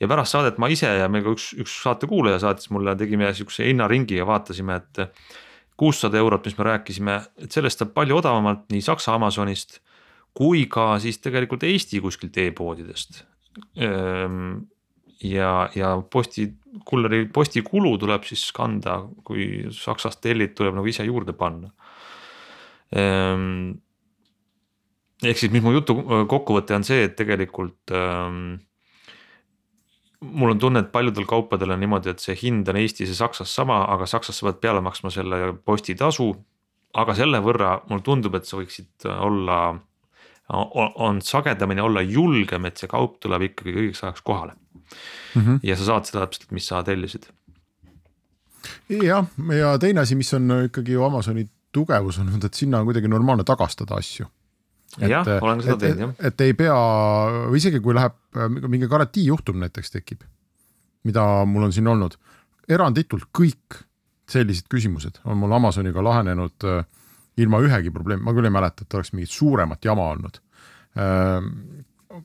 ja 0.00 0.08
pärast 0.08 0.32
saadet 0.32 0.60
ma 0.62 0.70
ise 0.72 0.88
ja 0.88 1.08
meil 1.12 1.26
ka 1.26 1.34
üks, 1.34 1.50
üks 1.60 1.74
saatekuulaja 1.82 2.38
saatis 2.40 2.70
mulle, 2.72 2.94
tegime 2.96 3.28
sihukese 3.34 3.66
hinnaringi 3.68 4.20
ja 4.20 4.26
vaatasime, 4.28 4.78
et. 4.80 5.26
kuussada 5.76 6.16
eurot, 6.16 6.44
mis 6.46 6.54
me 6.54 6.64
rääkisime, 6.64 7.14
et 7.42 7.52
sellest 7.52 7.82
saab 7.82 7.90
palju 7.96 8.20
odavamalt 8.20 8.68
nii 8.70 8.82
Saksa 8.86 9.16
Amazonist 9.18 9.80
kui 10.34 10.66
ka 10.70 10.94
siis 11.02 11.18
tegelikult 11.18 11.66
Eesti 11.66 12.00
kuskilt 12.02 12.38
e-poodidest 12.38 13.24
ja, 15.24 15.52
ja 15.74 15.90
posti, 16.10 16.48
kulleri 16.86 17.24
postikulu 17.32 17.94
tuleb 18.02 18.26
siis 18.28 18.48
kanda, 18.56 19.00
kui 19.24 19.64
Saksast 19.74 20.20
tellid, 20.24 20.56
tuleb 20.58 20.74
nagu 20.78 20.90
ise 20.90 21.06
juurde 21.06 21.36
panna 21.38 21.70
ehk 25.24 25.40
siis, 25.40 25.52
mis 25.52 25.64
mu 25.64 25.72
jutu 25.74 25.96
kokkuvõte 26.30 26.76
on 26.76 26.84
see, 26.86 27.06
et 27.08 27.16
tegelikult 27.18 27.92
ähm, 27.94 28.56
mul 30.24 30.54
on 30.54 30.60
tunne, 30.60 30.82
et 30.84 30.92
paljudel 30.92 31.26
kaupadel 31.28 31.74
on 31.74 31.82
niimoodi, 31.82 32.12
et 32.12 32.22
see 32.22 32.36
hind 32.38 32.68
on 32.70 32.78
Eestis 32.80 33.12
ja 33.12 33.18
Saksas 33.22 33.52
sama, 33.54 33.82
aga 33.92 34.08
Saksas 34.10 34.40
sa 34.40 34.48
pead 34.48 34.60
peale 34.62 34.82
maksma 34.84 35.12
selle 35.14 35.54
postitasu. 35.64 36.32
aga 36.94 37.14
selle 37.18 37.40
võrra 37.42 37.80
mulle 37.90 38.04
tundub, 38.06 38.36
et 38.38 38.46
sa 38.46 38.54
võiksid 38.54 39.08
olla, 39.10 39.74
on 40.48 41.22
sagedamini 41.22 41.80
olla 41.80 42.02
julgem, 42.02 42.64
et 42.68 42.76
see 42.76 42.88
kaup 42.90 43.16
tuleb 43.20 43.48
ikkagi 43.48 43.72
õigeks 43.72 44.04
ajaks 44.04 44.22
kohale 44.22 44.52
mm. 44.52 45.42
-hmm. 45.42 45.58
ja 45.62 45.76
sa 45.76 45.84
saad 45.84 46.04
seda 46.08 46.26
täpselt, 46.26 46.50
mis 46.52 46.66
sa 46.68 46.82
tellisid. 46.82 47.26
jah, 48.88 49.26
ja 49.58 49.78
teine 49.78 50.00
asi, 50.00 50.14
mis 50.14 50.34
on 50.34 50.52
ikkagi 50.64 50.92
ju 50.92 51.04
Amazoni 51.04 51.48
tugevus 51.72 52.18
on, 52.18 52.32
et 52.44 52.54
sinna 52.54 52.78
on 52.78 52.84
kuidagi 52.84 53.08
normaalne 53.08 53.44
tagastada 53.44 53.94
asju 53.94 54.26
jah, 54.98 55.26
olen 55.40 55.58
ka 55.58 55.64
seda 55.64 55.76
teinud 55.76 56.00
jah. 56.04 56.14
et 56.18 56.40
ei 56.40 56.54
pea, 56.54 56.76
või 57.48 57.62
isegi 57.62 57.80
kui 57.80 57.94
läheb 57.94 58.14
mingi 58.68 58.88
garantiijuhtum 58.90 59.58
näiteks 59.64 59.90
tekib, 59.96 60.22
mida 61.04 61.44
mul 61.48 61.68
on 61.68 61.72
siin 61.72 61.88
olnud, 61.88 62.16
eranditult 62.68 63.30
kõik 63.38 63.80
sellised 64.30 64.68
küsimused 64.72 65.20
on 65.24 65.40
mul 65.40 65.52
Amazoniga 65.52 66.04
lahenenud 66.04 66.68
äh, 66.68 66.84
ilma 67.40 67.60
ühegi 67.64 67.92
probleemi, 67.94 68.22
ma 68.24 68.34
küll 68.36 68.48
ei 68.48 68.54
mäleta, 68.54 68.84
et 68.84 68.96
oleks 68.98 69.12
mingit 69.14 69.32
suuremat 69.34 69.84
jama 69.84 70.08
olnud 70.14 70.40
äh,. 70.98 71.46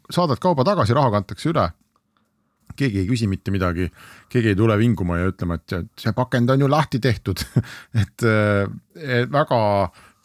saadad 0.09 0.41
kauba 0.41 0.65
tagasi, 0.67 0.93
raha 0.97 1.13
kantakse 1.17 1.49
üle 1.53 1.69
keegi 2.79 3.01
ei 3.01 3.07
küsi 3.09 3.27
mitte 3.27 3.51
midagi, 3.51 3.89
keegi 4.31 4.53
ei 4.53 4.57
tule 4.57 4.77
vinguma 4.79 5.17
ja 5.19 5.31
ütlema, 5.31 5.57
et 5.59 5.89
see 5.99 6.13
pakend 6.15 6.53
on 6.53 6.61
ju 6.63 6.69
lahti 6.69 7.01
tehtud 7.03 7.41
et, 8.03 8.23
äh, 8.23 8.65
et 8.95 9.31
väga 9.31 9.59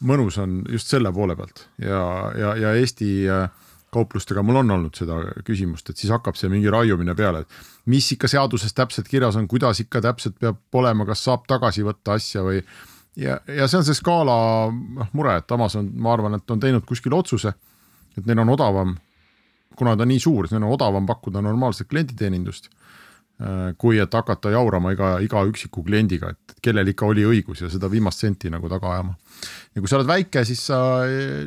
mõnus 0.04 0.38
on 0.42 0.60
just 0.70 0.90
selle 0.92 1.12
poole 1.14 1.36
pealt 1.38 1.66
ja, 1.80 2.04
ja, 2.38 2.54
ja 2.60 2.74
Eesti 2.78 3.10
äh, 3.32 3.46
kauplustega 3.94 4.42
mul 4.42 4.60
on 4.62 4.74
olnud 4.76 4.96
seda 4.98 5.20
küsimust, 5.46 5.90
et 5.90 6.00
siis 6.00 6.12
hakkab 6.14 6.38
see 6.38 6.50
mingi 6.52 6.70
raiumine 6.72 7.14
peale, 7.18 7.44
et 7.44 7.90
mis 7.90 8.08
ikka 8.16 8.30
seaduses 8.30 8.74
täpselt 8.76 9.08
kirjas 9.10 9.38
on, 9.40 9.48
kuidas 9.50 9.82
ikka 9.84 10.02
täpselt 10.04 10.38
peab 10.40 10.80
olema, 10.80 11.06
kas 11.08 11.24
saab 11.28 11.46
tagasi 11.50 11.86
võtta 11.86 12.18
asja 12.18 12.44
või. 12.46 12.64
Ja, 13.16 13.38
ja 13.46 13.68
see 13.68 13.80
on 13.80 13.86
see 13.86 13.98
skaala 13.98 14.36
noh 14.70 15.10
mure, 15.12 15.38
et 15.40 15.56
Amazon, 15.56 15.90
ma 15.94 16.14
arvan, 16.14 16.38
et 16.38 16.50
on 16.50 16.62
teinud 16.62 16.86
kuskil 16.88 17.14
otsuse, 17.14 17.54
et 18.16 18.26
neil 18.26 18.42
on 18.42 18.54
odavam, 18.54 18.96
kuna 19.78 19.96
ta 19.98 20.06
nii 20.06 20.22
suur, 20.22 20.46
siis 20.46 20.56
neil 20.56 20.68
on 20.68 20.76
odavam 20.76 21.06
pakkuda 21.06 21.42
normaalset 21.44 21.90
klienditeenindust 21.90 22.70
Äh, 23.42 23.72
kui 23.74 23.96
et 23.98 24.12
hakata 24.14 24.52
jaurama 24.54 24.92
iga, 24.94 25.08
iga 25.18 25.40
üksiku 25.48 25.82
kliendiga, 25.82 26.28
et 26.30 26.52
kellel 26.62 26.86
ikka 26.92 27.08
oli 27.08 27.24
õigus 27.26 27.64
ja 27.64 27.70
seda 27.72 27.88
viimast 27.90 28.20
senti 28.22 28.46
nagu 28.46 28.68
taga 28.70 28.92
ajama. 28.92 29.16
ja 29.74 29.82
kui 29.82 29.90
sa 29.90 29.96
oled 29.98 30.06
väike, 30.06 30.44
siis 30.46 30.60
sa 30.68 30.78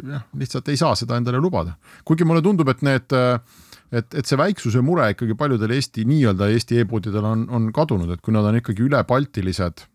noh, 0.03 0.26
lihtsalt 0.36 0.68
ei 0.68 0.76
saa 0.76 0.97
seda 0.99 1.15
endale 1.15 1.39
lubada, 1.39 1.78
kuigi 2.03 2.28
mulle 2.28 2.43
tundub, 2.43 2.68
et 2.74 2.84
need 2.84 3.15
et, 3.15 4.18
et 4.20 4.28
see 4.28 4.36
väiksuse 4.36 4.84
mure 4.84 5.07
ikkagi 5.13 5.38
paljudel 5.39 5.78
Eesti 5.78 6.03
nii-öelda 6.11 6.49
Eesti 6.57 6.82
e-poodidel 6.84 7.24
on, 7.24 7.47
on 7.55 7.72
kadunud, 7.72 8.11
et 8.11 8.20
kui 8.20 8.36
nad 8.36 8.51
on 8.51 8.59
ikkagi 8.59 8.84
ülebaltilised, 8.84 9.88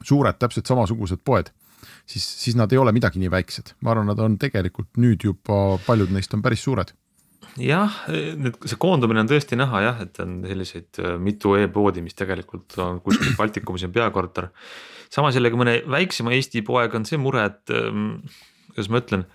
suured, 0.00 0.38
täpselt 0.40 0.70
samasugused 0.70 1.20
poed, 1.24 1.52
siis, 2.06 2.24
siis 2.24 2.56
nad 2.58 2.72
ei 2.72 2.80
ole 2.80 2.94
midagi 2.96 3.20
nii 3.20 3.30
väiksed, 3.32 3.76
ma 3.84 3.92
arvan, 3.92 4.08
nad 4.12 4.20
on 4.22 4.38
tegelikult 4.40 4.96
nüüd 5.02 5.28
juba, 5.28 5.78
paljud 5.86 6.12
neist 6.14 6.34
on 6.34 6.44
päris 6.44 6.64
suured 6.64 6.94
jah, 7.60 7.92
need, 8.08 8.56
see 8.68 8.78
koondumine 8.80 9.22
on 9.22 9.28
tõesti 9.30 9.58
näha 9.58 9.82
jah, 9.84 10.00
et 10.04 10.18
on 10.22 10.40
selliseid 10.48 11.00
äh, 11.02 11.18
mitu 11.20 11.56
e-poodi, 11.58 12.04
mis 12.04 12.16
tegelikult 12.16 12.76
on 12.82 13.00
kuskil 13.04 13.34
Baltikumis 13.40 13.84
on 13.88 13.94
peakorter. 13.94 14.48
samas 15.12 15.36
jällegi 15.36 15.58
mõne 15.60 15.76
väiksema 15.90 16.32
Eesti 16.36 16.62
poega 16.66 16.98
on 16.98 17.06
see 17.08 17.20
mure, 17.20 17.44
et 17.50 17.74
ähm, 17.76 18.22
kuidas 18.72 18.90
ma 18.92 19.02
ütlen. 19.02 19.26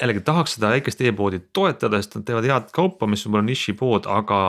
jällegi 0.00 0.24
tahaks 0.26 0.56
seda 0.56 0.72
väikest 0.74 1.02
e-poodi 1.04 1.42
toetada, 1.52 2.00
sest 2.00 2.18
nad 2.18 2.26
teevad 2.26 2.48
head 2.48 2.70
kaupa, 2.74 3.06
mis 3.06 3.26
on 3.26 3.32
võib-olla 3.32 3.50
nišipood, 3.50 4.10
aga 4.10 4.40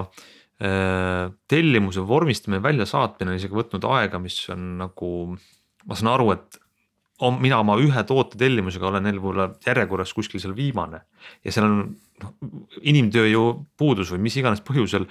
tellimuse 0.62 2.03
vormistamine, 2.05 2.62
väljasaatmine 2.62 3.32
on 3.32 3.38
isegi 3.39 3.55
võtnud 3.57 3.86
aega, 3.89 4.20
mis 4.22 4.36
on 4.53 4.76
nagu. 4.84 5.09
ma 5.89 5.97
saan 5.97 6.12
aru, 6.12 6.28
et 6.36 6.59
on, 7.22 7.38
mina 7.41 7.59
oma 7.62 7.78
ühe 7.82 8.03
toote 8.07 8.38
tellimusega 8.39 8.88
olen 8.89 9.05
neil 9.05 9.20
võib-olla 9.20 9.51
järjekorras 9.66 10.14
kuskil 10.18 10.41
seal 10.41 10.55
viimane 10.57 11.03
ja 11.45 11.53
seal 11.53 11.68
on 11.68 11.76
noh, 12.24 12.34
inimtööjõu 12.82 13.51
puudus 13.78 14.14
või 14.14 14.24
mis 14.28 14.38
iganes 14.41 14.64
põhjusel 14.66 15.07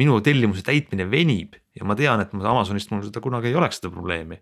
minu 0.00 0.20
tellimuse 0.24 0.64
täitmine 0.66 1.06
venib 1.10 1.56
ja 1.76 1.86
ma 1.88 1.96
tean, 1.98 2.22
et 2.22 2.32
Amazonist 2.34 2.92
mul 2.92 3.04
seda 3.06 3.22
kunagi 3.22 3.50
ei 3.50 3.58
oleks 3.58 3.80
seda 3.80 3.92
probleemi. 3.92 4.40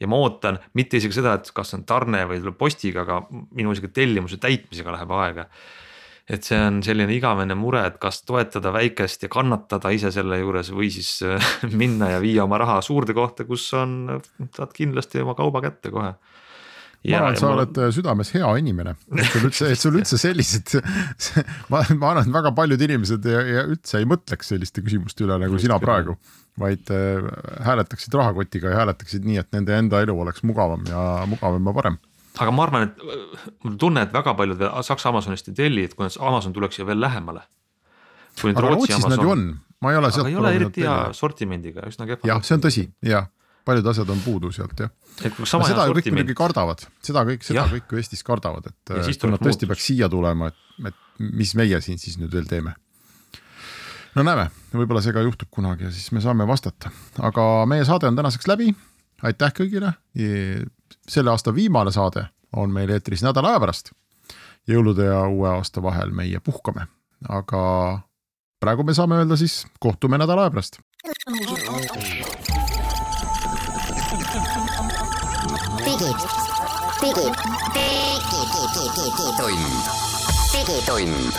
ja 0.00 0.08
ma 0.08 0.16
ootan 0.16 0.58
mitte 0.74 0.96
isegi 0.96 1.18
seda, 1.18 1.34
et 1.36 1.50
kas 1.54 1.74
on 1.76 1.84
tarne 1.84 2.24
või 2.28 2.40
tuleb 2.40 2.56
postiga, 2.58 3.04
aga 3.04 3.20
minu 3.30 3.74
isegi 3.76 3.92
tellimuse 3.92 4.40
täitmisega 4.40 4.96
läheb 4.96 5.10
aega. 5.12 5.46
Et 6.30 6.46
see 6.46 6.58
on 6.62 6.78
selline 6.86 7.10
igavene 7.16 7.56
mure, 7.58 7.82
et 7.88 7.96
kas 8.02 8.22
toetada 8.22 8.70
väikest 8.74 9.26
ja 9.26 9.30
kannatada 9.32 9.90
ise 9.94 10.12
selle 10.14 10.38
juures 10.38 10.70
või 10.74 10.90
siis 10.94 11.16
minna 11.82 12.14
ja 12.14 12.20
viia 12.22 12.44
oma 12.46 12.60
raha 12.62 12.80
suurde 12.86 13.16
kohta, 13.16 13.46
kus 13.48 13.66
on, 13.78 14.20
saad 14.56 14.76
kindlasti 14.76 15.24
oma 15.24 15.34
kauba 15.38 15.64
kätte 15.66 15.92
kohe. 15.94 16.14
Ma 17.00 17.16
arvan, 17.16 17.32
et 17.32 17.40
sa 17.40 17.48
ma... 17.48 17.54
oled 17.56 17.78
äh, 17.80 17.88
südames 17.96 18.30
hea 18.34 18.48
inimene, 18.60 18.92
et 19.16 19.30
sul 19.32 19.46
üldse, 19.48 19.68
et 19.72 19.80
sul 19.80 19.96
üldse 19.96 20.18
sellised, 20.20 20.74
ma, 21.72 21.80
ma 21.96 22.10
arvan, 22.10 22.26
et 22.26 22.34
väga 22.34 22.52
paljud 22.56 22.84
inimesed 22.84 23.24
ja, 23.30 23.40
ja 23.40 23.62
üldse 23.72 24.02
ei 24.02 24.08
mõtleks 24.08 24.52
selliste 24.52 24.84
küsimuste 24.84 25.24
üle 25.24 25.38
nagu 25.40 25.56
Just 25.56 25.64
sina 25.64 25.78
praegu, 25.80 26.18
vaid 26.60 26.92
äh, 26.92 27.24
hääletaksid 27.64 28.16
rahakotiga 28.20 28.74
ja 28.74 28.82
hääletaksid 28.82 29.24
nii, 29.24 29.40
et 29.40 29.48
nende 29.56 29.80
enda 29.80 30.04
elu 30.04 30.18
oleks 30.26 30.44
mugavam 30.44 30.84
ja 30.90 31.06
mugavam 31.30 31.72
ja 31.72 31.76
parem 31.80 31.98
aga 32.40 32.52
ma 32.54 32.66
arvan, 32.66 32.88
et 32.88 33.02
mul 33.62 33.72
on 33.74 33.80
tunne, 33.80 34.04
et 34.06 34.14
väga 34.14 34.34
paljud 34.38 34.62
Saksa 34.86 35.10
Amazonist 35.12 35.50
ei 35.52 35.58
telli, 35.58 35.86
et 35.88 35.96
kui 35.96 36.08
Amazon 36.18 36.54
tuleks 36.56 36.80
ju 36.80 36.86
veel 36.88 37.00
lähemale. 37.00 37.42
aga 38.42 38.66
Rootsis 38.66 38.96
Amazon... 38.96 39.16
nad 39.16 39.26
ju 39.26 39.34
on, 39.34 39.44
ma 39.80 39.92
ei 39.92 40.00
ole. 40.00 40.12
aga 40.14 40.28
ei 40.28 40.40
ole 40.40 40.54
eriti 40.60 40.86
hea 40.86 40.96
sortimendiga, 41.16 41.84
üsna 41.90 42.08
kehva. 42.08 42.32
jah, 42.32 42.42
see 42.46 42.56
on 42.56 42.66
tõsi, 42.68 42.88
jah 43.06 43.28
paljud 43.64 43.86
asjad 43.86 44.10
on 44.10 44.20
puudu 44.24 44.50
sealt 44.54 44.78
jah. 44.80 44.90
seda 45.20 45.86
ju 45.88 45.96
kõik 45.98 46.10
muidugi 46.14 46.36
kardavad, 46.38 46.84
seda 47.04 47.24
kõik, 47.28 47.44
seda 47.46 47.62
ja. 47.62 47.66
kõik 47.70 47.92
ju 47.92 48.00
Eestis 48.00 48.22
kardavad, 48.26 48.70
et 48.70 48.94
kui 49.20 49.32
nad 49.32 49.42
tõesti 49.42 49.68
peaks 49.70 49.88
siia 49.90 50.08
tulema, 50.12 50.50
et, 50.50 50.90
et 50.90 51.26
mis 51.42 51.52
meie 51.58 51.80
siin 51.84 52.00
siis 52.00 52.18
nüüd 52.20 52.32
veel 52.34 52.48
teeme. 52.50 52.74
no 54.16 54.24
näeme, 54.26 54.48
võib-olla 54.72 55.04
see 55.04 55.14
ka 55.16 55.24
juhtub 55.26 55.50
kunagi 55.52 55.88
ja 55.88 55.92
siis 55.94 56.10
me 56.16 56.24
saame 56.24 56.48
vastata, 56.48 56.92
aga 57.30 57.46
meie 57.70 57.86
saade 57.88 58.08
on 58.10 58.18
tänaseks 58.18 58.48
läbi. 58.50 58.72
aitäh 59.22 59.54
kõigile. 59.56 59.94
Selle 61.10 61.30
aasta 61.30 61.54
viimane 61.54 61.92
saade 61.92 62.24
on 62.56 62.70
meil 62.70 62.90
eetris 62.94 63.22
nädala 63.26 63.54
aja 63.54 63.60
pärast. 63.60 63.90
jõulude 64.68 65.04
ja 65.08 65.22
uue 65.26 65.48
aasta 65.48 65.82
vahel 65.82 66.10
meie 66.14 66.40
puhkame, 66.40 66.86
aga 67.28 67.62
praegu 68.60 68.84
me 68.84 68.94
saame 68.94 69.18
öelda 69.18 69.36
siis 69.36 69.66
kohtume 69.80 70.18
nädala 70.18 70.46
aja 70.46 70.50
pärast. 70.50 70.78
digi, 75.84 76.12
digi, 77.00 77.26
digitund, 77.74 79.64
digitund. 80.52 81.34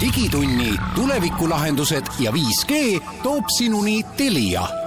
digitunni 0.00 0.70
tulevikulahendused 0.94 2.16
ja 2.20 2.32
5G 2.32 2.72
toob 3.22 3.44
sinuni 3.58 4.02
Telia 4.16 4.83